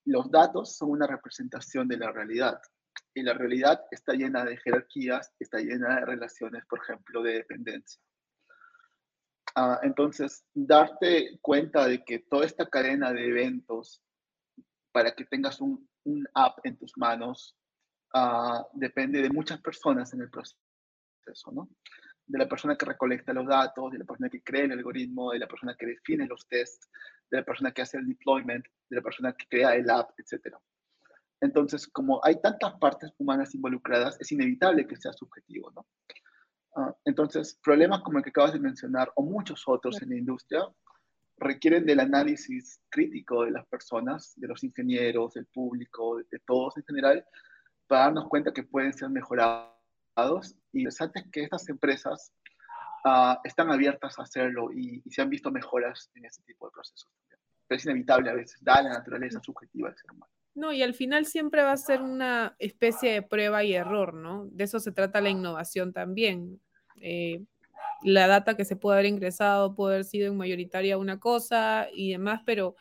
Los 0.05 0.31
datos 0.31 0.77
son 0.77 0.91
una 0.91 1.07
representación 1.07 1.89
de 1.89 1.99
la 1.99 2.11
realidad 2.11 2.61
y 3.15 3.23
la 3.23 3.35
realidad 3.35 3.83
está 3.91 4.15
llena 4.15 4.45
de 4.45 4.57
jerarquías, 4.57 5.33
está 5.39 5.59
llena 5.59 5.97
de 5.97 6.07
relaciones, 6.07 6.65
por 6.67 6.81
ejemplo, 6.81 7.23
de 7.23 7.35
dependencia. 7.35 8.01
Ah, 9.55 9.79
entonces, 9.83 10.45
darte 10.55 11.39
cuenta 11.43 11.87
de 11.87 12.03
que 12.03 12.21
toda 12.21 12.47
esta 12.47 12.67
cadena 12.67 13.13
de 13.13 13.27
eventos 13.27 14.03
para 14.93 15.15
que 15.15 15.25
tengas 15.25 15.61
un, 15.61 15.89
un 16.05 16.27
app 16.35 16.59
en 16.65 16.77
tus 16.77 16.97
manos 16.97 17.57
ah, 18.15 18.67
depende 18.75 19.23
de 19.23 19.31
muchas 19.31 19.61
personas 19.61 20.13
en 20.13 20.21
el 20.21 20.31
proceso, 20.31 21.51
¿no? 21.53 21.69
De 22.27 22.39
la 22.39 22.49
persona 22.49 22.77
que 22.77 22.87
recolecta 22.87 23.33
los 23.33 23.47
datos, 23.47 23.91
de 23.91 23.99
la 23.99 24.05
persona 24.05 24.29
que 24.29 24.43
crea 24.43 24.65
el 24.65 24.73
algoritmo, 24.73 25.33
de 25.33 25.41
la 25.41 25.49
persona 25.49 25.75
que 25.77 25.87
define 25.87 26.27
los 26.27 26.47
tests, 26.47 26.89
de 27.31 27.39
la 27.39 27.45
persona 27.45 27.73
que 27.73 27.83
hace 27.83 27.99
el 27.99 28.07
deployment, 28.07 28.65
de 28.89 28.97
la 28.97 29.03
persona 29.03 29.33
que 29.33 29.47
crea 29.49 29.75
el 29.75 29.91
app, 29.91 30.11
etc. 30.19 30.57
Entonces, 31.41 31.89
como 31.89 32.21
hay 32.25 32.41
tantas 32.41 32.75
partes 32.75 33.13
humanas 33.19 33.55
involucradas, 33.55 34.21
es 34.21 34.31
inevitable 34.31 34.87
que 34.87 34.97
sea 34.97 35.13
subjetivo, 35.13 35.73
¿no? 35.73 35.87
Ah, 36.77 36.95
entonces, 37.05 37.59
problemas 37.63 38.03
como 38.03 38.19
el 38.19 38.25
que 38.25 38.31
acabas 38.31 38.53
de 38.53 38.61
mencionar 38.61 39.11
o 39.17 39.23
muchos 39.23 39.65
otros 39.67 40.01
en 40.01 40.11
la 40.11 40.17
industria 40.17 40.63
requieren 41.39 41.85
del 41.85 42.01
análisis 42.01 42.81
crítico 42.89 43.45
de 43.45 43.51
las 43.53 43.67
personas, 43.67 44.33
de 44.37 44.49
los 44.49 44.63
ingenieros, 44.65 45.35
del 45.35 45.47
público, 45.47 46.19
de, 46.31 46.39
todos 46.47 46.77
en 46.77 46.85
general, 46.85 47.25
para 47.87 48.05
darnos 48.05 48.29
cuenta 48.29 48.53
que 48.53 48.63
pueden 48.63 48.93
ser 48.93 49.11
mejorados. 49.11 50.57
Y 50.73 50.87
es 50.87 51.01
antes 51.01 51.25
que 51.33 51.45
estas 51.45 51.69
empresas 51.69 52.33
uh, 53.05 53.37
están 53.45 53.71
abiertas 53.71 54.19
a 54.19 54.23
hacerlo 54.23 54.73
y, 54.73 55.03
se 55.11 55.23
han 55.23 55.31
visto 55.31 55.51
mejoras 55.51 56.11
en 56.15 56.25
ese 56.25 56.43
tipo 56.43 56.67
de 56.67 56.73
procesos. 56.73 57.11
Pero 57.67 57.77
es 57.77 57.85
inevitable 57.85 58.31
a 58.31 58.35
veces, 58.35 58.59
da 58.63 58.83
la 58.83 58.91
naturaleza 58.91 59.41
subjetiva 59.43 59.89
del 59.89 59.97
ser 59.97 60.13
humano. 60.13 60.33
No, 60.55 60.73
y 60.73 60.83
al 60.83 60.93
final 60.93 61.25
siempre 61.25 61.63
va 61.63 61.73
a 61.73 61.79
ser 61.79 62.03
una 62.03 62.55
especie 62.59 63.13
de 63.13 63.23
prueba 63.23 63.65
y 63.65 63.73
error, 63.73 64.13
¿no? 64.13 64.47
De 64.51 64.65
eso 64.65 64.81
se 64.81 64.93
trata 64.93 65.23
la 65.23 65.31
innovación 65.31 65.95
también. 65.95 66.61
Eh, 67.01 67.43
la 68.03 68.27
data 68.27 68.57
que 68.57 68.65
se 68.65 68.77
puede 68.77 68.99
haber 68.99 69.07
ingresado 69.07 69.75
puede 69.75 69.95
haber 69.97 70.05
sido 70.05 70.29
en 70.29 70.37
mayoritaria 70.37 70.99
una 70.99 71.21
cosa 71.21 71.89
y 71.93 72.13
demás, 72.13 72.43
pero 72.45 72.77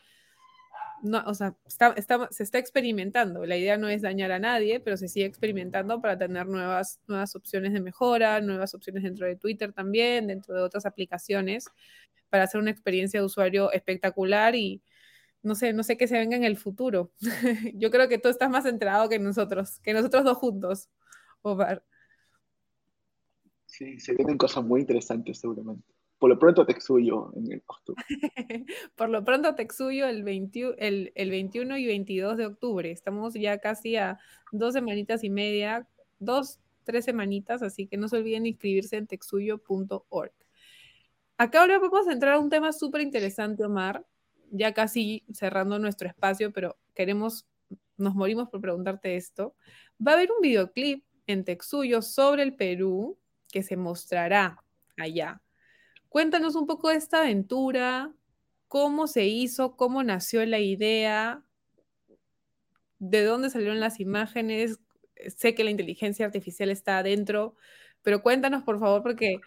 no, 1.02 1.22
o 1.26 1.34
sea, 1.34 1.56
se 1.66 2.42
está 2.44 2.58
experimentando. 2.58 3.44
La 3.44 3.56
idea 3.56 3.76
no 3.76 3.88
es 3.88 4.02
dañar 4.02 4.30
a 4.30 4.38
nadie, 4.38 4.78
pero 4.78 4.96
se 4.96 5.08
sigue 5.08 5.26
experimentando 5.26 6.00
para 6.00 6.16
tener 6.16 6.46
nuevas, 6.46 7.00
nuevas 7.08 7.34
opciones 7.34 7.72
de 7.72 7.80
mejora, 7.80 8.40
nuevas 8.40 8.72
opciones 8.74 9.02
dentro 9.02 9.26
de 9.26 9.34
Twitter 9.36 9.72
también, 9.72 10.28
dentro 10.28 10.54
de 10.54 10.62
otras 10.62 10.86
aplicaciones, 10.86 11.66
para 12.30 12.44
hacer 12.44 12.60
una 12.60 12.70
experiencia 12.70 13.20
de 13.20 13.26
usuario 13.26 13.72
espectacular 13.72 14.54
y 14.54 14.80
no 15.42 15.56
sé, 15.56 15.72
no 15.72 15.82
sé 15.82 15.96
qué 15.96 16.06
se 16.06 16.18
venga 16.18 16.36
en 16.36 16.44
el 16.44 16.56
futuro. 16.56 17.12
Yo 17.74 17.90
creo 17.90 18.08
que 18.08 18.18
tú 18.18 18.28
estás 18.28 18.48
más 18.48 18.64
enterado 18.64 19.08
que 19.08 19.18
nosotros, 19.18 19.80
que 19.80 19.92
nosotros 19.94 20.24
dos 20.24 20.38
juntos, 20.38 20.88
Omar. 21.42 21.84
Sí, 23.72 23.98
se 24.00 24.14
vienen 24.14 24.36
cosas 24.36 24.62
muy 24.62 24.82
interesantes 24.82 25.38
seguramente. 25.38 25.82
Por 26.18 26.28
lo 26.28 26.38
pronto 26.38 26.66
Texuyo 26.66 27.32
en 27.34 27.50
el 27.50 27.62
octubre. 27.66 28.04
Por 28.96 29.08
lo 29.08 29.24
pronto 29.24 29.54
Texuyo 29.54 30.06
el, 30.06 30.28
el, 30.28 31.12
el 31.14 31.30
21 31.30 31.78
y 31.78 31.86
22 31.86 32.36
de 32.36 32.46
octubre. 32.46 32.90
Estamos 32.90 33.32
ya 33.32 33.58
casi 33.60 33.96
a 33.96 34.18
dos 34.52 34.74
semanitas 34.74 35.24
y 35.24 35.30
media, 35.30 35.88
dos, 36.18 36.58
tres 36.84 37.06
semanitas, 37.06 37.62
así 37.62 37.86
que 37.86 37.96
no 37.96 38.08
se 38.08 38.18
olviden 38.18 38.44
inscribirse 38.44 38.98
en 38.98 39.06
texuyo.org. 39.06 40.32
Acá 41.38 41.62
ahora 41.62 41.78
vamos 41.78 42.06
a 42.06 42.12
entrar 42.12 42.34
a 42.34 42.40
un 42.40 42.50
tema 42.50 42.74
súper 42.74 43.00
interesante, 43.00 43.64
Omar, 43.64 44.04
ya 44.50 44.74
casi 44.74 45.24
cerrando 45.32 45.78
nuestro 45.78 46.08
espacio, 46.08 46.52
pero 46.52 46.76
queremos, 46.94 47.46
nos 47.96 48.14
morimos 48.14 48.50
por 48.50 48.60
preguntarte 48.60 49.16
esto. 49.16 49.54
Va 50.06 50.12
a 50.12 50.14
haber 50.16 50.30
un 50.30 50.42
videoclip 50.42 51.06
en 51.26 51.44
Texuyo 51.44 52.02
sobre 52.02 52.42
el 52.42 52.54
Perú 52.54 53.18
que 53.52 53.62
se 53.62 53.76
mostrará 53.76 54.58
allá. 54.96 55.40
Cuéntanos 56.08 56.56
un 56.56 56.66
poco 56.66 56.88
de 56.88 56.96
esta 56.96 57.20
aventura, 57.20 58.12
cómo 58.66 59.06
se 59.06 59.26
hizo, 59.26 59.76
cómo 59.76 60.02
nació 60.02 60.44
la 60.44 60.58
idea, 60.58 61.44
de 62.98 63.24
dónde 63.24 63.50
salieron 63.50 63.78
las 63.78 64.00
imágenes. 64.00 64.80
Sé 65.36 65.54
que 65.54 65.62
la 65.62 65.70
inteligencia 65.70 66.26
artificial 66.26 66.70
está 66.70 66.98
adentro, 66.98 67.54
pero 68.02 68.22
cuéntanos 68.22 68.64
por 68.64 68.80
favor, 68.80 69.02
porque 69.02 69.40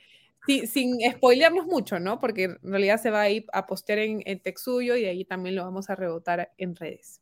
sin 0.67 0.97
spoilearnos 1.11 1.65
mucho, 1.65 1.99
¿no? 1.99 2.19
Porque 2.19 2.43
en 2.43 2.59
realidad 2.61 3.01
se 3.01 3.09
va 3.09 3.21
a 3.21 3.29
ir 3.29 3.45
a 3.51 3.65
postear 3.65 3.99
en, 3.99 4.21
en 4.25 4.39
Texuyo 4.39 4.95
y 4.95 5.05
ahí 5.05 5.25
también 5.25 5.55
lo 5.55 5.63
vamos 5.63 5.89
a 5.89 5.95
rebotar 5.95 6.53
en 6.57 6.75
redes. 6.75 7.21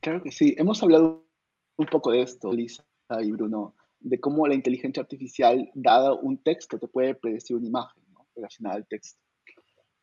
Claro 0.00 0.22
que 0.22 0.30
sí. 0.30 0.54
Hemos 0.58 0.82
hablado 0.82 1.26
un 1.76 1.86
poco 1.86 2.12
de 2.12 2.22
esto, 2.22 2.52
Lisa 2.52 2.84
y 3.22 3.30
Bruno, 3.32 3.74
de 4.06 4.20
cómo 4.20 4.46
la 4.46 4.54
inteligencia 4.54 5.02
artificial, 5.02 5.68
dado 5.74 6.20
un 6.20 6.38
texto, 6.38 6.78
te 6.78 6.86
puede 6.86 7.16
predecir 7.16 7.56
una 7.56 7.66
imagen 7.66 8.04
¿no? 8.12 8.26
relacionada 8.36 8.76
al 8.76 8.86
texto. 8.86 9.20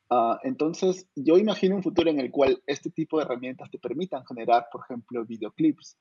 Uh, 0.09 0.35
entonces, 0.43 1.07
yo 1.15 1.37
imagino 1.37 1.77
un 1.77 1.83
futuro 1.83 2.09
en 2.09 2.19
el 2.19 2.29
cual 2.29 2.61
este 2.67 2.89
tipo 2.89 3.17
de 3.17 3.23
herramientas 3.23 3.71
te 3.71 3.79
permitan 3.79 4.25
generar, 4.25 4.67
por 4.71 4.81
ejemplo, 4.81 5.25
videoclips. 5.25 5.97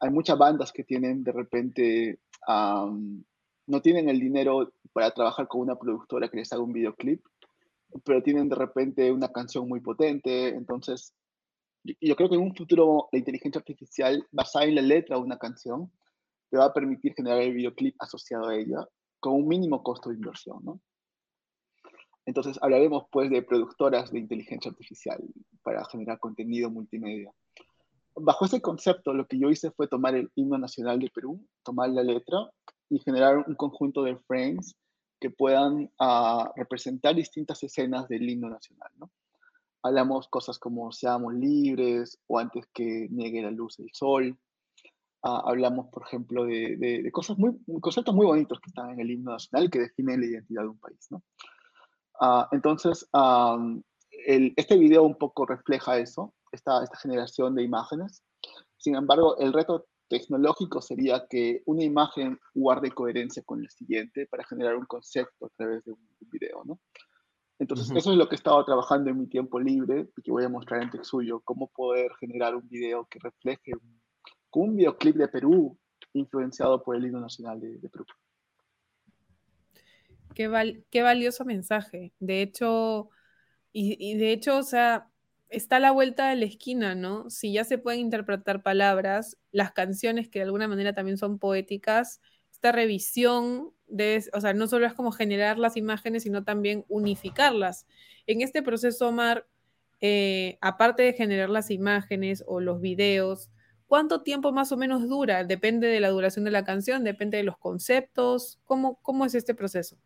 Hay 0.00 0.10
muchas 0.10 0.38
bandas 0.38 0.72
que 0.72 0.82
tienen 0.82 1.22
de 1.22 1.32
repente 1.32 2.18
no 3.66 3.80
tienen 3.80 4.08
el 4.08 4.18
dinero 4.18 4.72
para 4.92 5.12
trabajar 5.12 5.46
con 5.46 5.60
una 5.60 5.76
productora 5.76 6.28
que 6.28 6.38
les 6.38 6.52
haga 6.52 6.62
un 6.62 6.72
videoclip, 6.72 7.22
pero 8.04 8.22
tienen 8.22 8.48
de 8.48 8.56
repente 8.56 9.12
una 9.12 9.28
canción 9.28 9.68
muy 9.68 9.80
potente. 9.80 10.48
Entonces, 10.48 11.14
yo 11.84 12.16
creo 12.16 12.28
que 12.28 12.34
en 12.34 12.42
un 12.42 12.56
futuro 12.56 13.08
la 13.12 13.18
inteligencia 13.18 13.60
artificial 13.60 14.26
basada 14.32 14.64
en 14.64 14.74
la 14.74 14.82
letra 14.82 15.16
de 15.16 15.22
una 15.22 15.38
canción 15.38 15.92
te 16.52 16.58
va 16.58 16.66
a 16.66 16.74
permitir 16.74 17.14
generar 17.14 17.40
el 17.40 17.54
videoclip 17.54 17.96
asociado 17.98 18.48
a 18.48 18.54
ella 18.54 18.86
con 19.18 19.32
un 19.32 19.48
mínimo 19.48 19.82
costo 19.82 20.10
de 20.10 20.16
inversión, 20.16 20.58
¿no? 20.62 20.80
Entonces 22.26 22.58
hablaremos 22.60 23.04
pues 23.10 23.30
de 23.30 23.40
productoras 23.40 24.12
de 24.12 24.18
inteligencia 24.18 24.70
artificial 24.70 25.18
para 25.62 25.82
generar 25.86 26.18
contenido 26.18 26.70
multimedia. 26.70 27.32
Bajo 28.14 28.44
ese 28.44 28.60
concepto, 28.60 29.14
lo 29.14 29.26
que 29.26 29.38
yo 29.38 29.48
hice 29.48 29.70
fue 29.70 29.88
tomar 29.88 30.14
el 30.14 30.30
himno 30.34 30.58
nacional 30.58 30.98
de 30.98 31.08
Perú, 31.08 31.42
tomar 31.62 31.88
la 31.88 32.02
letra 32.02 32.50
y 32.90 32.98
generar 32.98 33.38
un 33.48 33.54
conjunto 33.54 34.02
de 34.02 34.18
frames 34.18 34.76
que 35.18 35.30
puedan 35.30 35.90
uh, 36.00 36.52
representar 36.54 37.14
distintas 37.14 37.62
escenas 37.62 38.08
del 38.08 38.28
himno 38.28 38.50
nacional. 38.50 38.90
¿no? 38.98 39.10
Hablamos 39.82 40.28
cosas 40.28 40.58
como 40.58 40.92
seamos 40.92 41.32
libres 41.32 42.18
o 42.26 42.38
antes 42.38 42.66
que 42.74 43.08
niegue 43.10 43.40
la 43.40 43.50
luz 43.50 43.78
el 43.78 43.88
sol. 43.94 44.38
Uh, 45.24 45.48
hablamos, 45.48 45.86
por 45.88 46.02
ejemplo, 46.02 46.44
de, 46.44 46.76
de, 46.78 47.02
de, 47.02 47.12
cosas 47.12 47.38
muy, 47.38 47.56
conceptos 47.80 48.12
muy 48.12 48.26
bonitos 48.26 48.58
que 48.60 48.70
están 48.70 48.90
en 48.90 49.00
el 49.00 49.10
himno 49.12 49.30
nacional 49.30 49.70
que 49.70 49.78
definen 49.78 50.20
la 50.20 50.26
identidad 50.26 50.62
de 50.62 50.68
un 50.68 50.80
país. 50.80 51.06
¿no? 51.10 51.22
Uh, 52.20 52.44
entonces, 52.50 53.08
um, 53.12 53.80
el, 54.26 54.52
este 54.56 54.76
video 54.76 55.04
un 55.04 55.16
poco 55.16 55.46
refleja 55.46 55.96
eso, 55.98 56.34
esta, 56.50 56.82
esta 56.82 56.98
generación 56.98 57.54
de 57.54 57.62
imágenes. 57.62 58.24
Sin 58.76 58.96
embargo, 58.96 59.36
el 59.38 59.52
reto 59.52 59.86
tecnológico 60.08 60.82
sería 60.82 61.24
que 61.30 61.62
una 61.66 61.84
imagen 61.84 62.38
guarde 62.52 62.90
coherencia 62.90 63.44
con 63.44 63.60
el 63.60 63.70
siguiente 63.70 64.26
para 64.26 64.44
generar 64.44 64.76
un 64.76 64.86
concepto 64.86 65.46
a 65.46 65.48
través 65.56 65.84
de 65.84 65.92
un, 65.92 66.00
video, 66.32 66.62
¿no? 66.64 66.80
Entonces, 67.58 67.90
uh 67.90 67.94
-huh. 67.94 67.98
eso 67.98 68.10
es 68.12 68.18
lo 68.18 68.28
que 68.28 68.34
he 68.34 68.42
estado 68.42 68.64
trabajando 68.64 69.10
en 69.10 69.18
mi 69.18 69.28
tiempo 69.28 69.60
libre 69.60 70.08
y 70.16 70.22
que 70.22 70.32
voy 70.32 70.44
a 70.44 70.48
mostrar 70.48 70.82
en 70.82 70.90
Texuyo, 70.90 71.40
cómo 71.44 71.68
poder 71.68 72.10
generar 72.18 72.56
un 72.56 72.68
video 72.68 73.06
que 73.06 73.20
refleje 73.20 73.72
un, 73.74 74.01
un 74.60 74.76
de 74.76 75.28
Perú 75.28 75.78
influenciado 76.12 76.82
por 76.82 76.96
el 76.96 77.06
himno 77.06 77.20
nacional 77.20 77.60
de, 77.60 77.88
Perú. 77.88 78.04
Qué, 80.34 80.48
val 80.48 80.84
qué, 80.90 81.02
valioso 81.02 81.44
mensaje. 81.44 82.12
De 82.20 82.42
hecho, 82.42 83.10
y, 83.72 83.96
y 83.98 84.16
de 84.16 84.32
hecho, 84.32 84.58
o 84.58 84.62
sea, 84.62 85.08
está 85.48 85.76
a 85.76 85.80
la 85.80 85.92
vuelta 85.92 86.28
de 86.28 86.36
la 86.36 86.46
esquina, 86.46 86.94
¿no? 86.94 87.28
Si 87.30 87.52
ya 87.52 87.64
se 87.64 87.78
pueden 87.78 88.00
interpretar 88.00 88.62
palabras, 88.62 89.36
las 89.52 89.72
canciones 89.72 90.28
que 90.28 90.40
de 90.40 90.46
alguna 90.46 90.68
manera 90.68 90.94
también 90.94 91.18
son 91.18 91.38
poéticas, 91.38 92.20
esta 92.50 92.72
revisión 92.72 93.72
de, 93.86 94.24
o 94.32 94.40
sea, 94.40 94.54
no 94.54 94.66
solo 94.66 94.86
es 94.86 94.94
como 94.94 95.12
generar 95.12 95.58
las 95.58 95.76
imágenes, 95.76 96.22
sino 96.22 96.44
también 96.44 96.84
unificarlas. 96.88 97.86
En 98.26 98.40
este 98.40 98.62
proceso, 98.62 99.08
Omar, 99.08 99.46
eh, 100.00 100.58
aparte 100.60 101.02
de 101.02 101.12
generar 101.12 101.50
las 101.50 101.70
imágenes 101.70 102.42
o 102.46 102.60
los 102.60 102.80
videos, 102.80 103.50
¿cuánto 103.92 104.22
tiempo 104.22 104.52
más 104.52 104.72
o 104.72 104.78
menos 104.78 105.06
dura? 105.06 105.44
Depende 105.44 105.86
de 105.86 106.00
la 106.00 106.08
duración 106.08 106.46
de 106.46 106.50
la 106.50 106.64
canción, 106.64 107.04
depende 107.04 107.36
de 107.36 107.42
los 107.42 107.58
conceptos. 107.58 108.58
¿Cómo, 108.64 108.98
cómo 109.02 109.26
es 109.26 109.34
este 109.34 109.54
proceso? 109.54 109.98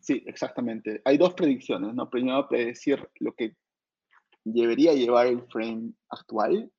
Sí, 0.00 0.22
exactamente. 0.26 1.00
Hay 1.06 1.16
dos 1.16 1.32
predicciones, 1.32 1.94
¿no? 1.94 2.10
Primero, 2.10 2.46
predecir 2.46 3.08
lo 3.20 3.32
que 3.32 3.56
debería 4.44 4.92
llevar 4.92 5.28
el 5.28 5.40
frame 5.50 5.94
actual. 6.10 6.70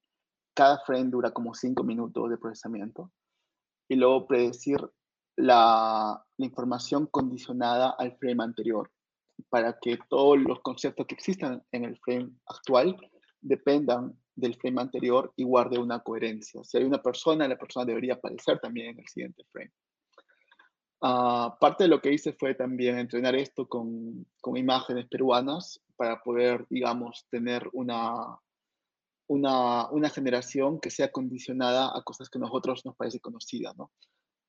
Cada 0.54 0.78
frame 0.86 1.10
dura 1.10 1.32
como 1.32 1.56
5 1.56 1.84
minutos 1.84 2.30
de 2.30 2.38
procesamiento. 2.38 3.12
Y 3.88 3.96
luego 3.96 4.28
predecir 4.28 4.78
la, 5.38 6.24
la, 6.38 6.46
información 6.46 7.08
condicionada 7.08 7.96
al 7.98 8.16
frame 8.20 8.44
anterior 8.44 8.92
para 9.50 9.80
que 9.80 9.98
todos 10.08 10.38
los 10.38 10.60
conceptos 10.60 11.08
que 11.08 11.16
existan 11.16 11.64
en 11.72 11.86
el 11.86 11.98
frame 11.98 12.30
actual 12.46 12.96
dependan 13.42 14.18
del 14.36 14.56
frame 14.56 14.82
anterior 14.82 15.34
y 15.36 15.44
guarde 15.44 15.78
una 15.78 16.00
coherencia. 16.00 16.64
Si 16.64 16.78
hay 16.78 16.84
una 16.84 17.02
persona, 17.02 17.48
la 17.48 17.58
persona 17.58 17.86
debería 17.86 18.14
aparecer 18.14 18.60
también 18.60 18.88
en 18.92 19.00
el 19.00 19.08
siguiente 19.08 19.44
frame. 19.52 19.72
Uh, 21.02 21.58
parte 21.60 21.86
de 21.86 21.88
lo 21.88 22.02
que 22.02 22.12
hice 22.12 22.34
fue 22.34 22.56
también 22.56 22.98
entrenar 22.98 23.34
esto 23.34 23.68
con, 23.70 24.26
con 24.42 24.58
imágenes 24.58 25.08
peruanas 25.08 25.82
para 25.96 26.22
poder, 26.22 26.66
digamos, 26.70 27.26
tener 27.30 27.70
una, 27.72 28.38
una, 29.28 29.90
una, 29.92 30.10
generación 30.10 30.78
que 30.82 30.90
sea 30.90 31.10
condicionada 31.10 31.98
a 31.98 32.04
cosas 32.04 32.30
que 32.30 32.38
a 32.38 32.42
nosotros 32.42 32.86
nos 32.86 32.98
parece 32.98 33.22
conocida, 33.22 33.74
¿no? 33.78 33.92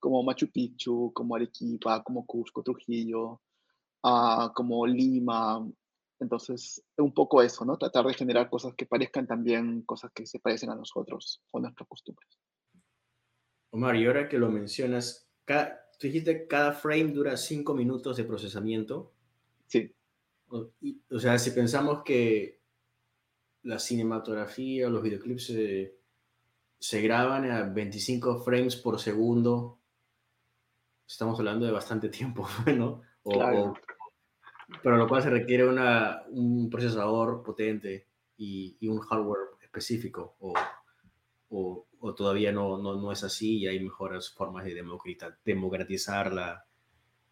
Como 0.00 0.24
Machu 0.24 0.50
Picchu, 0.50 1.12
como 1.14 1.36
Arequipa, 1.36 2.02
como 2.02 2.26
Cusco, 2.26 2.64
Trujillo, 2.64 3.40
uh, 4.02 4.52
como 4.52 4.84
Lima. 4.86 5.64
Entonces, 6.20 6.84
un 6.98 7.14
poco 7.14 7.42
eso, 7.42 7.64
¿no? 7.64 7.78
Tratar 7.78 8.04
de 8.04 8.14
generar 8.14 8.50
cosas 8.50 8.74
que 8.74 8.86
parezcan 8.86 9.26
también 9.26 9.82
cosas 9.82 10.12
que 10.14 10.26
se 10.26 10.38
parecen 10.38 10.70
a 10.70 10.74
nosotros 10.74 11.42
o 11.50 11.60
nuestras 11.60 11.88
costumbres. 11.88 12.38
Omar, 13.70 13.96
y 13.96 14.06
ahora 14.06 14.28
que 14.28 14.38
lo 14.38 14.50
mencionas, 14.50 15.28
cada, 15.44 15.90
tú 15.98 16.06
dijiste 16.08 16.40
que 16.40 16.46
cada 16.46 16.72
frame 16.72 17.12
dura 17.12 17.36
cinco 17.36 17.74
minutos 17.74 18.16
de 18.16 18.24
procesamiento. 18.24 19.12
Sí. 19.66 19.94
O, 20.48 20.70
y, 20.80 21.00
o, 21.10 21.18
sea, 21.18 21.38
si 21.38 21.52
pensamos 21.52 22.02
que 22.04 22.60
la 23.62 23.78
cinematografía 23.78 24.86
o 24.86 24.90
los 24.90 25.02
videoclips 25.02 25.46
se, 25.46 25.98
se 26.78 27.00
graban 27.00 27.50
a 27.50 27.62
25 27.62 28.40
frames 28.40 28.76
por 28.76 28.98
segundo, 28.98 29.78
estamos 31.06 31.38
hablando 31.38 31.64
de 31.64 31.72
bastante 31.72 32.08
tiempo, 32.10 32.46
¿no? 32.76 33.02
O, 33.22 33.32
claro. 33.32 33.62
o, 33.62 33.74
pero 34.82 34.96
lo 34.96 35.08
cual 35.08 35.22
se 35.22 35.30
requiere 35.30 35.66
una, 35.66 36.22
un 36.28 36.68
procesador 36.70 37.42
potente 37.42 38.06
y, 38.36 38.76
y 38.80 38.88
un 38.88 39.00
hardware 39.00 39.50
específico, 39.62 40.36
o, 40.40 40.54
o, 41.50 41.86
o 42.00 42.14
todavía 42.14 42.52
no, 42.52 42.78
no, 42.78 42.96
no, 42.96 43.12
es 43.12 43.22
así 43.24 43.58
y 43.58 43.66
hay 43.66 43.80
mejores 43.80 44.30
formas 44.30 44.64
de 44.64 44.82
democratizar 45.44 46.32
la, 46.32 46.64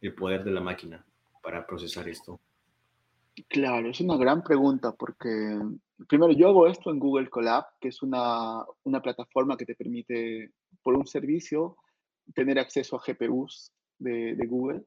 el 0.01 0.15
poder 0.15 0.45
de 0.45 0.51
la 0.51 0.61
máquina 0.61 1.05
para 1.43 1.67
procesar 1.67 2.09
esto? 2.09 2.41
Claro, 3.49 3.91
es 3.91 4.01
una 4.01 4.17
gran 4.17 4.43
pregunta 4.43 4.93
porque 4.93 5.59
primero 6.09 6.33
yo 6.33 6.49
hago 6.49 6.67
esto 6.67 6.91
en 6.91 6.99
Google 6.99 7.31
Colab, 7.31 7.65
que 7.81 7.89
es 7.89 8.03
una, 8.03 8.65
una 8.85 9.01
plataforma 9.01 9.57
que 9.57 9.65
te 9.65 9.75
permite, 9.75 10.53
por 10.83 10.95
un 10.95 11.07
servicio, 11.07 11.77
tener 12.35 12.59
acceso 12.59 12.97
a 12.97 13.03
GPUs 13.05 13.73
de, 13.99 14.35
de 14.35 14.47
Google. 14.47 14.83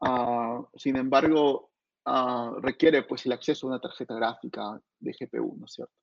Uh, 0.00 0.64
sin 0.76 0.96
embargo, 0.96 1.70
uh, 2.06 2.54
requiere 2.60 3.02
pues 3.02 3.26
el 3.26 3.32
acceso 3.32 3.66
a 3.66 3.70
una 3.70 3.80
tarjeta 3.80 4.14
gráfica 4.14 4.80
de 4.98 5.12
GPU, 5.12 5.56
¿no 5.58 5.66
es 5.66 5.72
cierto? 5.72 5.94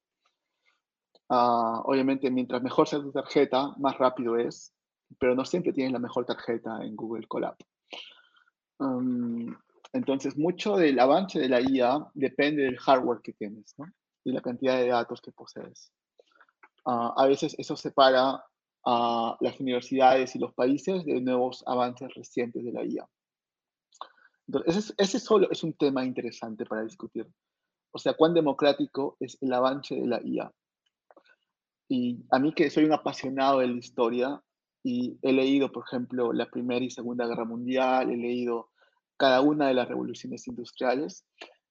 Uh, 1.29 1.81
obviamente, 1.83 2.29
mientras 2.29 2.61
mejor 2.61 2.87
sea 2.87 2.99
tu 2.99 3.11
tarjeta, 3.11 3.73
más 3.77 3.97
rápido 3.97 4.37
es, 4.37 4.73
pero 5.19 5.35
no 5.35 5.43
siempre 5.45 5.73
tienes 5.73 5.93
la 5.93 5.99
mejor 5.99 6.25
tarjeta 6.25 6.83
en 6.83 6.95
Google 6.95 7.27
Colab. 7.27 7.55
Entonces, 9.93 10.37
mucho 10.37 10.75
del 10.75 10.99
avance 10.99 11.39
de 11.39 11.49
la 11.49 11.59
IA 11.59 12.07
depende 12.13 12.63
del 12.63 12.77
hardware 12.77 13.21
que 13.21 13.33
tienes 13.33 13.73
¿no? 13.77 13.85
y 14.23 14.31
la 14.31 14.41
cantidad 14.41 14.77
de 14.77 14.89
datos 14.89 15.21
que 15.21 15.31
posees. 15.31 15.91
A 16.85 17.25
veces 17.25 17.55
eso 17.57 17.75
separa 17.75 18.43
a 18.85 19.37
las 19.41 19.59
universidades 19.59 20.35
y 20.35 20.39
los 20.39 20.53
países 20.53 21.03
de 21.05 21.19
nuevos 21.19 21.63
avances 21.65 22.13
recientes 22.13 22.63
de 22.63 22.71
la 22.71 22.85
IA. 22.85 23.07
Entonces, 24.47 24.77
ese, 24.77 24.93
ese 24.97 25.19
solo 25.19 25.49
es 25.51 25.63
un 25.63 25.73
tema 25.73 26.05
interesante 26.05 26.65
para 26.65 26.83
discutir. 26.83 27.27
O 27.91 27.99
sea, 27.99 28.13
cuán 28.13 28.33
democrático 28.33 29.17
es 29.19 29.37
el 29.41 29.53
avance 29.53 29.95
de 29.95 30.07
la 30.07 30.21
IA. 30.23 30.51
Y 31.89 32.25
a 32.31 32.39
mí 32.39 32.53
que 32.53 32.69
soy 32.69 32.85
un 32.85 32.93
apasionado 32.93 33.59
de 33.59 33.67
la 33.67 33.77
historia 33.77 34.41
y 34.83 35.17
he 35.21 35.33
leído, 35.33 35.71
por 35.71 35.83
ejemplo, 35.85 36.33
la 36.33 36.49
Primera 36.49 36.83
y 36.83 36.89
Segunda 36.89 37.27
Guerra 37.27 37.45
Mundial, 37.45 38.11
he 38.11 38.17
leído 38.17 38.69
cada 39.17 39.41
una 39.41 39.67
de 39.67 39.73
las 39.73 39.87
revoluciones 39.87 40.47
industriales 40.47 41.25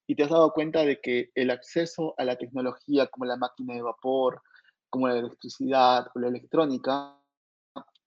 y 0.06 0.14
te 0.14 0.24
has 0.24 0.30
dado 0.30 0.52
cuenta 0.52 0.84
de 0.84 1.00
que 1.00 1.30
el 1.34 1.50
acceso 1.50 2.14
a 2.18 2.24
la 2.24 2.36
tecnología 2.36 3.06
como 3.08 3.24
la 3.24 3.36
máquina 3.36 3.74
de 3.74 3.82
vapor, 3.82 4.42
como 4.90 5.08
la 5.08 5.18
electricidad 5.18 6.06
o 6.14 6.18
la 6.18 6.28
electrónica, 6.28 7.18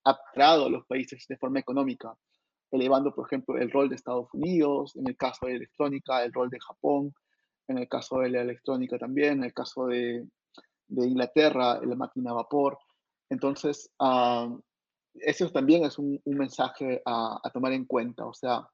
ha 0.05 0.19
creado 0.33 0.65
a 0.65 0.69
los 0.69 0.85
países 0.85 1.25
de 1.27 1.37
forma 1.37 1.59
económica, 1.59 2.15
elevando, 2.71 3.13
por 3.13 3.27
ejemplo, 3.27 3.57
el 3.57 3.71
rol 3.71 3.89
de 3.89 3.95
Estados 3.95 4.27
Unidos, 4.33 4.95
en 4.95 5.07
el 5.07 5.17
caso 5.17 5.47
de 5.47 5.55
electrónica, 5.55 6.23
el 6.23 6.33
rol 6.33 6.49
de 6.49 6.59
Japón, 6.59 7.13
en 7.67 7.77
el 7.77 7.87
caso 7.87 8.19
de 8.19 8.29
la 8.29 8.41
electrónica 8.41 8.97
también, 8.97 9.39
en 9.39 9.43
el 9.45 9.53
caso 9.53 9.87
de, 9.87 10.27
de 10.87 11.07
Inglaterra, 11.07 11.79
la 11.81 11.95
máquina 11.95 12.31
a 12.31 12.35
vapor. 12.35 12.77
Entonces, 13.29 13.91
uh, 13.99 14.59
eso 15.15 15.49
también 15.51 15.85
es 15.85 15.97
un, 15.97 16.21
mensaje 16.25 17.01
a, 17.05 17.39
a, 17.43 17.49
tomar 17.51 17.73
en 17.73 17.85
cuenta, 17.85 18.25
o 18.25 18.33
sea, 18.33 18.67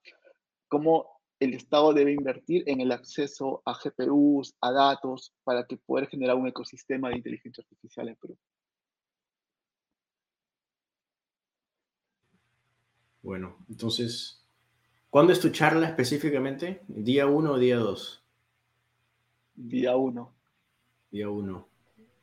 cómo 0.68 1.08
el 1.39 1.54
Estado 1.54 1.93
debe 1.93 2.14
invertir 2.14 2.64
en 2.68 2.82
el 2.82 2.91
acceso 2.91 3.62
a 3.66 3.74
GPUs, 3.74 4.56
a 4.62 4.72
datos, 4.72 5.34
para 5.43 5.66
que 5.66 5.78
poder 5.78 6.08
generar 6.08 6.36
un 6.36 6.48
ecosistema 6.48 7.10
de 7.10 7.18
inteligencia 7.18 7.62
artificial 7.62 8.10
en 8.10 8.16
Perú. 8.16 8.38
Bueno, 13.26 13.57
entonces, 13.67 14.45
¿cuándo 15.09 15.34
es 15.34 15.39
tu 15.39 15.49
charla 15.49 15.88
específicamente? 15.88 16.82
¿Día 16.88 17.26
1 17.26 17.53
o 17.53 17.57
día 17.57 17.78
2? 17.78 18.23
Día 19.55 19.97
1. 19.97 20.36
Día 21.09 21.30
1. 21.32 21.69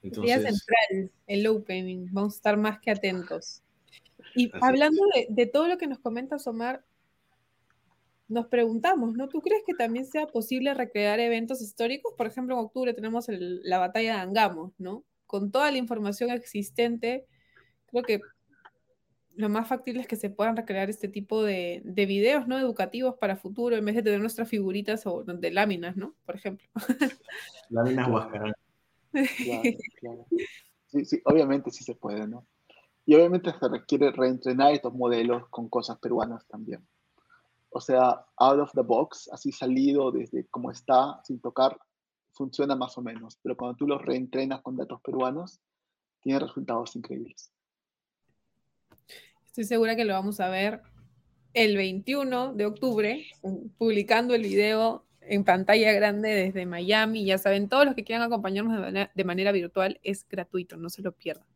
Entonces... 0.05 0.23
Día 0.23 0.37
central, 0.37 1.11
el 1.27 1.47
opening. 1.49 2.07
Vamos 2.13 2.35
a 2.35 2.37
estar 2.37 2.57
más 2.57 2.79
que 2.79 2.93
atentos. 2.93 3.65
Y 4.37 4.47
Así 4.47 4.61
hablando 4.63 5.03
de, 5.13 5.27
de, 5.29 5.47
todo 5.47 5.67
lo 5.67 5.77
que 5.77 5.89
nos 5.89 5.99
comentas, 5.99 6.47
Omar, 6.47 6.85
nos 8.29 8.47
preguntamos, 8.47 9.15
¿no? 9.15 9.29
¿Tú 9.29 9.41
crees 9.41 9.65
que 9.67 9.75
también 9.75 10.07
sea 10.07 10.29
posible 10.29 10.73
recrear 10.73 11.19
eventos 11.19 11.63
históricos? 11.63 12.15
Por 12.17 12.29
ejemplo, 12.29 12.55
en 12.55 12.65
octubre 12.65 12.95
tenemos 12.95 13.29
el, 13.29 13.61
la 13.65 13.81
batalla 13.81 14.15
de 14.15 14.21
Angamos, 14.21 14.73
¿no? 14.79 15.03
Con 15.27 15.51
toda 15.51 15.73
la 15.73 15.79
información 15.79 16.31
existente, 16.31 17.27
creo 17.87 18.05
que 18.05 18.21
lo 19.35 19.49
más 19.49 19.69
factible 19.69 20.01
es 20.01 20.07
que 20.07 20.17
se 20.17 20.31
puedan 20.31 20.57
recrear 20.57 20.91
este 20.91 21.09
tipo 21.09 21.43
de, 21.43 21.83
de, 21.85 22.07
videos 22.07 22.47
no 22.47 22.59
educativos 22.59 23.17
para 23.17 23.37
futuro 23.37 23.77
en 23.77 23.85
vez 23.85 23.95
de 23.95 24.03
tener 24.03 24.21
nuestras 24.21 24.49
figuritas 24.49 25.07
o 25.07 25.25
de 25.25 25.51
láminas, 25.51 25.97
¿no? 25.97 26.15
Por 26.25 26.37
ejemplo. 26.37 26.69
Láminas 27.71 28.09
Huascarán. 28.09 28.53
Claro, 29.13 29.63
claro. 30.01 30.27
Sí, 30.87 31.05
sí, 31.05 31.21
obviamente 31.27 31.71
sí 31.71 31.85
se 31.85 31.95
puede, 31.95 32.27
¿no? 32.27 32.47
Y 33.05 33.15
obviamente 33.15 33.53
se 33.53 33.69
requiere 33.69 34.11
reentrenar 34.11 34.73
estos 34.73 34.95
modelos 34.95 35.49
con 35.51 35.69
cosas 35.69 35.99
peruanas 35.99 36.47
también. 36.47 36.87
O 37.71 37.81
sea, 37.81 38.25
out 38.37 38.61
of 38.61 38.73
the 38.73 38.83
box, 38.83 39.29
así 39.33 39.53
salido 39.53 40.13
desde 40.13 40.47
como 40.49 40.71
está, 40.71 41.21
sin 41.25 41.41
tocar, 41.41 41.79
funciona 42.33 42.77
más 42.77 42.97
o 42.97 43.03
menos. 43.03 43.39
Pero 43.43 43.57
cuando 43.57 43.77
tú 43.77 43.87
los 43.87 44.01
reentrenas 44.01 44.63
con 44.63 44.77
datos 44.77 45.01
peruanos, 45.03 45.61
tiene 46.21 46.39
resultados 46.39 46.95
increíbles. 46.97 47.53
Estoy 49.53 49.65
segura 49.65 49.97
que 49.97 50.07
lo 50.07 50.15
vamos 50.15 50.41
a 50.41 50.49
ver 50.49 50.81
el 51.53 51.77
21 51.77 52.55
de 52.55 52.65
octubre, 52.65 53.27
publicando 53.77 54.35
el 54.35 54.41
video 54.41 55.05
en 55.21 55.45
pantalla 55.45 55.93
grande 55.93 56.31
desde 56.31 56.65
Miami. 56.65 57.27
Ya 57.27 57.37
saben, 57.37 57.69
todos 57.69 57.85
los 57.85 57.95
que 57.95 58.03
quieran 58.03 58.25
acompañarnos 58.25 58.95
de 59.15 59.25
manera, 59.25 59.53
virtual 59.53 60.01
es 60.03 60.27
gratuito, 60.27 60.79
no 60.79 60.89
se 60.89 61.03
lo 61.03 61.13
pierdan. 61.13 61.47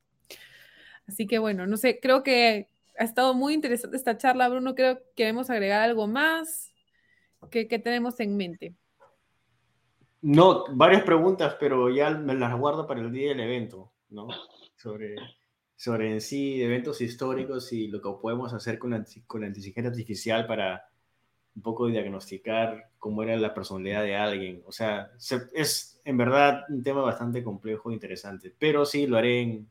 Así 1.06 1.26
que 1.26 1.38
bueno, 1.38 1.66
no 1.66 1.78
sé, 1.78 1.98
creo 1.98 2.22
que 2.22 2.68
ha 2.98 3.04
estado 3.04 3.32
muy 3.32 3.54
interesante 3.54 3.96
esta 3.96 4.18
charla, 4.18 4.50
Bruno. 4.50 4.74
Creo 4.74 4.98
que 4.98 5.04
queremos 5.16 5.48
agregar 5.48 5.80
algo 5.80 6.06
más. 6.06 6.74
¿Qué, 7.50 7.66
qué 7.66 7.78
tenemos 7.78 8.20
en 8.20 8.36
mente? 8.36 8.74
No, 10.20 10.66
varias 10.68 11.02
preguntas, 11.02 11.56
pero 11.58 11.88
ya 11.88 12.10
me 12.10 12.34
las 12.34 12.54
guardo 12.58 12.86
para 12.86 13.00
el 13.00 13.10
día 13.10 13.30
del 13.30 13.40
evento, 13.40 13.90
¿no? 14.10 14.28
Sobre 14.76 15.16
sobre 15.76 16.12
en 16.12 16.20
sí 16.20 16.62
eventos 16.62 17.00
históricos 17.00 17.72
y 17.72 17.88
lo 17.88 18.00
que 18.00 18.10
podemos 18.20 18.52
hacer 18.52 18.78
con 18.78 18.90
la, 18.90 19.04
con 19.26 19.42
la 19.42 19.48
inteligencia 19.48 19.90
artificial 19.90 20.46
para 20.46 20.88
un 21.54 21.62
poco 21.62 21.86
diagnosticar 21.86 22.90
cómo 22.98 23.22
era 23.22 23.36
la 23.36 23.54
personalidad 23.54 24.02
de 24.02 24.16
alguien. 24.16 24.62
O 24.66 24.72
sea, 24.72 25.10
es 25.54 26.00
en 26.04 26.16
verdad 26.16 26.64
un 26.68 26.82
tema 26.82 27.00
bastante 27.02 27.42
complejo 27.42 27.90
e 27.90 27.94
interesante, 27.94 28.54
pero 28.58 28.84
sí 28.84 29.06
lo 29.06 29.16
haré 29.16 29.42
en, 29.42 29.68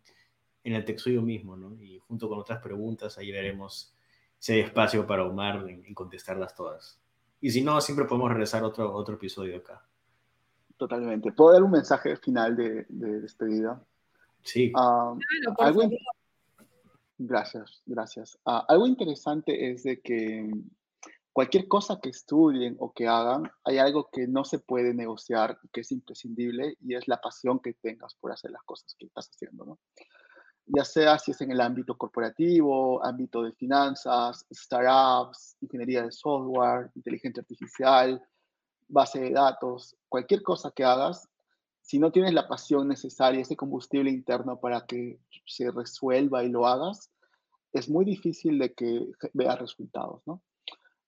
en 0.66 0.74
el 0.74 0.84
texto 0.84 1.10
mismo, 1.22 1.56
¿no? 1.56 1.80
Y 1.80 2.00
junto 2.00 2.28
con 2.28 2.40
otras 2.40 2.62
preguntas, 2.62 3.18
ahí 3.18 3.32
veremos 3.32 3.96
si 4.40 4.54
hay 4.54 4.60
espacio 4.62 5.06
para 5.06 5.24
Omar 5.24 5.64
en, 5.70 5.94
contestarlas 5.94 6.56
todas. 6.56 7.00
Y 7.40 7.52
si 7.52 7.62
no, 7.62 7.80
siempre 7.80 8.06
podemos 8.06 8.30
regresar 8.30 8.64
otro, 8.64 8.92
otro 8.94 9.16
episodio 9.16 9.58
acá. 9.58 9.86
Totalmente. 10.76 11.32
¿Puedo 11.32 11.54
dar 11.54 11.64
un 11.64 11.72
mensaje 11.72 12.18
final 12.18 12.56
de, 12.56 12.86
de 12.90 13.22
despedida? 13.22 13.82
Sí. 14.46 14.72
Uh, 14.76 15.18
claro, 15.18 15.56
algo, 15.60 15.82
gracias, 17.18 17.82
gracias. 17.86 18.36
Uh, 18.46 18.62
algo 18.68 18.88
interesante 18.88 19.72
es 19.72 19.84
de 19.84 20.00
que 20.00 20.50
cualquier 21.34 21.68
cosa 21.68 22.00
que 22.00 22.10
estudien 22.10 22.78
o 22.80 22.94
que 22.94 23.08
hagan, 23.08 23.52
hay 23.66 23.80
algo 23.80 24.08
que 24.10 24.28
no 24.28 24.46
se 24.46 24.60
puede 24.60 24.94
negociar, 24.94 25.58
que 25.74 25.82
es 25.82 25.92
imprescindible, 25.92 26.78
y 26.80 26.96
es 26.96 27.08
la 27.08 27.20
pasión 27.20 27.60
que 27.60 27.74
tengas 27.74 28.16
por 28.16 28.32
hacer 28.32 28.52
las 28.52 28.64
cosas 28.64 28.96
que 28.98 29.08
estás 29.08 29.30
haciendo, 29.30 29.66
¿no? 29.66 29.80
Ya 30.68 30.86
sea 30.86 31.20
si 31.20 31.32
es 31.32 31.42
en 31.42 31.52
el 31.52 31.62
ámbito 31.62 31.98
corporativo, 31.98 33.04
ámbito 33.06 33.44
de 33.44 33.52
finanzas, 33.52 34.46
startups, 34.52 35.58
ingeniería 35.62 36.04
de 36.04 36.12
software, 36.12 36.90
inteligencia 36.96 37.42
artificial, 37.42 38.24
base 38.88 39.20
de 39.20 39.32
datos, 39.32 39.96
cualquier 40.08 40.42
cosa 40.42 40.72
que 40.72 40.84
hagas, 40.84 41.28
si 41.86 42.00
no 42.00 42.12
tienes 42.12 42.34
la 42.34 42.48
pasión 42.48 42.88
necesaria, 42.88 43.42
ese 43.42 43.56
combustible 43.56 44.10
interno 44.10 44.60
para 44.60 44.88
que 44.88 45.20
se 45.46 45.70
resuelva 45.70 46.44
y 46.44 46.50
lo 46.50 46.66
hagas, 46.66 47.12
es 47.74 47.90
muy 47.90 48.06
difícil 48.06 48.58
de 48.58 48.74
que 48.74 49.12
veas 49.34 49.60
resultados, 49.60 50.24
¿no? 50.26 50.42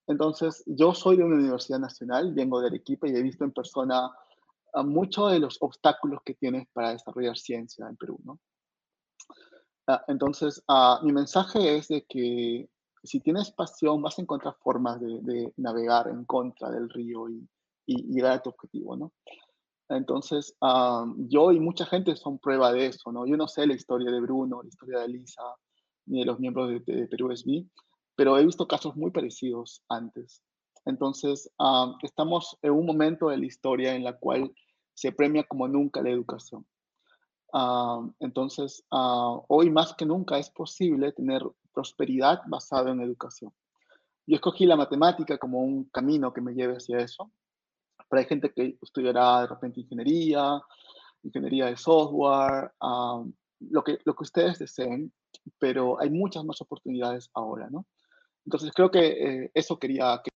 Entonces, 0.05 0.63
yo 0.67 0.93
soy 0.93 1.17
de 1.17 1.23
una 1.23 1.35
universidad 1.35 1.79
nacional, 1.79 2.31
vengo 2.33 2.61
de 2.61 2.67
Arequipa 2.67 3.07
y 3.07 3.15
he 3.15 3.23
visto 3.23 3.43
en 3.43 3.51
persona 3.51 4.11
muchos 4.83 5.31
de 5.31 5.39
los 5.39 5.57
obstáculos 5.61 6.21
que 6.23 6.35
tienes 6.35 6.67
para 6.71 6.91
desarrollar 6.91 7.37
ciencia 7.37 7.87
en 7.89 7.97
Perú, 7.97 8.19
¿no? 8.23 8.39
Ah, 9.87 10.03
entonces, 10.07 10.63
uh, 10.67 11.03
mi 11.03 11.11
mensaje 11.11 11.77
es 11.77 11.87
de 11.87 12.05
que 12.05 12.69
si 13.03 13.19
tienes 13.19 13.51
pasión, 13.51 14.01
vas 14.01 14.19
a 14.19 14.21
encontrar 14.21 14.55
formas 14.59 14.99
de, 14.99 15.21
de 15.21 15.53
navegar 15.57 16.07
en 16.09 16.23
contra 16.25 16.69
del 16.69 16.87
río 16.89 17.29
y, 17.29 17.49
y, 17.87 18.03
llegar 18.13 18.33
a 18.33 18.41
tu 18.43 18.49
objetivo, 18.49 18.95
¿no? 18.95 19.13
Entonces, 19.89 20.55
um, 20.61 21.27
yo 21.29 21.51
y 21.51 21.59
mucha 21.59 21.85
gente 21.85 22.15
son 22.15 22.39
prueba 22.39 22.73
de 22.73 22.87
eso, 22.87 23.11
¿no? 23.11 23.25
Yo 23.25 23.37
no 23.37 23.47
sé 23.47 23.65
la 23.65 23.73
historia 23.73 24.11
de 24.11 24.19
Bruno, 24.19 24.61
la 24.61 24.69
historia 24.69 24.99
de 24.99 25.05
Elisa, 25.05 25.43
ni 26.05 26.19
de 26.19 26.25
los 26.25 26.39
miembros 26.39 26.69
de, 26.69 26.79
de 26.79 27.07
Perú 27.07 27.31
SB, 27.35 27.65
pero 28.15 28.37
he 28.37 28.45
visto 28.45 28.67
casos 28.67 28.95
muy 28.95 29.11
parecidos 29.11 29.83
antes. 29.89 30.41
Entonces, 30.85 31.49
um, 31.59 31.95
estamos 32.01 32.57
en 32.61 32.71
un 32.71 32.85
momento 32.85 33.29
de 33.29 33.37
la 33.37 33.45
historia 33.45 33.93
en 33.95 34.03
la 34.03 34.17
cual 34.17 34.53
se 34.93 35.11
premia 35.11 35.43
como 35.43 35.67
nunca 35.67 36.01
la 36.01 36.09
educación. 36.09 36.65
Um, 37.53 38.13
entonces, 38.19 38.83
hoy 38.89 39.69
más 39.69 39.93
que 39.95 40.05
nunca 40.05 40.37
es 40.37 40.49
posible 40.49 41.11
tener 41.11 41.43
prosperidad 41.73 42.41
basada 42.47 42.91
en 42.91 43.01
educación. 43.01 43.53
Yo 44.25 44.35
escogí 44.35 44.65
la 44.65 44.75
matemática 44.75 45.37
como 45.37 45.61
un 45.61 45.85
camino 45.85 46.33
que 46.33 46.41
me 46.41 46.53
lleve 46.53 46.75
hacia 46.75 46.99
eso, 46.99 47.31
pero 48.09 48.19
hay 48.19 48.25
gente 48.25 48.51
que 48.51 48.77
estudiará 48.81 49.41
de 49.41 49.47
repente 49.47 49.81
ingeniería, 49.81 50.59
ingeniería 51.23 51.65
de 51.67 51.77
software, 51.77 52.71
lo, 53.59 53.83
que, 53.83 53.99
lo 54.05 54.15
que 54.15 54.23
ustedes 54.23 54.59
deseen, 54.59 55.11
pero 55.59 55.99
hay 55.99 56.09
muchas 56.09 56.43
más 56.45 56.61
oportunidades 56.61 57.29
ahora, 57.33 57.69
¿no? 57.69 57.85
Entonces 58.45 58.71
creo 58.73 58.89
que 58.89 59.07
eh, 59.07 59.51
eso 59.53 59.77
quería 59.77 60.21
que... 60.23 60.31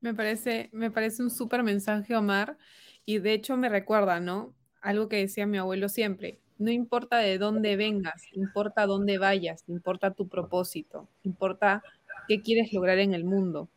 Me 0.00 0.14
parece, 0.14 0.70
me 0.72 0.90
parece 0.90 1.22
un 1.22 1.30
súper 1.30 1.62
mensaje, 1.62 2.16
Omar, 2.16 2.56
y 3.04 3.18
de 3.18 3.34
hecho 3.34 3.56
me 3.56 3.68
recuerda, 3.68 4.18
¿no? 4.18 4.54
Algo 4.80 5.08
que 5.08 5.16
decía 5.16 5.46
mi 5.46 5.58
abuelo 5.58 5.90
siempre, 5.90 6.40
no 6.60 6.70
importa 6.70 7.18
de 7.18 7.38
dónde 7.38 7.76
vengas, 7.76 8.22
importa 8.32 8.86
dónde 8.86 9.18
vayas, 9.18 9.64
importa 9.66 10.12
tu 10.12 10.28
propósito, 10.28 11.08
importa 11.22 11.82
qué 12.28 12.42
quieres 12.42 12.72
lograr 12.72 12.98
en 12.98 13.14
el 13.14 13.24
mundo. 13.24 13.68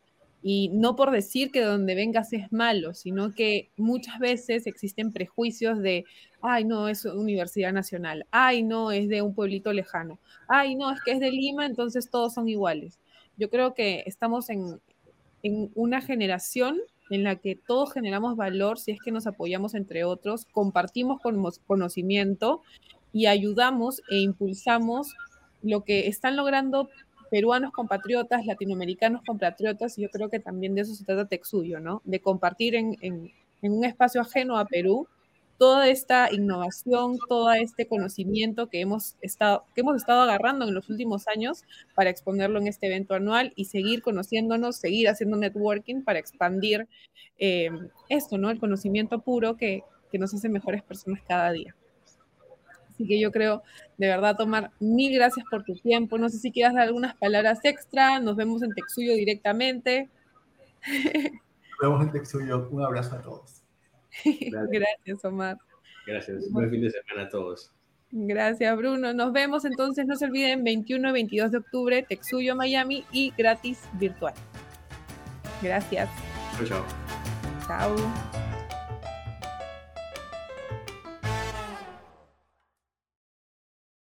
Y 0.46 0.68
no 0.74 0.94
por 0.94 1.10
decir 1.10 1.50
que 1.50 1.60
de 1.60 1.64
donde 1.64 1.94
vengas 1.94 2.34
es 2.34 2.52
malo, 2.52 2.92
sino 2.92 3.32
que 3.32 3.70
muchas 3.78 4.18
veces 4.18 4.66
existen 4.66 5.10
prejuicios 5.10 5.80
de, 5.80 6.04
ay, 6.42 6.64
no, 6.64 6.88
es 6.88 7.06
Universidad 7.06 7.72
Nacional, 7.72 8.26
ay, 8.30 8.62
no, 8.62 8.90
es 8.90 9.08
de 9.08 9.22
un 9.22 9.34
pueblito 9.34 9.72
lejano, 9.72 10.18
ay, 10.46 10.74
no, 10.74 10.92
es 10.92 11.00
que 11.02 11.12
es 11.12 11.20
de 11.20 11.30
Lima, 11.30 11.64
entonces 11.64 12.10
todos 12.10 12.34
son 12.34 12.46
iguales. 12.46 13.00
Yo 13.38 13.48
creo 13.48 13.72
que 13.72 14.04
estamos 14.04 14.50
en, 14.50 14.82
en 15.42 15.70
una 15.74 16.02
generación 16.02 16.78
en 17.08 17.24
la 17.24 17.36
que 17.36 17.56
todos 17.56 17.94
generamos 17.94 18.36
valor 18.36 18.78
si 18.78 18.90
es 18.90 18.98
que 19.02 19.12
nos 19.12 19.26
apoyamos 19.26 19.74
entre 19.74 20.04
otros, 20.04 20.44
compartimos 20.52 21.22
conocimiento 21.66 22.60
y 23.14 23.26
ayudamos 23.26 24.02
e 24.10 24.18
impulsamos 24.18 25.14
lo 25.62 25.84
que 25.84 26.08
están 26.08 26.36
logrando 26.36 26.90
peruanos 27.34 27.72
compatriotas, 27.72 28.46
latinoamericanos 28.46 29.22
compatriotas, 29.26 29.98
y 29.98 30.02
yo 30.02 30.08
creo 30.08 30.28
que 30.28 30.38
también 30.38 30.76
de 30.76 30.82
eso 30.82 30.94
se 30.94 31.04
trata 31.04 31.26
Texuyo, 31.26 31.80
¿no? 31.80 32.00
De 32.04 32.20
compartir 32.20 32.76
en, 32.76 32.96
un 33.60 33.84
espacio 33.84 34.20
ajeno 34.20 34.56
a 34.56 34.66
Perú 34.66 35.08
toda 35.58 35.88
esta 35.88 36.32
innovación, 36.32 37.18
todo 37.28 37.52
este 37.52 37.88
conocimiento 37.88 38.68
que 38.68 38.80
hemos, 38.80 39.16
estado, 39.20 39.64
que 39.74 39.80
hemos 39.80 39.96
estado 39.96 40.22
agarrando 40.22 40.68
en 40.68 40.74
los 40.74 40.88
últimos 40.88 41.26
años 41.26 41.64
para 41.96 42.08
exponerlo 42.08 42.60
en 42.60 42.68
este 42.68 42.86
evento 42.86 43.14
anual 43.14 43.52
y 43.56 43.64
seguir 43.64 44.00
conociéndonos, 44.00 44.76
seguir 44.76 45.08
haciendo 45.08 45.36
networking 45.36 46.02
para 46.02 46.20
expandir 46.20 46.86
eh, 47.40 47.68
esto, 48.10 48.38
¿no? 48.38 48.48
El 48.48 48.60
conocimiento 48.60 49.18
puro 49.22 49.56
que, 49.56 49.82
que 50.12 50.20
nos 50.20 50.32
hace 50.32 50.48
mejores 50.48 50.84
personas 50.84 51.20
cada 51.26 51.50
día. 51.50 51.74
Así 52.94 53.06
que 53.06 53.20
yo 53.20 53.32
creo, 53.32 53.62
de 53.98 54.06
verdad, 54.06 54.36
Tomar, 54.36 54.70
mil 54.78 55.12
gracias 55.14 55.44
por 55.50 55.64
tu 55.64 55.74
tiempo. 55.74 56.16
No 56.16 56.28
sé 56.28 56.38
si 56.38 56.52
quieras 56.52 56.74
dar 56.74 56.84
algunas 56.84 57.16
palabras 57.16 57.58
extra. 57.64 58.20
Nos 58.20 58.36
vemos 58.36 58.62
en 58.62 58.70
Texuyo 58.70 59.14
directamente. 59.14 60.08
Nos 60.86 61.90
vemos 61.90 62.02
en 62.02 62.12
Texuyo. 62.12 62.68
Un 62.70 62.82
abrazo 62.82 63.16
a 63.16 63.22
todos. 63.22 63.62
Gracias. 64.24 65.24
Omar. 65.24 65.58
Gracias. 66.06 66.50
Buen 66.52 66.70
fin 66.70 66.82
de 66.82 66.90
semana 66.90 67.26
a 67.26 67.28
todos. 67.28 67.72
Gracias, 68.12 68.76
Bruno. 68.76 69.12
Nos 69.12 69.32
vemos 69.32 69.64
entonces, 69.64 70.06
no 70.06 70.14
se 70.14 70.26
olviden, 70.26 70.62
21 70.62 71.08
y 71.08 71.12
22 71.12 71.50
de 71.50 71.58
octubre, 71.58 72.06
Texuyo, 72.08 72.54
Miami 72.54 73.04
y 73.10 73.32
gratis 73.36 73.88
virtual. 73.94 74.34
Gracias. 75.60 76.08
Chao, 76.56 76.66
chao. 76.66 76.84
Chao. 77.66 78.53